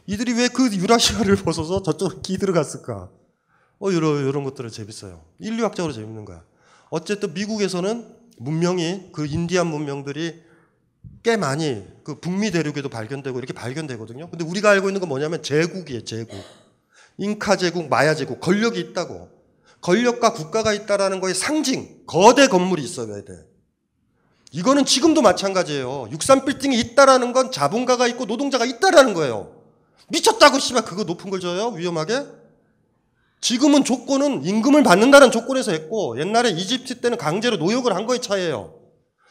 이들이 0.07 0.33
왜 0.33 0.49
그 0.49 0.73
유라시아를 0.75 1.37
벗어서 1.43 1.81
저쪽 1.81 2.21
기 2.21 2.37
들어갔을까? 2.37 3.09
어, 3.81 3.91
이런, 3.91 4.27
이런 4.27 4.43
것들은 4.43 4.69
재밌어요. 4.69 5.21
인류학적으로 5.39 5.91
재밌는 5.91 6.23
거야. 6.23 6.43
어쨌든 6.91 7.33
미국에서는 7.33 8.15
문명이 8.37 9.09
그 9.11 9.25
인디안 9.25 9.67
문명들이 9.67 10.43
꽤 11.23 11.35
많이 11.35 11.83
그 12.03 12.19
북미 12.19 12.51
대륙에도 12.51 12.89
발견되고 12.89 13.37
이렇게 13.37 13.53
발견되거든요. 13.53 14.29
근데 14.29 14.45
우리가 14.45 14.69
알고 14.69 14.89
있는 14.89 14.99
건 14.99 15.09
뭐냐면 15.09 15.41
제국이에요, 15.41 16.05
제국. 16.05 16.37
잉카 17.17 17.57
제국, 17.57 17.89
마야 17.89 18.13
제국, 18.13 18.39
권력이 18.39 18.79
있다고. 18.79 19.29
권력과 19.81 20.33
국가가 20.33 20.73
있다라는 20.73 21.19
거의 21.19 21.33
상징, 21.33 22.03
거대 22.05 22.47
건물이 22.47 22.83
있어야 22.83 23.23
돼. 23.23 23.33
이거는 24.51 24.85
지금도 24.85 25.23
마찬가지예요. 25.23 26.09
63 26.11 26.45
빌딩이 26.45 26.79
있다라는 26.79 27.33
건 27.33 27.51
자본가가 27.51 28.05
있고 28.09 28.25
노동자가 28.25 28.65
있다라는 28.65 29.15
거예요. 29.15 29.55
미쳤다고 30.09 30.59
씨발 30.59 30.85
그거 30.85 31.03
높은 31.03 31.31
걸 31.31 31.39
줘요? 31.39 31.69
위험하게? 31.69 32.40
지금은 33.41 33.83
조건은 33.83 34.45
임금을 34.45 34.83
받는다는 34.83 35.31
조건에서 35.31 35.71
했고 35.71 36.19
옛날에 36.19 36.49
이집트 36.51 37.01
때는 37.01 37.17
강제로 37.17 37.57
노역을 37.57 37.95
한 37.95 38.05
거의 38.05 38.21
차이예요. 38.21 38.75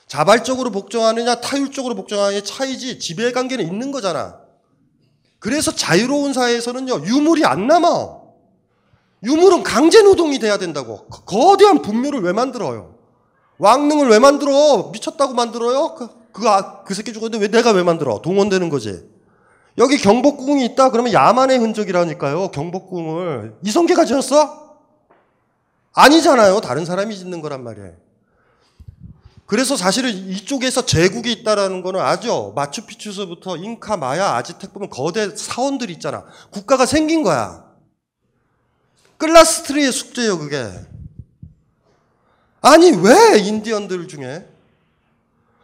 자발적으로 0.09 0.73
복종하느냐 0.73 1.37
타율적으로 1.37 1.95
복종하느냐의 1.95 2.45
차이지 2.45 2.99
지배 2.99 3.31
관계는 3.31 3.65
있는 3.65 3.93
거잖아. 3.93 4.41
그래서 5.39 5.71
자유로운 5.73 6.33
사회에서는요 6.33 7.07
유물이 7.07 7.45
안 7.45 7.69
남아. 7.69 8.19
유물은 9.23 9.63
강제 9.63 10.03
노동이 10.03 10.39
돼야 10.41 10.59
된다고. 10.59 11.07
거- 11.07 11.23
거대한 11.25 11.81
분묘를 11.81 12.21
왜 12.23 12.33
만들어요? 12.33 12.97
왕릉을 13.59 14.09
왜 14.09 14.19
만들어? 14.19 14.91
미쳤다고 14.93 15.35
만들어요? 15.35 15.95
그, 15.95 16.09
그, 16.33 16.49
아- 16.49 16.83
그 16.83 16.95
새끼 16.95 17.13
죽었는데 17.13 17.45
왜 17.45 17.49
내가 17.51 17.71
왜 17.71 17.83
만들어? 17.85 18.21
동원되는 18.23 18.69
거지. 18.71 19.05
여기 19.79 19.97
경복궁이 19.99 20.65
있다 20.67 20.91
그러면 20.91 21.13
야만의 21.13 21.59
흔적이라니까요. 21.59 22.51
경복궁을 22.51 23.57
이성계가 23.65 24.05
지었어? 24.05 24.79
아니잖아요. 25.93 26.61
다른 26.61 26.85
사람이 26.85 27.17
짓는 27.17 27.41
거란 27.41 27.63
말이에요. 27.65 27.95
그래서 29.47 29.77
사실은 29.77 30.11
이쪽에서 30.11 30.87
제국이 30.87 31.33
있다라는 31.33 31.83
거는 31.83 31.99
아죠. 32.01 32.53
마추픽추서부터 32.55 33.57
잉카, 33.57 33.97
마야, 33.97 34.35
아즈텍 34.37 34.73
보면 34.73 34.91
거대 34.91 35.35
사원들이 35.35 35.93
있잖아. 35.95 36.25
국가가 36.51 36.87
생긴 36.87 37.25
거야. 37.25 37.65
클라스트리의 39.17 39.91
숙제예요, 39.91 40.39
그게. 40.39 40.71
아니, 42.63 42.93
왜 42.93 43.41
인디언들 43.41 44.07
중에 44.07 44.47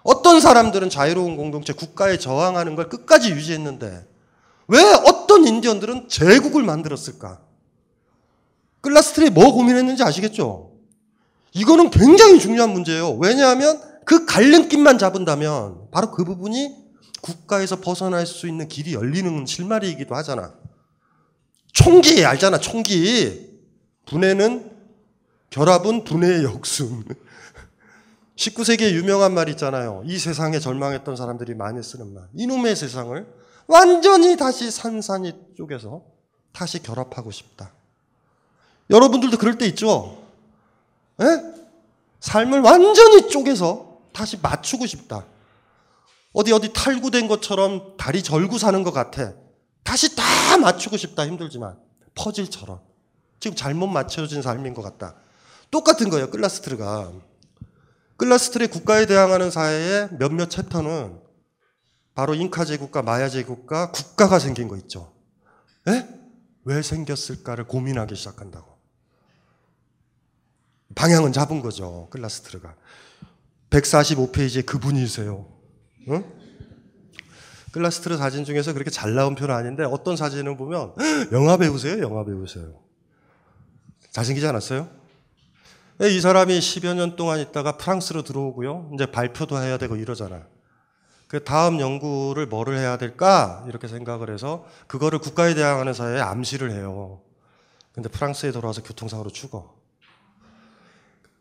어떤 0.07 0.41
사람들은 0.41 0.89
자유로운 0.89 1.37
공동체, 1.37 1.73
국가에 1.73 2.19
저항하는 2.19 2.77
걸 2.77 2.89
끝까지 2.89 3.33
유지했는데 3.33 4.07
왜 4.69 4.81
어떤 5.05 5.47
인디언들은 5.47 6.09
제국을 6.09 6.63
만들었을까? 6.63 7.41
클라스트르가 8.83 9.31
뭐 9.31 9.53
고민했는지 9.53 10.03
아시겠죠? 10.05 10.73
이거는 11.53 11.91
굉장히 11.91 12.39
중요한 12.39 12.71
문제예요. 12.71 13.15
왜냐하면 13.15 13.81
그 14.05 14.25
갈림길만 14.27 14.99
잡는다면 14.99 15.91
바로 15.91 16.13
그 16.13 16.25
부분이 16.25 16.87
국가에서 17.21 17.81
벗어날 17.81 18.27
수 18.27 18.47
있는 18.47 18.69
길이 18.69 18.95
열리는 18.95 19.45
실마리이기도 19.45 20.15
하잖아. 20.15 20.55
총기 21.73 22.25
알잖아, 22.25 22.59
총기. 22.59 23.51
분해는 24.07 24.71
결합은 25.51 26.05
분해의 26.05 26.45
역순. 26.55 27.05
19세기에 28.37 28.93
유명한 28.93 29.33
말 29.35 29.49
있잖아요. 29.51 30.03
이 30.05 30.19
세상에 30.19 30.59
절망했던 30.59 31.17
사람들이 31.17 31.55
많이 31.55 31.83
쓰는 31.83 32.13
말. 32.13 32.29
이놈의 32.35 32.77
세상을 32.77 33.27
완전히 33.67 34.37
다시 34.37 34.71
산산이 34.71 35.55
쪼개서 35.57 36.03
다시 36.53 36.83
결합하고 36.83 37.31
싶다. 37.31 37.73
여러분들도 38.91 39.39
그럴 39.39 39.59
때 39.59 39.67
있죠? 39.67 40.23
예? 41.21 41.27
삶을 42.21 42.61
완전히 42.61 43.29
쪼개서 43.29 43.99
다시 44.13 44.39
맞추고 44.41 44.87
싶다. 44.87 45.27
어디 46.33 46.53
어디 46.53 46.73
탈구된 46.73 47.29
것처럼 47.29 47.97
다리 47.97 48.23
절구 48.23 48.59
사는 48.59 48.83
것 48.83 48.93
같아. 48.93 49.33
다시 49.83 50.15
다 50.15 50.23
맞추고 50.59 50.97
싶다. 50.97 51.27
힘들지만. 51.27 51.79
퍼즐처럼. 52.15 52.81
지금 53.41 53.57
잘못 53.57 53.87
맞춰진 53.87 54.43
삶인 54.43 54.75
것 54.75 54.83
같다. 54.83 55.15
똑같은 55.71 56.11
거예요. 56.11 56.31
클라스트르가. 56.31 57.13
클라스트르의 58.17 58.69
국가에 58.69 59.07
대항하는 59.07 59.51
사회의 59.51 60.09
몇몇 60.19 60.49
챕터는 60.49 61.21
바로 62.15 62.35
잉카 62.35 62.65
제국과 62.65 63.03
마야 63.03 63.29
제국과 63.29 63.93
국가가 63.93 64.39
생긴 64.39 64.69
거 64.69 64.77
있죠. 64.79 65.13
에? 65.87 66.09
왜 66.65 66.83
생겼을까를 66.83 67.65
고민하기 67.65 68.17
시작한다고. 68.17 68.77
방향은 70.95 71.33
잡은 71.33 71.61
거죠. 71.61 72.09
클라스트르가. 72.11 72.75
145페이지에 73.71 74.65
그분이세요. 74.65 75.47
응? 76.09 76.25
클라스트르 77.73 78.17
사진 78.17 78.47
중에서 78.47 78.73
그렇게 78.73 78.91
잘 78.91 79.15
나온 79.15 79.35
편은 79.35 79.55
아닌데 79.55 79.85
어떤 79.85 80.17
사진을 80.17 80.57
보면 80.57 80.95
영화 81.33 81.59
배우세요? 81.59 82.01
영화 82.03 82.25
배우세요. 82.25 82.81
잘생기지 84.11 84.47
않았어요? 84.47 84.89
예, 86.03 86.09
이 86.11 86.21
사람이 86.21 86.59
10여 86.59 86.95
년 86.95 87.17
동안 87.17 87.41
있다가 87.41 87.79
프랑스로 87.79 88.23
들어오고요. 88.23 88.91
이제 88.95 89.07
발표도 89.07 89.57
해야 89.59 89.79
되고 89.79 89.97
이러잖아. 89.97 90.43
그 91.27 91.43
다음 91.43 91.81
연구를 91.81 92.47
뭐를 92.47 92.77
해야 92.79 92.99
될까? 92.99 93.65
이렇게 93.67 93.89
생각을 93.89 94.31
해서 94.31 94.67
그거를 94.87 95.19
국가에 95.19 95.55
대항하는 95.55 95.95
사회에 95.95 96.21
암시를 96.21 96.71
해요. 96.73 97.21
근데 97.93 98.09
프랑스에 98.11 98.53
돌아와서 98.53 98.83
교통사고로 98.83 99.31
죽어. 99.31 99.75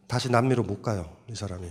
다시 0.07 0.31
남미로 0.31 0.63
못 0.63 0.81
가요. 0.81 1.11
이 1.29 1.35
사람이. 1.35 1.67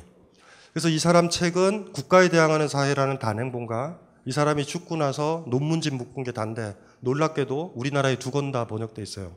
그래서 0.72 0.89
이 0.89 0.99
사람 0.99 1.30
책은 1.30 1.93
국가에 1.93 2.28
대항하는 2.28 2.68
사회라는 2.68 3.18
단행본과 3.18 3.99
이 4.26 4.32
사람이 4.32 4.66
죽고 4.66 4.97
나서 4.97 5.45
논문집 5.49 5.95
묶은 5.95 6.22
게 6.24 6.32
단데 6.32 6.76
놀랍게도 7.01 7.72
우리나라에 7.76 8.16
두 8.18 8.30
권 8.30 8.53
다 8.53 8.66
번역돼 8.66 9.03
있어요. 9.03 9.32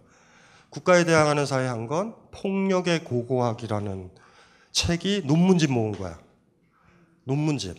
국가에 0.70 1.06
대항하는 1.06 1.46
사회 1.46 1.68
한 1.68 1.88
권 1.88 2.14
폭력의 2.32 3.04
고고학이라는 3.04 4.10
책이 4.72 5.24
논문집 5.26 5.72
모은 5.72 5.94
거야. 5.94 6.20
논문집. 7.24 7.78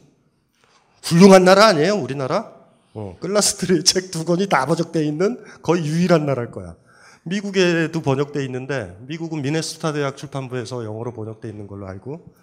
훌륭한 1.04 1.44
나라 1.44 1.66
아니에요, 1.66 1.94
우리나라? 1.94 2.52
어, 2.94 3.16
클라스트르 3.20 3.84
책 3.84 4.10
두 4.10 4.24
권이 4.24 4.48
다 4.48 4.66
번역돼 4.66 5.04
있는 5.06 5.42
거의 5.62 5.84
유일한 5.86 6.26
나라일 6.26 6.50
거야. 6.50 6.74
미국에도 7.24 8.00
번역돼 8.00 8.44
있는데 8.46 8.96
미국은 9.02 9.42
미네소타 9.42 9.92
대학 9.92 10.16
출판부에서 10.16 10.84
영어로 10.84 11.12
번역돼 11.12 11.48
있는 11.48 11.66
걸로 11.66 11.86
알고 11.86 12.34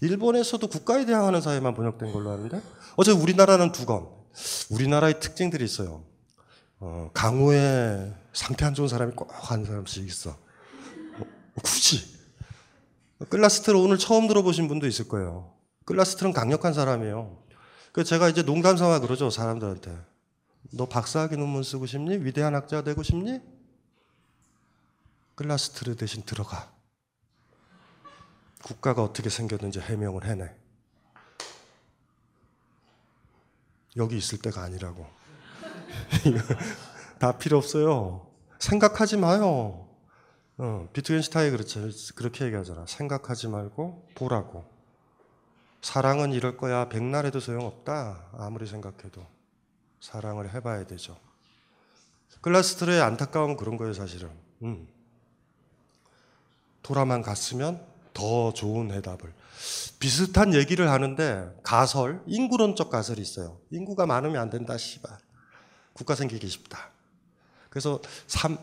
일본에서도 0.00 0.66
국가에 0.66 1.06
대항하는 1.06 1.40
사회만 1.40 1.74
번역된 1.74 2.12
걸로 2.12 2.30
아는데 2.32 2.60
어째 2.96 3.12
우리나라는 3.12 3.72
두 3.72 3.86
권. 3.86 4.08
우리나라의 4.70 5.20
특징들이 5.20 5.64
있어요. 5.64 6.02
어, 6.86 7.10
강호에 7.14 8.12
상태 8.34 8.66
안 8.66 8.74
좋은 8.74 8.88
사람이 8.88 9.12
꼭 9.12 9.32
한 9.32 9.64
사람씩 9.64 10.06
있어. 10.06 10.32
어, 10.32 11.24
굳이. 11.62 12.14
클라스트르를 13.30 13.78
오늘 13.78 13.96
처음 13.96 14.28
들어보신 14.28 14.68
분도 14.68 14.86
있을 14.86 15.08
거예요. 15.08 15.54
클라스트르는 15.86 16.34
강력한 16.34 16.74
사람이에요. 16.74 17.42
그 17.92 18.04
제가 18.04 18.28
이제 18.28 18.42
농담 18.42 18.76
삼아 18.76 18.98
그러죠 18.98 19.30
사람들한테. 19.30 19.98
너 20.72 20.86
박사학위 20.86 21.38
논문 21.38 21.62
쓰고 21.62 21.86
싶니? 21.86 22.18
위대한 22.18 22.54
학자 22.54 22.82
되고 22.82 23.02
싶니? 23.02 23.40
클라스트르 25.36 25.96
대신 25.96 26.22
들어가. 26.24 26.70
국가가 28.62 29.02
어떻게 29.02 29.30
생겼는지 29.30 29.80
해명을 29.80 30.26
해내. 30.26 30.54
여기 33.96 34.18
있을 34.18 34.36
때가 34.38 34.62
아니라고. 34.62 35.23
다 37.18 37.38
필요 37.38 37.58
없어요. 37.58 38.26
생각하지 38.58 39.16
마요. 39.16 39.88
어, 40.56 40.88
비트겐슈타인 40.92 41.52
그렇죠. 41.52 41.88
그렇게 42.14 42.44
얘기하잖아. 42.46 42.86
생각하지 42.86 43.48
말고 43.48 44.08
보라고. 44.14 44.64
사랑은 45.82 46.32
이럴 46.32 46.56
거야. 46.56 46.88
백날 46.88 47.26
해도 47.26 47.40
소용없다. 47.40 48.30
아무리 48.38 48.66
생각해도. 48.66 49.26
사랑을 50.00 50.54
해봐야 50.54 50.86
되죠. 50.86 51.16
클라스트르의 52.40 53.00
안타까운 53.00 53.56
그런 53.56 53.76
거예요, 53.76 53.94
사실은. 53.94 54.30
음. 54.62 54.86
돌아만 56.82 57.22
갔으면 57.22 57.84
더 58.12 58.52
좋은 58.52 58.92
해답을. 58.92 59.32
비슷한 59.98 60.54
얘기를 60.54 60.90
하는데 60.90 61.54
가설, 61.62 62.22
인구론적 62.26 62.90
가설이 62.90 63.20
있어요. 63.20 63.58
인구가 63.70 64.06
많으면 64.06 64.40
안 64.40 64.50
된다, 64.50 64.76
씨발. 64.76 65.18
국가 65.94 66.14
생기기 66.14 66.46
쉽다. 66.48 66.90
그래서 67.70 68.00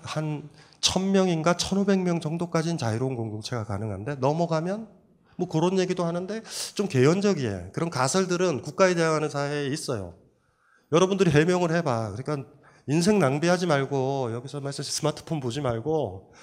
한 0.04 0.50
1000명인가 0.80 1.58
1500명 1.58 2.22
정도까지는 2.22 2.78
자유로운 2.78 3.16
공동체가 3.16 3.66
가능한데 3.66 4.16
넘어가면 4.16 4.88
뭐 5.38 5.50
그런 5.50 5.80
얘기도 5.80 6.06
하는데 6.06 6.42
좀 6.76 6.88
개연적이에요. 6.88 7.72
그런 7.74 7.90
가설들은 7.90 8.62
국가에 8.62 8.94
대항하는 8.94 9.30
사회에 9.30 9.68
있어요. 9.68 10.14
여러분들이 10.92 11.32
해명을 11.32 11.72
해봐. 11.72 12.16
그러니까 12.16 12.50
인생 12.88 13.20
낭비하지 13.20 13.66
말고 13.66 14.32
여기서 14.34 14.60
말씀 14.60 14.84
스마트폰 14.84 15.40
보지 15.40 15.62
말고 15.62 16.34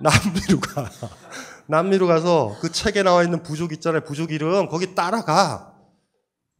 남미로 0.00 0.60
가. 0.60 0.90
남미로 1.66 2.06
가서 2.06 2.56
그 2.60 2.70
책에 2.70 3.02
나와 3.02 3.22
있는 3.22 3.42
부족 3.42 3.72
있잖아요. 3.72 4.02
부족 4.02 4.32
이름 4.32 4.68
거기 4.68 4.94
따라가. 4.94 5.74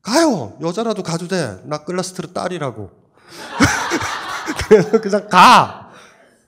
가요. 0.02 0.58
여자라도 0.60 1.02
가도 1.02 1.28
돼. 1.28 1.60
나 1.64 1.84
클라스트르 1.84 2.32
딸이라고. 2.32 3.01
그래서 4.68 5.00
그냥 5.00 5.28
가. 5.28 5.92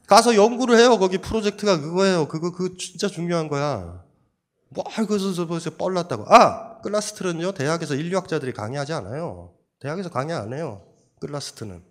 가서 0.06 0.34
연구를 0.34 0.78
해요. 0.78 0.98
거기 0.98 1.18
프로젝트가 1.18 1.80
그거예요. 1.80 2.28
그거 2.28 2.52
그 2.52 2.76
진짜 2.76 3.08
중요한 3.08 3.48
거야. 3.48 4.02
뭐 4.68 4.84
그래서 5.06 5.46
벌써 5.46 5.70
뻘났다고. 5.70 6.26
아 6.28 6.80
클라스트는요 6.82 7.52
대학에서 7.52 7.94
인류학자들이 7.94 8.52
강의하지 8.52 8.92
않아요. 8.92 9.52
대학에서 9.80 10.10
강의 10.10 10.34
안 10.34 10.52
해요. 10.52 10.82
클라스트는 11.20 11.82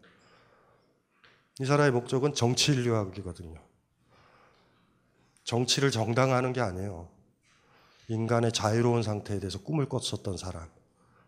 이 1.59 1.65
사람의 1.65 1.91
목적은 1.91 2.33
정치 2.33 2.71
인류학이거든요. 2.71 3.59
정치를 5.43 5.91
정당화하는 5.91 6.53
게 6.53 6.61
아니에요. 6.61 7.09
인간의 8.07 8.51
자유로운 8.51 9.03
상태에 9.03 9.39
대해서 9.39 9.59
꿈을 9.59 9.87
꿨었던 9.87 10.37
사람. 10.37 10.67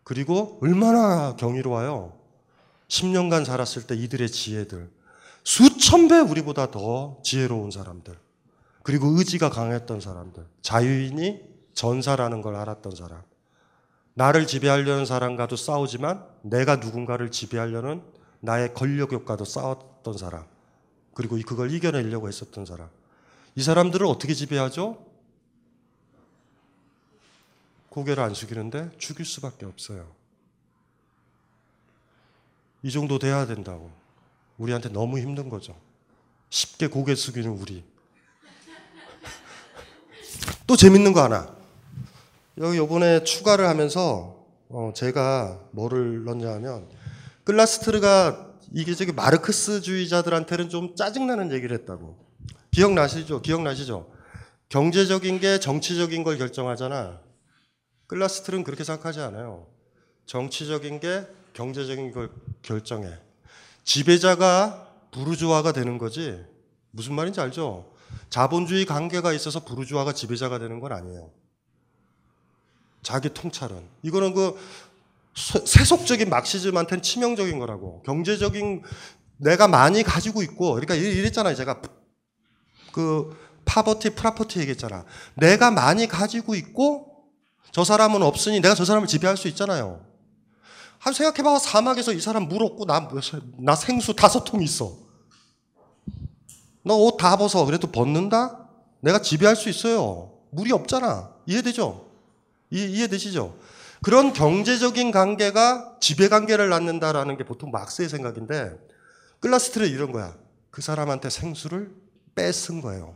그리고 0.03 0.59
얼마나 0.61 1.36
경이로워요. 1.36 2.24
10년간 2.88 3.45
살았을 3.45 3.88
때 3.88 3.95
이들의 3.95 4.29
지혜들. 4.29 4.89
수천 5.43 6.07
배 6.07 6.19
우리보다 6.19 6.71
더 6.71 7.19
지혜로운 7.23 7.71
사람들. 7.71 8.17
그리고 8.83 9.07
의지가 9.17 9.49
강했던 9.49 10.01
사람들. 10.01 10.45
자유인이 10.61 11.41
전사라는 11.73 12.41
걸 12.41 12.55
알았던 12.55 12.95
사람. 12.95 13.21
나를 14.13 14.47
지배하려는 14.47 15.05
사람과도 15.05 15.55
싸우지만 15.55 16.25
내가 16.41 16.77
누군가를 16.77 17.31
지배하려는 17.31 18.01
나의 18.39 18.73
권력욕과도 18.73 19.43
싸웠던 19.43 20.17
사람. 20.17 20.45
그리고 21.13 21.38
그걸 21.45 21.71
이겨내려고 21.71 22.27
했었던 22.27 22.65
사람. 22.65 22.89
이 23.55 23.63
사람들을 23.63 24.05
어떻게 24.05 24.33
지배하죠? 24.33 25.03
고개를 27.89 28.21
안 28.23 28.33
숙이는데 28.33 28.91
죽일 28.97 29.25
수밖에 29.25 29.65
없어요. 29.65 30.11
이 32.86 32.91
정도 32.91 33.17
돼야 33.17 33.47
된다고. 33.47 33.89
우리한테 34.59 34.89
너무 34.89 35.17
힘든 35.17 35.49
거죠. 35.49 35.75
쉽게 36.51 36.86
고개 36.86 37.15
숙이는 37.15 37.49
우리. 37.49 37.83
또 40.67 40.75
재밌는 40.75 41.11
거 41.11 41.23
하나. 41.23 41.55
여기 42.59 42.77
요번에 42.77 43.23
추가를 43.23 43.67
하면서 43.67 44.45
어 44.69 44.91
제가 44.93 45.61
뭐를 45.71 46.25
넣냐 46.25 46.47
하면 46.53 46.88
클라스트르가 47.45 48.53
이게 48.71 48.93
저기 48.93 49.11
마르크스주의자들한테는 49.13 50.69
좀 50.69 50.95
짜증나는 50.95 51.51
얘기를 51.53 51.75
했다고. 51.79 52.23
기억나시죠? 52.69 53.41
기억나시죠? 53.41 54.11
경제적인 54.69 55.39
게 55.39 55.59
정치적인 55.59 56.23
걸 56.23 56.38
결정하잖아. 56.38 57.19
클라스트는 58.05 58.63
그렇게 58.63 58.83
생각하지 58.83 59.21
않아요. 59.21 59.65
정치적인 60.27 60.99
게 60.99 61.25
경제적인 61.56 62.12
걸 62.12 62.30
결정해. 62.62 63.10
지배자가 63.84 64.88
부르주아가 65.12 65.72
되는 65.72 65.97
거지. 65.97 66.43
무슨 66.91 67.16
말인지 67.16 67.39
알죠? 67.39 67.91
자본주의 68.30 68.86
관계가 68.86 69.34
있어서 69.34 69.62
부르주아가 69.62 70.14
지배자가 70.14 70.60
되는 70.60 70.80
건 70.80 70.91
아니에요. 70.91 71.32
자기 73.01 73.34
통찰은. 73.34 73.82
이거는 74.03 74.34
그 74.34 74.58
세속적인 75.34 76.30
막시즘한테는 76.30 77.01
치명적인 77.01 77.58
거라고. 77.60 78.01
경제적인 78.03 78.84
내가 79.38 79.68
많이 79.68 80.03
가지고 80.03 80.43
있고, 80.43 80.74
그러니까 80.74 80.95
이랬잖아요. 80.95 81.56
제가 81.56 81.82
그 82.91 83.38
파버티, 83.66 84.12
프라퍼티 84.12 84.60
얘기했잖아. 84.60 85.06
내가 85.36 85.72
많이 85.72 86.08
가지고 86.08 86.56
있고, 86.56 87.26
저 87.72 87.84
사람은 87.84 88.24
없으니 88.24 88.60
내가 88.60 88.76
저 88.76 88.86
사람을 88.86 89.08
지배할 89.08 89.38
수 89.38 89.47
있잖아요. 89.49 90.14
한 91.06 91.14
생각해봐. 91.14 91.60
사막에서 91.60 92.14
이 92.14 92.20
사람 92.20 92.47
물 92.47 92.64
없고 92.64 92.86
나, 92.86 93.08
나 93.60 93.76
생수 93.76 94.16
다섯 94.16 94.43
통 94.43 94.64
있어. 94.64 94.97
너 96.84 96.95
옷 96.97 97.18
다 97.18 97.38
벗어. 97.38 97.64
그래도 97.66 97.91
벗는다? 97.91 98.68
내가 99.01 99.22
지배할 99.22 99.56
수 99.56 99.70
있어요. 99.70 100.32
물이 100.49 100.72
없잖아. 100.72 101.30
이해되죠? 101.45 102.10
이, 102.72 103.03
해되시죠 103.03 103.56
그런 104.01 104.34
경제적인 104.34 105.12
관계가 105.12 105.97
지배 105.99 106.28
관계를 106.28 106.70
낳는다라는 106.70 107.38
게 107.38 107.43
보통 107.43 107.70
막스의 107.70 108.10
생각인데 108.10 108.76
클라스트는 109.41 109.88
이런 109.88 110.12
거야. 110.12 110.36
그 110.72 110.82
사람한테 110.82 111.30
생수를 111.30 111.91
뺏은 112.34 112.82
거예요. 112.82 113.16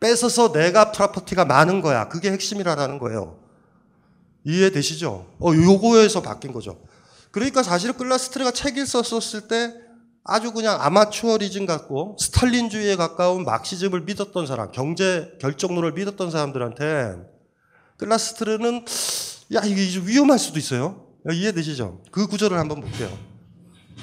뺏어서 0.00 0.52
내가 0.52 0.92
프라퍼티가 0.92 1.46
많은 1.46 1.80
거야. 1.80 2.08
그게 2.10 2.30
핵심이라는 2.30 2.98
거예요. 2.98 3.38
이해되시죠? 4.44 5.26
어, 5.40 5.54
요거에서 5.54 6.22
바뀐 6.22 6.52
거죠. 6.52 6.80
그러니까 7.30 7.62
사실은 7.62 7.96
클라스트레가 7.96 8.52
책을 8.52 8.86
썼었을 8.86 9.48
때 9.48 9.74
아주 10.22 10.52
그냥 10.52 10.80
아마추어리즘 10.80 11.66
같고 11.66 12.16
스탈린주의에 12.20 12.96
가까운 12.96 13.44
막시즘을 13.44 14.02
믿었던 14.02 14.46
사람, 14.46 14.70
경제 14.72 15.32
결정론을 15.40 15.92
믿었던 15.92 16.30
사람들한테 16.30 17.16
클라스트르는 17.98 18.84
야 19.54 19.60
이게 19.64 20.00
위험할 20.00 20.38
수도 20.38 20.58
있어요. 20.58 21.06
이해되시죠? 21.30 22.02
그 22.10 22.26
구절을 22.26 22.58
한번 22.58 22.80
볼게요. 22.80 23.16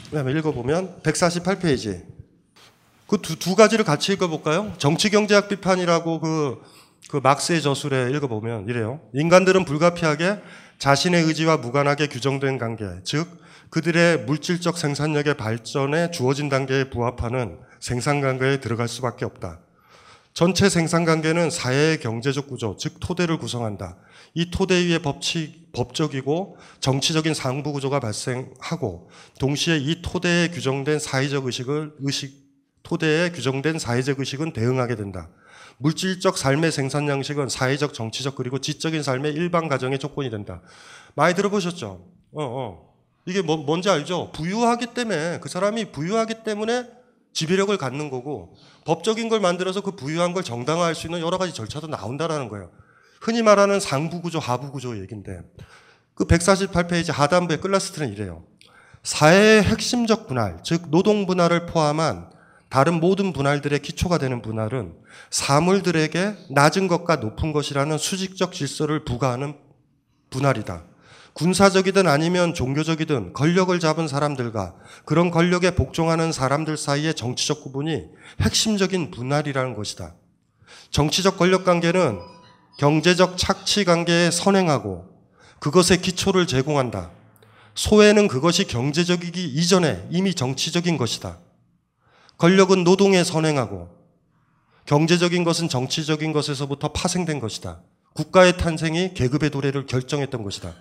그다음에 0.10 0.32
읽어보면 0.34 1.02
148페이지. 1.04 2.04
그 3.08 3.18
두 3.22 3.36
두 3.36 3.56
가지를 3.56 3.84
같이 3.84 4.14
읽어볼까요? 4.14 4.74
정치경제학 4.78 5.50
비판이라고 5.50 6.20
그, 6.22 6.62
그 7.10 7.18
막스의 7.18 7.62
저술에 7.62 8.12
읽어보면 8.12 8.68
이래요. 8.68 9.02
인간들은 9.14 9.66
불가피하게 9.66 10.40
자신의 10.78 11.24
의지와 11.24 11.58
무관하게 11.58 12.08
규정된 12.08 12.58
관계, 12.58 12.86
즉 13.04 13.28
그들의 13.70 14.26
물질적 14.26 14.78
생산력의 14.78 15.36
발전에 15.38 16.12
주어진 16.12 16.50
단계에 16.50 16.90
부합하는 16.90 17.60
생산 17.80 18.22
관계에 18.22 18.60
들어갈 18.60 18.88
수밖에 18.88 19.26
없다. 19.26 19.60
전체 20.34 20.70
생산 20.70 21.04
관계는 21.04 21.50
사회의 21.50 22.00
경제적 22.00 22.48
구조, 22.48 22.78
즉 22.78 22.96
토대를 23.02 23.38
구성한다. 23.38 23.98
이 24.34 24.50
토대 24.50 24.76
위에 24.88 25.00
법칙, 25.00 25.72
법적이고 25.74 26.58
정치적인 26.80 27.34
상부 27.34 27.74
구조가 27.74 28.00
발생하고 28.00 29.10
동시에 29.40 29.78
이 29.78 30.02
토대에 30.02 30.50
규정된 30.50 31.00
사회적 31.00 31.46
의식을 31.46 31.96
의식 32.00 32.42
토대에 32.84 33.32
규정된 33.32 33.78
사회적 33.78 34.20
의식은 34.20 34.54
대응하게 34.54 34.96
된다. 34.96 35.30
물질적 35.82 36.38
삶의 36.38 36.72
생산 36.72 37.08
양식은 37.08 37.50
사회적, 37.50 37.94
정치적 37.94 38.36
그리고 38.36 38.60
지적인 38.60 39.04
삶의 39.04 39.34
일반 39.34 39.68
가정의 39.68 40.00
조건이 40.00 40.30
된다. 40.30 40.62
많이 41.16 41.34
들어보셨죠? 41.34 42.06
어, 42.34 42.44
어. 42.44 42.92
이게 43.26 43.42
뭐, 43.42 43.58
뭔지 43.58 43.90
알죠? 43.90 44.32
부유하기 44.32 44.88
때문에 44.94 45.40
그 45.42 45.50
사람이 45.50 45.92
부유하기 45.92 46.44
때문에 46.44 46.88
지배력을 47.34 47.76
갖는 47.78 48.10
거고 48.10 48.56
법적인 48.86 49.30
걸 49.30 49.40
만들어서 49.40 49.82
그 49.82 49.92
부유한 49.92 50.34
걸 50.34 50.44
정당화할 50.44 50.96
수 50.96 51.08
있는 51.08 51.22
여러 51.22 51.38
가지 51.38 51.54
절차도 51.54 51.88
나온다라는 51.88 52.50
거예요. 52.50 52.72
흔히 53.22 53.42
말하는 53.42 53.80
상부 53.80 54.22
구조, 54.22 54.40
하부 54.40 54.72
구조 54.72 55.00
얘긴데 55.00 55.42
그 56.16 56.26
148페이지 56.26 57.12
하단부에 57.12 57.58
클라스트는 57.58 58.12
이래요. 58.12 58.44
사회의 59.04 59.64
핵심적 59.64 60.28
분할, 60.28 60.60
즉 60.64 60.90
노동 60.90 61.26
분할을 61.26 61.66
포함한 61.66 62.30
다른 62.72 63.02
모든 63.02 63.34
분할들의 63.34 63.78
기초가 63.80 64.18
되는 64.18 64.42
분할은 64.42 64.94
사물들에게 65.30 66.38
낮은 66.52 66.88
것과 66.88 67.18
높은 67.18 67.52
것이라는 67.52 67.98
수직적 67.98 68.54
질서를 68.54 69.04
부과하는 69.04 69.56
분할이다. 70.30 70.86
군사적이든 71.34 72.08
아니면 72.08 72.54
종교적이든 72.54 73.34
권력을 73.34 73.78
잡은 73.78 74.08
사람들과 74.08 74.76
그런 75.04 75.32
권력에 75.32 75.76
복종하는 75.76 76.32
사람들 76.32 76.78
사이의 76.78 77.14
정치적 77.14 77.62
구분이 77.62 78.06
핵심적인 78.40 79.12
분할이라는 79.12 79.76
것이다. 79.76 80.16
정치적 80.92 81.38
권력 81.38 81.66
관계는 81.66 82.20
경제적 82.80 83.38
착취 83.38 83.84
관계에 83.84 84.32
선행하고 84.32 85.10
그것의 85.60 86.02
기초를 86.02 86.48
제공한다. 86.48 87.12
소외는 87.76 88.30
그것이 88.30 88.64
경제적이기 88.64 89.44
이전에 89.44 90.08
이미 90.10 90.34
정치적인 90.34 90.98
것이다. 90.98 91.38
권력은 92.42 92.84
노동에 92.84 93.24
선행하고 93.24 93.88
경제적인 94.88 95.44
것은 95.44 95.70
정치적인 95.70 96.34
것에서부터 96.34 96.88
파생된 96.88 97.40
것이다. 97.40 97.82
국가의 98.16 98.58
탄생이 98.58 99.14
계급의 99.14 99.52
도래를 99.52 99.86
결정했던 99.86 100.42
것이다. 100.42 100.74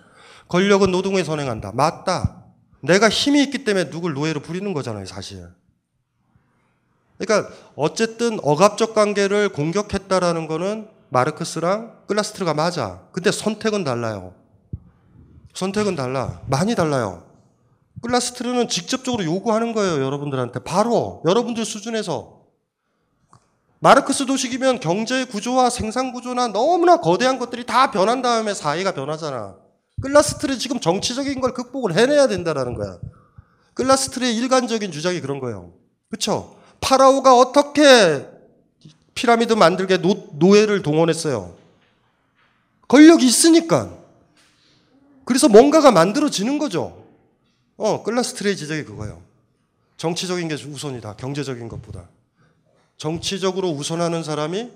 권력은 0.47 0.89
노동에 0.89 1.23
선행한다. 1.23 1.73
맞다. 1.75 2.45
내가 2.81 3.09
힘이 3.09 3.43
있기 3.43 3.63
때문에 3.63 3.91
누굴 3.91 4.15
노예로 4.15 4.39
부리는 4.39 4.73
거잖아요, 4.73 5.05
사실. 5.05 5.49
그러니까 7.19 7.53
어쨌든 7.75 8.39
억압적 8.41 8.95
관계를 8.95 9.49
공격했다라는 9.49 10.47
거는 10.47 10.89
마르크스랑 11.09 12.07
클라스트르가 12.07 12.55
맞아. 12.55 13.03
근데 13.11 13.31
선택은 13.31 13.83
달라요. 13.83 14.33
선택은 15.53 15.95
달라. 15.95 16.41
많이 16.47 16.73
달라요. 16.73 17.30
클라스트르는 18.01 18.67
직접적으로 18.67 19.23
요구하는 19.23 19.73
거예요, 19.73 20.03
여러분들한테. 20.03 20.59
바로 20.59 21.21
여러분들 21.25 21.65
수준에서. 21.65 22.41
마르크스 23.79 24.25
도식이면 24.25 24.79
경제 24.79 25.25
구조와 25.25 25.69
생산 25.69 26.11
구조나 26.11 26.47
너무나 26.47 26.97
거대한 26.97 27.39
것들이 27.39 27.65
다 27.65 27.89
변한 27.89 28.21
다음에 28.21 28.53
사회가 28.53 28.93
변하잖아. 28.93 29.55
클라스트르 30.01 30.57
지금 30.57 30.79
정치적인 30.79 31.41
걸 31.41 31.53
극복을 31.53 31.95
해내야 31.95 32.27
된다라는 32.27 32.75
거야. 32.75 32.97
클라스트르의 33.73 34.35
일관적인 34.35 34.91
주장이 34.91 35.21
그런 35.21 35.39
거예요. 35.39 35.73
그렇죠? 36.09 36.55
파라오가 36.79 37.35
어떻게 37.35 38.27
피라미드 39.15 39.53
만들게 39.53 39.97
노, 39.97 40.27
노예를 40.33 40.81
동원했어요? 40.81 41.55
권력이 42.87 43.25
있으니까. 43.25 43.91
그래서 45.25 45.47
뭔가가 45.47 45.91
만들어지는 45.91 46.57
거죠. 46.57 47.00
어, 47.81 48.03
클라스트르의 48.03 48.55
지적이 48.55 48.83
그거예요. 48.85 49.23
정치적인 49.97 50.47
게 50.47 50.53
우선이다. 50.53 51.15
경제적인 51.15 51.67
것보다. 51.67 52.09
정치적으로 52.95 53.69
우선하는 53.69 54.21
사람이 54.23 54.71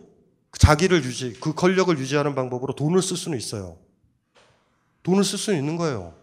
자기를 0.57 1.03
유지, 1.03 1.33
그 1.39 1.53
권력을 1.53 1.95
유지하는 1.99 2.33
방법으로 2.33 2.73
돈을 2.73 3.03
쓸 3.03 3.15
수는 3.15 3.37
있어요. 3.37 3.77
돈을 5.03 5.23
쓸 5.23 5.37
수는 5.37 5.59
있는 5.59 5.77
거예요. 5.77 6.15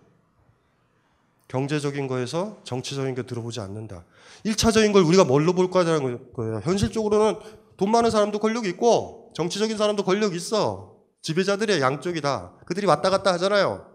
경제적인 1.47 2.09
거에서 2.09 2.59
정치적인 2.65 3.15
게 3.15 3.23
들어보지 3.23 3.61
않는다. 3.61 4.05
1차적인 4.45 4.93
걸 4.93 5.05
우리가 5.05 5.23
뭘로 5.23 5.53
볼 5.53 5.71
거냐는 5.71 6.33
거예요. 6.33 6.61
현실적으로는 6.65 7.39
돈 7.77 7.93
많은 7.93 8.11
사람도 8.11 8.41
권력이 8.41 8.69
있고 8.71 9.31
정치적인 9.37 9.77
사람도 9.77 10.03
권력이 10.03 10.37
있어. 10.37 10.97
지배자들의 11.21 11.81
양쪽이다. 11.81 12.55
그들이 12.67 12.87
왔다 12.87 13.09
갔다 13.11 13.33
하잖아요. 13.35 13.92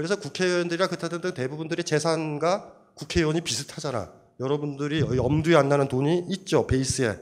그래서 0.00 0.18
국회의원들이나 0.18 0.86
그타 0.88 1.10
등등 1.10 1.34
대부분들이 1.34 1.84
재산과 1.84 2.72
국회의원이 2.94 3.42
비슷하잖아. 3.42 4.10
여러분들이 4.40 5.02
엄두에 5.02 5.56
안 5.56 5.68
나는 5.68 5.88
돈이 5.88 6.24
있죠. 6.30 6.66
베이스에. 6.66 7.18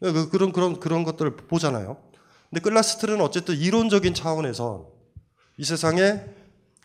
그- 0.00 0.30
그런 0.30 0.50
그런 0.50 0.80
그런 0.80 1.04
것들을 1.04 1.36
보잖아요. 1.36 1.98
근데 2.48 2.62
클라스트르는 2.62 3.20
어쨌든 3.20 3.54
이론적인 3.56 4.14
차원에서 4.14 4.90
이 5.58 5.64
세상에 5.64 6.22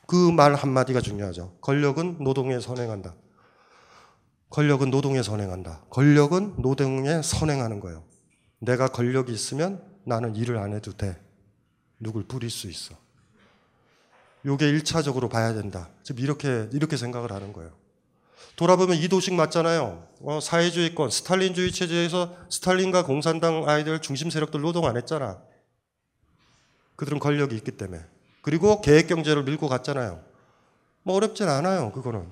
그 0.06 0.32
말 0.34 0.54
한마디가 0.54 1.00
중요하죠. 1.00 1.58
권력은 1.62 2.18
노동에 2.20 2.60
선행한다. 2.60 3.16
권력은 4.50 4.92
노동에 4.92 5.24
선행한다. 5.24 5.86
권력은 5.92 6.56
노동에 6.58 7.22
선행하는 7.22 7.80
거예요. 7.80 8.04
내가 8.60 8.90
권력이 8.90 9.32
있으면 9.32 9.82
나는 10.06 10.36
일을 10.36 10.58
안 10.58 10.74
해도 10.74 10.92
돼. 10.92 11.18
누굴 12.02 12.26
부릴 12.28 12.50
수 12.50 12.70
있어. 12.70 12.96
요게 14.46 14.72
1차적으로 14.74 15.30
봐야 15.30 15.54
된다. 15.54 15.90
지금 16.04 16.24
이렇게, 16.24 16.68
이렇게 16.74 16.98
생각을 16.98 17.32
하는 17.32 17.54
거예요. 17.54 17.72
돌아보면 18.56 18.98
이 18.98 19.04
도식 19.04 19.34
맞잖아요. 19.34 20.08
어, 20.22 20.40
사회주의권, 20.40 21.10
스탈린주의 21.10 21.72
체제에서 21.72 22.36
스탈린과 22.50 23.06
공산당 23.06 23.68
아이들 23.68 24.00
중심 24.02 24.30
세력들 24.30 24.62
노동 24.62 24.86
안 24.86 24.98
했잖아. 24.98 25.42
그들은 26.96 27.20
권력이 27.20 27.56
있기 27.56 27.72
때문에. 27.72 28.04
그리고 28.42 28.82
계획 28.82 29.08
경제를 29.08 29.44
밀고 29.44 29.68
갔잖아요. 29.68 30.24
뭐 31.04 31.16
어렵진 31.16 31.48
않아요, 31.48 31.92
그거는. 31.92 32.28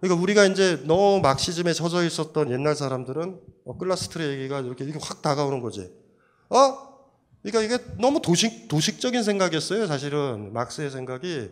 그러니까 0.00 0.22
우리가 0.22 0.44
이제 0.44 0.82
너무 0.84 1.20
막시즘에 1.20 1.72
젖어 1.72 2.04
있었던 2.04 2.50
옛날 2.50 2.74
사람들은 2.74 3.40
어, 3.64 3.78
클라스트의 3.78 4.38
얘기가 4.38 4.60
이렇게, 4.60 4.84
이렇게 4.84 5.00
확 5.02 5.22
다가오는 5.22 5.60
거지. 5.60 5.90
어? 6.50 6.93
그러니까 7.44 7.60
이게 7.62 7.84
너무 7.98 8.22
도식, 8.22 8.68
도식적인 8.68 9.22
생각이었어요, 9.22 9.86
사실은. 9.86 10.54
막스의 10.54 10.90
생각이. 10.90 11.50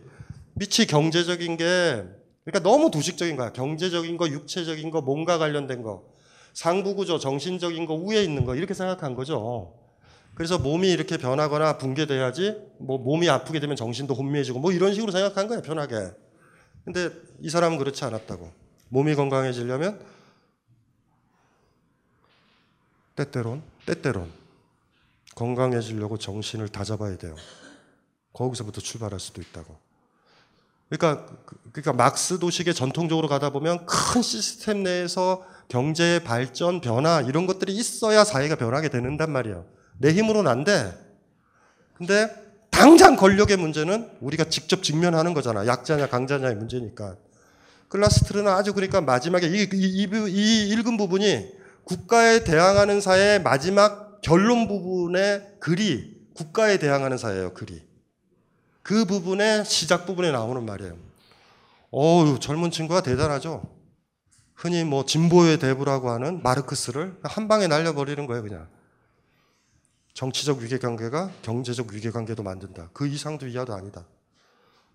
미치 0.55 0.87
경제적인 0.87 1.55
게, 1.55 2.03
그러니까 2.43 2.67
너무 2.67 2.89
도식적인 2.89 3.35
거야. 3.35 3.53
경제적인 3.53 4.17
거, 4.17 4.27
육체적인 4.27 4.89
거, 4.89 5.01
뭔가 5.01 5.37
관련된 5.37 5.83
거. 5.83 6.03
상부구조, 6.53 7.19
정신적인 7.19 7.85
거, 7.85 7.93
위에 7.93 8.23
있는 8.23 8.43
거, 8.43 8.55
이렇게 8.55 8.73
생각한 8.73 9.13
거죠. 9.13 9.75
그래서 10.33 10.57
몸이 10.57 10.91
이렇게 10.91 11.17
변하거나 11.17 11.77
붕괴돼야지, 11.77 12.57
뭐 12.79 12.97
몸이 12.97 13.29
아프게 13.29 13.59
되면 13.59 13.75
정신도 13.75 14.15
혼미해지고, 14.15 14.59
뭐 14.59 14.71
이런 14.71 14.95
식으로 14.95 15.11
생각한 15.11 15.47
거예요, 15.47 15.61
편하게. 15.61 15.95
근데 16.85 17.11
이 17.39 17.51
사람은 17.51 17.77
그렇지 17.77 18.03
않았다고. 18.03 18.51
몸이 18.89 19.13
건강해지려면, 19.13 19.99
때때론, 23.15 23.61
때때론, 23.85 24.42
건강해지려고 25.35 26.17
정신을 26.17 26.69
다잡아야 26.69 27.17
돼요. 27.17 27.35
거기서부터 28.33 28.81
출발할 28.81 29.19
수도 29.19 29.41
있다고. 29.41 29.77
그러니까 30.89 31.25
그러니까 31.71 31.93
막스 31.93 32.39
도식의 32.39 32.73
전통적으로 32.73 33.27
가다 33.27 33.49
보면 33.49 33.85
큰 33.85 34.21
시스템 34.21 34.83
내에서 34.83 35.43
경제 35.67 36.21
발전 36.23 36.81
변화 36.81 37.21
이런 37.21 37.47
것들이 37.47 37.73
있어야 37.73 38.23
사회가 38.23 38.55
변하게 38.55 38.89
되는단 38.89 39.31
말이에요. 39.31 39.65
내 39.97 40.13
힘으로는 40.13 40.51
안 40.51 40.63
돼. 40.63 40.93
근데 41.95 42.29
당장 42.69 43.15
권력의 43.15 43.57
문제는 43.57 44.09
우리가 44.19 44.45
직접 44.45 44.83
직면하는 44.83 45.33
거잖아. 45.33 45.65
약자냐 45.65 46.09
강자냐의 46.09 46.55
문제니까. 46.55 47.15
클라스트르는 47.87 48.51
아주 48.51 48.73
그러니까 48.73 49.01
마지막에 49.01 49.47
이, 49.47 49.67
이, 49.71 50.03
이, 50.03 50.07
이 50.29 50.69
읽은 50.69 50.97
부분이 50.97 51.47
국가에 51.83 52.43
대항하는 52.43 53.01
사회의 53.01 53.41
마지막 53.41 54.02
결론 54.23 54.67
부분의 54.67 55.57
글이 55.59 56.29
국가에 56.33 56.79
대항하는 56.79 57.17
사회예요, 57.17 57.53
글이. 57.53 57.83
그 58.81 59.05
부분의 59.05 59.65
시작 59.65 60.05
부분에 60.05 60.31
나오는 60.31 60.65
말이에요. 60.65 60.97
어우, 61.91 62.39
젊은 62.39 62.71
친구가 62.71 63.03
대단하죠. 63.03 63.69
흔히 64.55 64.83
뭐 64.83 65.05
진보의 65.05 65.59
대부라고 65.59 66.09
하는 66.09 66.41
마르크스를 66.41 67.19
한 67.23 67.47
방에 67.47 67.67
날려버리는 67.67 68.25
거예요, 68.25 68.43
그냥. 68.43 68.67
정치적 70.13 70.59
위계관계가 70.59 71.31
경제적 71.41 71.91
위계관계도 71.91 72.43
만든다. 72.43 72.89
그 72.93 73.07
이상도 73.07 73.47
이하도 73.47 73.73
아니다. 73.73 74.05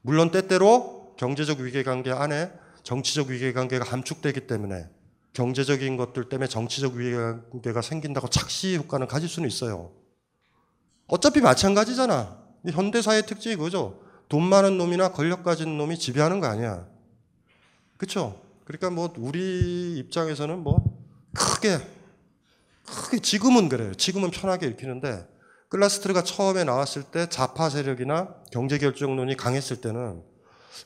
물론 0.01 0.31
때때로 0.31 1.15
경제적 1.19 1.59
위계관계 1.59 2.13
안에 2.13 2.53
정치적 2.83 3.29
위계관계가 3.29 3.85
함축되기 3.85 4.47
때문에 4.47 4.89
경제적인 5.39 5.97
것들 5.97 6.29
때문에 6.29 6.49
정치적 6.49 6.95
위계관계가 6.95 7.81
생긴다고 7.81 8.29
착시 8.29 8.77
효과는 8.77 9.07
가질 9.07 9.29
수는 9.29 9.49
있어요. 9.49 9.93
어차피 11.07 11.41
마찬가지잖아. 11.41 12.37
현대사의 12.69 13.25
특징이 13.25 13.55
그거죠. 13.55 14.03
돈 14.29 14.43
많은 14.43 14.77
놈이나 14.77 15.13
권력 15.13 15.45
가진 15.45 15.79
놈이 15.79 15.97
지배하는 15.97 16.41
거 16.41 16.49
아니야. 16.49 16.89
그렇죠? 17.97 18.43
그러니까 18.65 18.91
뭐 18.91 19.15
우리 19.17 19.97
입장에서는 19.99 20.59
뭐 20.59 20.85
크게 21.33 21.79
크게 22.85 23.21
지금은 23.21 23.69
그래요. 23.69 23.95
지금은 23.95 24.33
편하게 24.33 24.67
읽히는데 24.67 25.25
클라스트르가 25.69 26.25
처음에 26.25 26.65
나왔을 26.65 27.05
때 27.05 27.29
좌파 27.29 27.71
세력이나 27.71 28.35
경제 28.51 28.77
결정론이 28.77 29.37
강했을 29.37 29.81
때는 29.81 30.21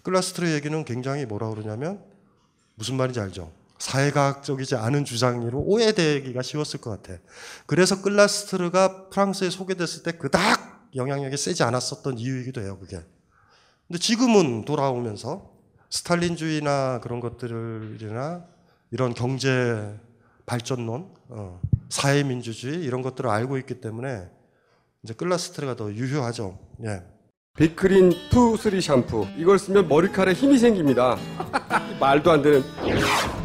클라스트르 0.02 0.52
얘기는 0.52 0.84
굉장히 0.84 1.24
뭐라 1.24 1.48
그러냐면 1.48 2.04
무슨 2.74 2.96
말인지 2.98 3.18
알죠? 3.18 3.61
사회과학적이지 3.82 4.76
않은 4.76 5.04
주장으로 5.04 5.58
오해되기가 5.58 6.42
쉬웠을 6.42 6.80
것 6.80 6.90
같아. 6.90 7.20
그래서 7.66 8.00
클라스트르가 8.00 9.08
프랑스에 9.08 9.50
소개됐을 9.50 10.04
때 10.04 10.12
그닥 10.12 10.92
영향력이 10.94 11.36
세지 11.36 11.64
않았었던 11.64 12.16
이유이기도 12.16 12.60
해요, 12.60 12.78
그게. 12.78 13.00
근데 13.88 13.98
지금은 13.98 14.64
돌아오면서 14.64 15.50
스탈린주의나 15.90 17.00
그런 17.00 17.18
것들이나 17.18 18.44
이런 18.92 19.14
경제 19.14 19.98
발전론, 20.46 21.12
어, 21.28 21.60
사회민주주의 21.88 22.84
이런 22.84 23.02
것들을 23.02 23.28
알고 23.28 23.58
있기 23.58 23.80
때문에 23.80 24.28
이제 25.02 25.12
클라스트르가 25.14 25.74
더 25.74 25.92
유효하죠. 25.92 26.56
예. 26.84 27.02
Big 27.58 27.78
Green 27.78 28.12
Two 28.30 28.56
Three 28.56 28.80
샴푸 28.80 29.26
이걸 29.36 29.58
쓰면 29.58 29.88
머리카락에 29.88 30.38
힘이 30.38 30.58
생깁니다. 30.58 31.18
말도 31.98 32.30
안 32.30 32.42
되는. 32.42 32.62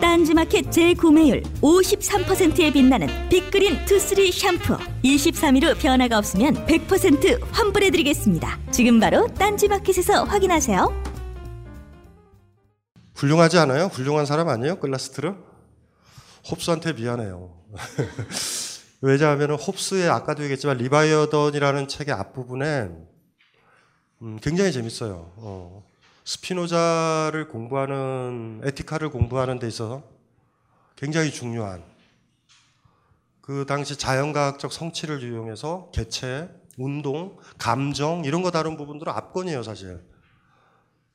딴지마켓 0.00 0.70
재구매율 0.70 1.42
53%에 1.60 2.72
빛나는 2.72 3.08
Big 3.28 3.49
Green 3.49 3.84
Two 3.84 4.01
Three 4.01 4.30
샴푸 4.30 4.76
23일 5.02 5.64
후 5.64 5.78
변화가 5.78 6.18
없으면 6.18 6.54
100% 6.66 7.40
환불해드리겠습니다. 7.50 8.60
지금 8.70 9.00
바로 9.00 9.26
딴지마켓에서 9.34 10.22
확인하세요. 10.24 11.02
훌륭하지 13.16 13.58
않아요? 13.58 13.86
훌륭한 13.86 14.24
사람 14.24 14.48
아니에요? 14.48 14.78
클라스트르? 14.78 15.34
홉스한테 16.48 16.92
미안해요. 16.92 17.52
왜냐하면 19.02 19.52
홉스의 19.52 20.08
아까도 20.08 20.44
얘기했지만 20.44 20.76
리바이어던이라는 20.78 21.88
책의 21.88 22.14
앞부분에 22.14 22.88
음, 24.22 24.38
굉장히 24.40 24.72
재밌어요. 24.72 25.32
어, 25.36 25.87
스피노자를 26.28 27.48
공부하는 27.48 28.60
에티카를 28.62 29.08
공부하는 29.08 29.58
데 29.58 29.66
있어서 29.66 30.02
굉장히 30.94 31.30
중요한 31.30 31.82
그 33.40 33.64
당시 33.66 33.96
자연과학적 33.96 34.70
성취를 34.70 35.22
이용해서 35.22 35.90
개체, 35.90 36.50
운동, 36.76 37.38
감정 37.56 38.26
이런 38.26 38.42
거 38.42 38.50
다룬 38.50 38.76
부분들은 38.76 39.10
압권이에요, 39.10 39.62
사실. 39.62 40.04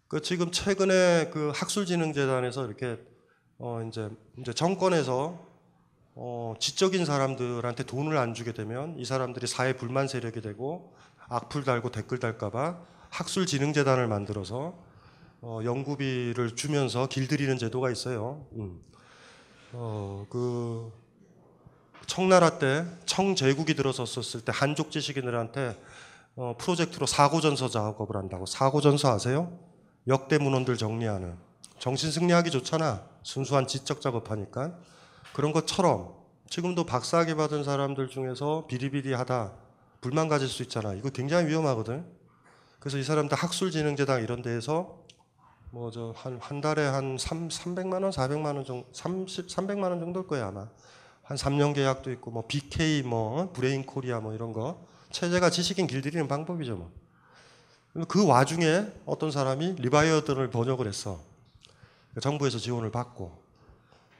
그 0.07 0.19
지금 0.19 0.49
최근에 0.49 1.29
그 1.31 1.51
학술진흥재단에서 1.53 2.65
이렇게 2.65 2.97
어 3.59 3.83
이제 3.87 4.09
이제 4.39 4.51
정권에서 4.51 5.47
어 6.15 6.55
지적인 6.59 7.05
사람들한테 7.05 7.83
돈을 7.83 8.17
안 8.17 8.33
주게 8.33 8.51
되면 8.51 8.97
이 8.97 9.05
사람들이 9.05 9.45
사회 9.45 9.73
불만 9.73 10.07
세력이 10.07 10.41
되고 10.41 10.95
악플 11.29 11.63
달고 11.63 11.91
댓글 11.91 12.17
달까봐 12.17 12.79
학술진흥재단을 13.11 14.07
만들어서 14.07 14.82
어, 15.45 15.59
연구비를 15.61 16.55
주면서 16.55 17.07
길들이는 17.07 17.57
제도가 17.57 17.91
있어요. 17.91 18.45
음. 18.53 18.79
어, 19.73 20.25
그 20.29 20.89
청나라 22.07 22.59
때 22.59 22.85
청제국이 23.05 23.75
들어섰을 23.75 24.45
때 24.45 24.53
한족 24.55 24.89
지식인들한테 24.89 25.77
어, 26.37 26.55
프로젝트로 26.57 27.05
사고전서 27.05 27.67
작업을 27.67 28.15
한다고. 28.15 28.45
사고전서 28.45 29.13
아세요? 29.13 29.51
역대 30.07 30.37
문헌들 30.37 30.77
정리하는. 30.77 31.35
정신 31.77 32.09
승리하기 32.09 32.49
좋잖아. 32.49 33.03
순수한 33.23 33.67
지적 33.67 33.99
작업하니까. 33.99 34.77
그런 35.33 35.51
것처럼 35.51 36.13
지금도 36.49 36.85
박사학위 36.85 37.35
받은 37.35 37.65
사람들 37.65 38.07
중에서 38.07 38.65
비리비리하다 38.67 39.51
불만 39.99 40.29
가질 40.29 40.47
수 40.47 40.63
있잖아. 40.63 40.93
이거 40.93 41.09
굉장히 41.09 41.47
위험하거든. 41.47 42.05
그래서 42.79 42.97
이 42.97 43.03
사람들 43.03 43.37
학술진흥재단 43.37 44.23
이런 44.23 44.41
데에서 44.41 45.02
뭐 45.73 45.89
저 45.89 46.13
한 46.13 46.37
한 46.39 46.61
달에 46.61 46.85
한 46.85 47.17
3, 47.17 47.47
300만 47.47 48.03
원, 48.03 48.11
400만 48.11 48.55
원 48.55 48.63
정도 48.63 48.87
30 48.93 49.47
300만 49.47 49.89
원 49.89 49.99
정도일 49.99 50.27
거예요, 50.27 50.45
아마. 50.45 50.67
한 51.23 51.35
3년 51.37 51.73
계약도 51.73 52.11
있고 52.11 52.29
뭐 52.29 52.45
BK 52.47 53.01
뭐 53.01 53.51
Brain 53.53 53.83
Korea 53.85 54.19
뭐 54.19 54.33
이런 54.33 54.53
거 54.53 54.85
체제가 55.09 55.49
지식인 55.49 55.87
길들이는 55.87 56.27
방법이죠, 56.27 56.75
뭐. 56.75 56.91
그 58.07 58.25
와중에 58.27 58.85
어떤 59.05 59.31
사람이 59.31 59.75
리바이어던을 59.79 60.49
번역을 60.51 60.87
했어. 60.87 61.19
정부에서 62.21 62.59
지원을 62.59 62.91
받고 62.91 63.41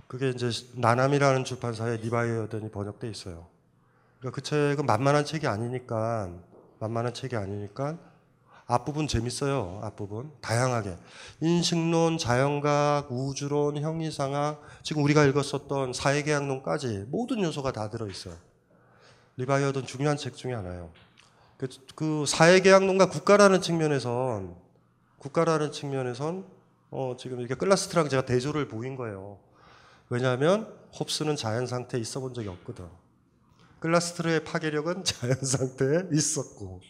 그게 0.08 0.30
이제 0.30 0.50
나남이라는 0.74 1.44
출판사에 1.44 1.98
리바이어던이 1.98 2.72
번역돼 2.72 3.08
있어요. 3.10 3.46
그러니까 4.20 4.36
그 4.36 4.42
책은 4.42 4.88
만만한 4.88 5.26
책이 5.26 5.46
아니니까 5.46 6.32
만만한 6.80 7.14
책이 7.14 7.36
아니니까 7.36 7.98
앞부분 8.66 9.08
재밌어요. 9.08 9.80
앞부분 9.84 10.32
다양하게 10.42 10.98
인식론, 11.42 12.18
자연학, 12.18 13.12
우주론, 13.12 13.78
형이상학 13.78 14.62
지금 14.84 15.04
우리가 15.04 15.26
읽었었던 15.26 15.94
사회계약론까지 15.94 17.06
모든 17.10 17.44
요소가 17.44 17.72
다 17.72 17.90
들어 17.90 18.08
있어요. 18.08 18.36
리바이어던 19.38 19.86
중요한 19.86 20.18
책 20.18 20.36
중에 20.36 20.54
하나예요. 20.54 20.92
그, 21.58 21.68
그 21.96 22.26
사회계약론과 22.28 23.10
국가라는 23.10 23.62
측면에선 23.62 24.56
국가라는 25.18 25.72
측면에선 25.72 26.46
어, 26.92 27.16
지금 27.18 27.40
이렇게 27.40 27.56
클라스트랑 27.56 28.10
제가 28.10 28.26
대조를 28.26 28.68
보인 28.68 28.96
거예요. 28.96 29.40
왜냐하면 30.10 30.72
홉스는 31.00 31.36
자연 31.36 31.66
상태에 31.66 32.00
있어 32.00 32.20
본 32.20 32.34
적이 32.34 32.50
없거든. 32.50 32.86
클라스트르의 33.80 34.44
파괴력은 34.44 35.04
자연 35.06 35.36
상태에 35.36 36.04
있었고. 36.12 36.82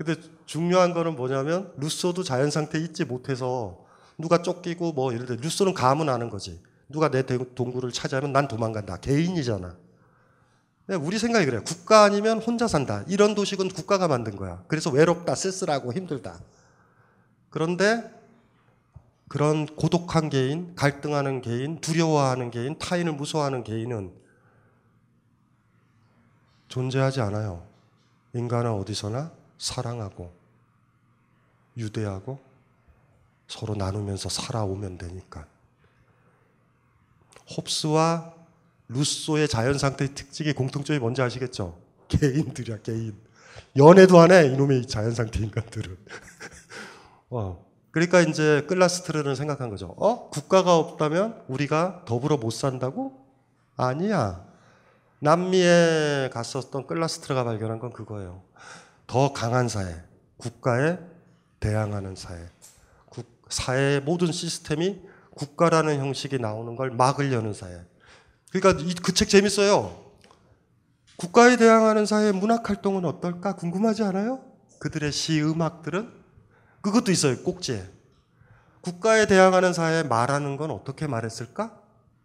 근데 0.00 0.16
중요한 0.46 0.94
거는 0.94 1.14
뭐냐면 1.14 1.74
루소도 1.76 2.22
자연 2.22 2.50
상태에 2.50 2.80
있지 2.80 3.04
못해서 3.04 3.84
누가 4.16 4.40
쫓기고 4.40 4.94
뭐 4.94 5.12
예를 5.12 5.26
들어 5.26 5.38
루소는 5.42 5.74
감은 5.74 6.08
아는 6.08 6.30
거지. 6.30 6.62
누가 6.88 7.10
내 7.10 7.22
동굴을 7.22 7.92
차지하면 7.92 8.32
난 8.32 8.48
도망간다. 8.48 8.96
개인이잖아. 8.96 9.76
우리 11.02 11.18
생각이 11.18 11.44
그래요. 11.44 11.62
국가 11.64 12.02
아니면 12.02 12.38
혼자 12.38 12.66
산다. 12.66 13.04
이런 13.08 13.34
도식은 13.34 13.68
국가가 13.68 14.08
만든 14.08 14.36
거야. 14.36 14.64
그래서 14.68 14.88
외롭다, 14.88 15.34
쓸쓸하고 15.34 15.92
힘들다. 15.92 16.40
그런데 17.50 18.10
그런 19.28 19.66
고독한 19.66 20.30
개인, 20.30 20.74
갈등하는 20.76 21.42
개인, 21.42 21.78
두려워하는 21.78 22.50
개인, 22.50 22.78
타인을 22.78 23.12
무서워하는 23.12 23.64
개인은 23.64 24.14
존재하지 26.68 27.20
않아요. 27.20 27.66
인간은 28.32 28.70
어디서나 28.70 29.39
사랑하고 29.60 30.32
유대하고 31.76 32.40
서로 33.46 33.74
나누면서 33.74 34.28
살아오면 34.28 34.98
되니까. 34.98 35.46
홉스와 37.56 38.32
루소의 38.88 39.48
자연 39.48 39.76
상태의 39.76 40.14
특징이 40.14 40.52
공통점이 40.52 40.98
뭔지 40.98 41.20
아시겠죠? 41.20 41.78
개인들이야, 42.08 42.78
개인. 42.78 43.14
연애도 43.76 44.18
안 44.18 44.32
해, 44.32 44.46
이놈의 44.46 44.86
자연 44.86 45.12
상태 45.12 45.40
인간들은. 45.40 45.96
어. 47.30 47.64
그러니까 47.90 48.20
이제 48.20 48.64
클라스트르는 48.68 49.34
생각한 49.34 49.68
거죠. 49.68 49.94
어? 49.98 50.30
국가가 50.30 50.76
없다면 50.76 51.44
우리가 51.48 52.04
더불어 52.06 52.36
못 52.36 52.50
산다고? 52.50 53.26
아니야. 53.76 54.44
남미에 55.18 56.30
갔었던 56.32 56.86
클라스트르가 56.86 57.44
발견한 57.44 57.78
건 57.80 57.92
그거예요. 57.92 58.42
더 59.10 59.32
강한 59.32 59.68
사회, 59.68 60.00
국가에 60.36 60.96
대항하는 61.58 62.14
사회. 62.14 62.48
국, 63.06 63.26
사회의 63.48 64.00
모든 64.00 64.30
시스템이 64.30 65.00
국가라는 65.34 65.98
형식이 65.98 66.38
나오는 66.38 66.76
걸 66.76 66.92
막으려는 66.92 67.52
사회. 67.52 67.84
그러니까 68.52 68.84
그 69.02 69.12
책 69.12 69.28
재밌어요. 69.28 70.12
국가에 71.16 71.56
대항하는 71.56 72.06
사회의 72.06 72.32
문학 72.32 72.70
활동은 72.70 73.04
어떨까 73.04 73.56
궁금하지 73.56 74.04
않아요? 74.04 74.44
그들의 74.78 75.10
시, 75.10 75.42
음악들은 75.42 76.08
그것도 76.80 77.10
있어요. 77.10 77.42
꼭지에. 77.42 77.84
국가에 78.80 79.26
대항하는 79.26 79.72
사회에 79.72 80.04
말하는 80.04 80.56
건 80.56 80.70
어떻게 80.70 81.08
말했을까? 81.08 81.76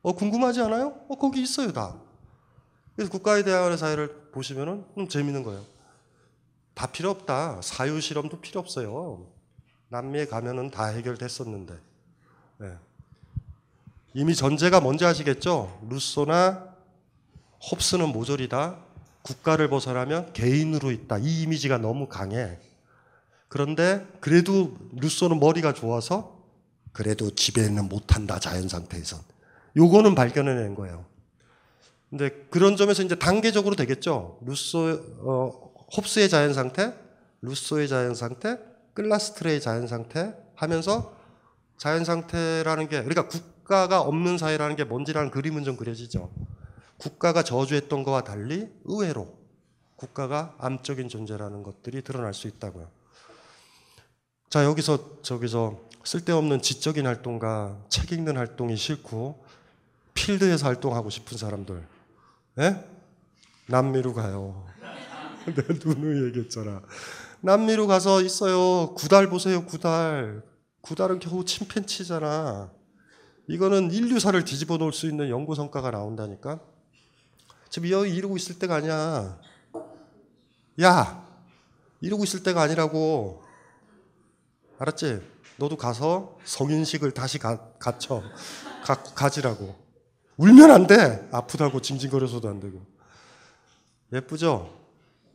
어, 0.03 0.13
궁금하지 0.13 0.61
않아요? 0.61 1.01
어, 1.09 1.17
거기 1.17 1.41
있어요, 1.41 1.73
다. 1.73 1.95
그래서 2.95 3.11
국가에 3.11 3.41
대항하는 3.41 3.75
사회를 3.75 4.29
보시면은 4.31 4.85
좀 4.93 5.07
재밌는 5.07 5.41
거예요. 5.41 5.74
다 6.75 6.87
필요 6.87 7.09
없다. 7.09 7.61
사유 7.63 7.99
실험도 7.99 8.41
필요 8.41 8.59
없어요. 8.59 9.25
남미에 9.89 10.27
가면은 10.27 10.69
다 10.69 10.85
해결됐었는데. 10.87 11.73
네. 12.59 12.73
이미 14.13 14.35
전제가 14.35 14.81
뭔지 14.81 15.05
아시겠죠? 15.05 15.81
루소나 15.89 16.75
홉스는 17.71 18.09
모조리다. 18.09 18.77
국가를 19.21 19.69
벗어나면 19.69 20.33
개인으로 20.33 20.91
있다. 20.91 21.17
이 21.17 21.41
이미지가 21.43 21.79
너무 21.79 22.07
강해. 22.07 22.59
그런데 23.47 24.05
그래도 24.19 24.77
루소는 24.93 25.39
머리가 25.39 25.73
좋아서 25.73 26.43
그래도 26.91 27.33
지배는 27.33 27.87
못한다 27.87 28.39
자연 28.39 28.67
상태에선. 28.67 29.19
요거는 29.77 30.13
발견해낸 30.13 30.75
거예요. 30.75 31.05
근데 32.09 32.29
그런 32.49 32.77
점에서 32.77 33.01
이제 33.01 33.15
단계적으로 33.15 33.75
되겠죠. 33.75 34.39
루소 34.41 35.01
어, 35.21 35.64
홉스의 35.95 36.29
자연 36.29 36.53
상태, 36.53 36.93
루소의 37.41 37.87
자연 37.87 38.15
상태, 38.15 38.59
클라스트레의 38.93 39.61
자연 39.61 39.87
상태 39.87 40.35
하면서 40.55 41.15
자연 41.77 42.05
상태라는 42.05 42.87
게 42.89 43.03
그러니까 43.03 43.27
국가가 43.27 44.01
없는 44.01 44.37
사회라는 44.37 44.75
게 44.75 44.83
뭔지라는 44.83 45.31
그림은 45.31 45.63
좀 45.63 45.75
그려지죠. 45.75 46.31
국가가 46.97 47.43
저주했던 47.43 48.03
것과 48.03 48.23
달리 48.23 48.69
의외로 48.85 49.37
국가가 49.95 50.55
암적인 50.59 51.09
존재라는 51.09 51.63
것들이 51.63 52.01
드러날 52.01 52.33
수 52.33 52.47
있다고요. 52.47 52.89
자, 54.49 54.63
여기서 54.63 55.21
저기서 55.21 55.81
쓸데없는 56.03 56.61
지적인 56.61 57.05
활동과 57.05 57.83
책 57.89 58.11
읽는 58.11 58.37
활동이 58.37 58.77
싫고 58.77 59.43
필드에서 60.13 60.67
활동하고 60.67 61.09
싶은 61.09 61.37
사람들, 61.37 61.85
예? 62.59 62.85
남미로 63.67 64.13
가요. 64.13 64.65
내 65.53 65.63
누누이 65.83 66.25
얘기했잖아. 66.27 66.81
남미로 67.41 67.87
가서 67.87 68.21
있어요. 68.21 68.93
구달 68.95 69.29
보세요, 69.29 69.65
구달. 69.65 70.41
구달은 70.81 71.19
겨우 71.19 71.45
침팬치잖아. 71.45 72.71
이거는 73.47 73.91
인류사를 73.91 74.43
뒤집어 74.43 74.77
놓을 74.77 74.93
수 74.93 75.07
있는 75.07 75.29
연구 75.29 75.53
성과가 75.53 75.91
나온다니까. 75.91 76.59
지금 77.69 77.89
여기 77.89 78.15
이러고 78.15 78.37
있을 78.37 78.57
때가 78.57 78.75
아니야. 78.75 79.39
야, 80.81 81.27
이러고 82.01 82.23
있을 82.23 82.43
때가 82.43 82.61
아니라고. 82.61 83.43
알았지? 84.79 85.21
너도 85.57 85.77
가서 85.77 86.37
성인식을 86.43 87.11
다시 87.11 87.37
가, 87.39 87.71
갖춰. 87.79 88.23
가, 88.83 88.95
가지라고. 89.03 89.75
울면 90.37 90.71
안 90.71 90.87
돼. 90.87 91.27
아프다고 91.31 91.81
징징거려서도 91.81 92.49
안 92.49 92.59
되고. 92.59 92.85
예쁘죠? 94.11 94.74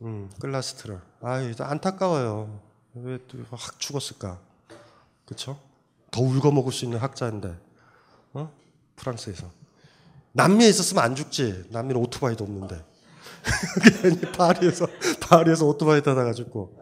음, 0.02 0.30
클라스트를. 0.40 1.00
아유, 1.22 1.52
안타까워요. 1.58 2.60
왜 2.94 3.18
또 3.28 3.38
확 3.50 3.78
죽었을까? 3.78 4.38
그쵸? 5.26 5.58
더 6.10 6.22
울궈 6.22 6.50
먹을 6.52 6.72
수 6.72 6.84
있는 6.84 6.98
학자인데. 6.98 7.56
어? 8.34 8.52
프랑스에서. 8.96 9.50
남미에 10.32 10.68
있었으면 10.68 11.04
안 11.04 11.14
죽지. 11.14 11.66
남미는 11.70 12.00
오토바이도 12.02 12.44
없는데. 12.44 12.84
괜히 14.02 14.20
파리에서, 14.32 14.86
파리에서 15.20 15.66
오토바이 15.66 16.02
타다가 16.02 16.32
죽고. 16.32 16.78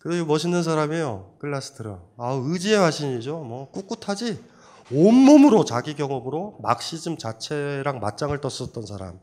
그리고 0.00 0.26
멋있는 0.26 0.62
사람이에요. 0.62 1.36
클라스트라. 1.38 1.98
아, 2.18 2.40
의지의 2.44 2.78
화신이죠. 2.78 3.38
뭐, 3.40 3.70
꿋꿋하지? 3.70 4.42
온몸으로 4.92 5.64
자기 5.64 5.94
경험으로 5.94 6.58
막시즘 6.62 7.16
자체랑 7.16 8.00
맞짱을 8.00 8.40
떴었던 8.40 8.84
사람. 8.86 9.18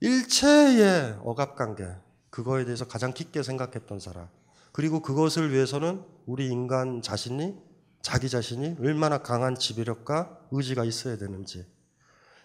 일체의 0.00 1.18
억압 1.24 1.56
관계, 1.56 1.86
그거에 2.32 2.64
대해서 2.64 2.88
가장 2.88 3.12
깊게 3.12 3.42
생각했던 3.42 4.00
사람. 4.00 4.26
그리고 4.72 5.00
그것을 5.00 5.52
위해서는 5.52 6.02
우리 6.24 6.48
인간 6.48 7.02
자신이 7.02 7.54
자기 8.00 8.30
자신이 8.30 8.76
얼마나 8.80 9.18
강한 9.18 9.54
지배력과 9.54 10.48
의지가 10.50 10.84
있어야 10.84 11.18
되는지 11.18 11.66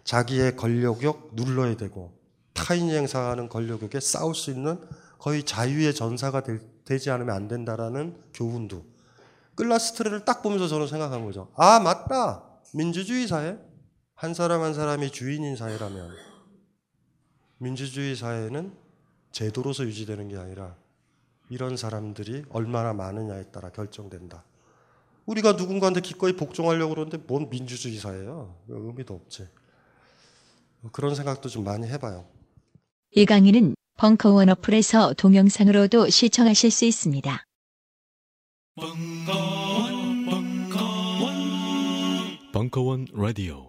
자기의 0.03 0.57
권력욕 0.57 1.31
눌러야 1.33 1.77
되고 1.77 2.19
타인이 2.53 2.93
행사하는 2.93 3.47
권력욕에 3.47 4.01
싸울 4.01 4.35
수 4.35 4.51
있는 4.51 4.79
거의 5.19 5.43
자유의 5.43 5.95
전사가 5.95 6.43
될, 6.43 6.61
되지 6.83 7.09
않으면 7.09 7.33
안 7.33 7.47
된다라는 7.47 8.21
교훈도 8.33 8.85
클라스트레를 9.55 10.25
딱 10.25 10.43
보면서 10.43 10.67
저는 10.67 10.87
생각한 10.87 11.23
거죠. 11.23 11.49
아 11.55 11.79
맞다 11.79 12.43
민주주의 12.73 13.25
사회 13.25 13.57
한 14.15 14.33
사람 14.33 14.61
한 14.61 14.73
사람이 14.73 15.11
주인인 15.11 15.55
사회라면 15.55 16.11
민주주의 17.57 18.15
사회는 18.15 18.86
제도로서 19.37 19.83
유지되는 19.83 20.29
게 20.29 20.37
아니라 20.37 20.75
이런 21.51 21.77
사람들이 21.77 22.45
얼마나 22.49 22.91
많으냐에 22.93 23.43
따라 23.51 23.69
결정된다. 23.69 24.43
우리가 25.27 25.51
누군가한테 25.51 26.01
기꺼이 26.01 26.33
복종하려고 26.33 26.95
그러는데 26.95 27.17
뭔 27.27 27.47
민주주의 27.47 27.97
사회예요? 27.97 28.55
의미도 28.67 29.13
없지. 29.13 29.47
그런 30.91 31.13
생각도 31.13 31.49
좀 31.49 31.63
많이 31.65 31.85
해봐요. 31.87 32.27
이 33.11 33.25
강의는 33.27 33.75
벙커원 33.97 34.49
어플에서 34.49 35.13
동영상으로도 35.13 36.09
시청하실 36.09 36.71
수 36.71 36.85
있습니다. 36.85 37.43
벙커원 42.53 43.05
라디오 43.13 43.66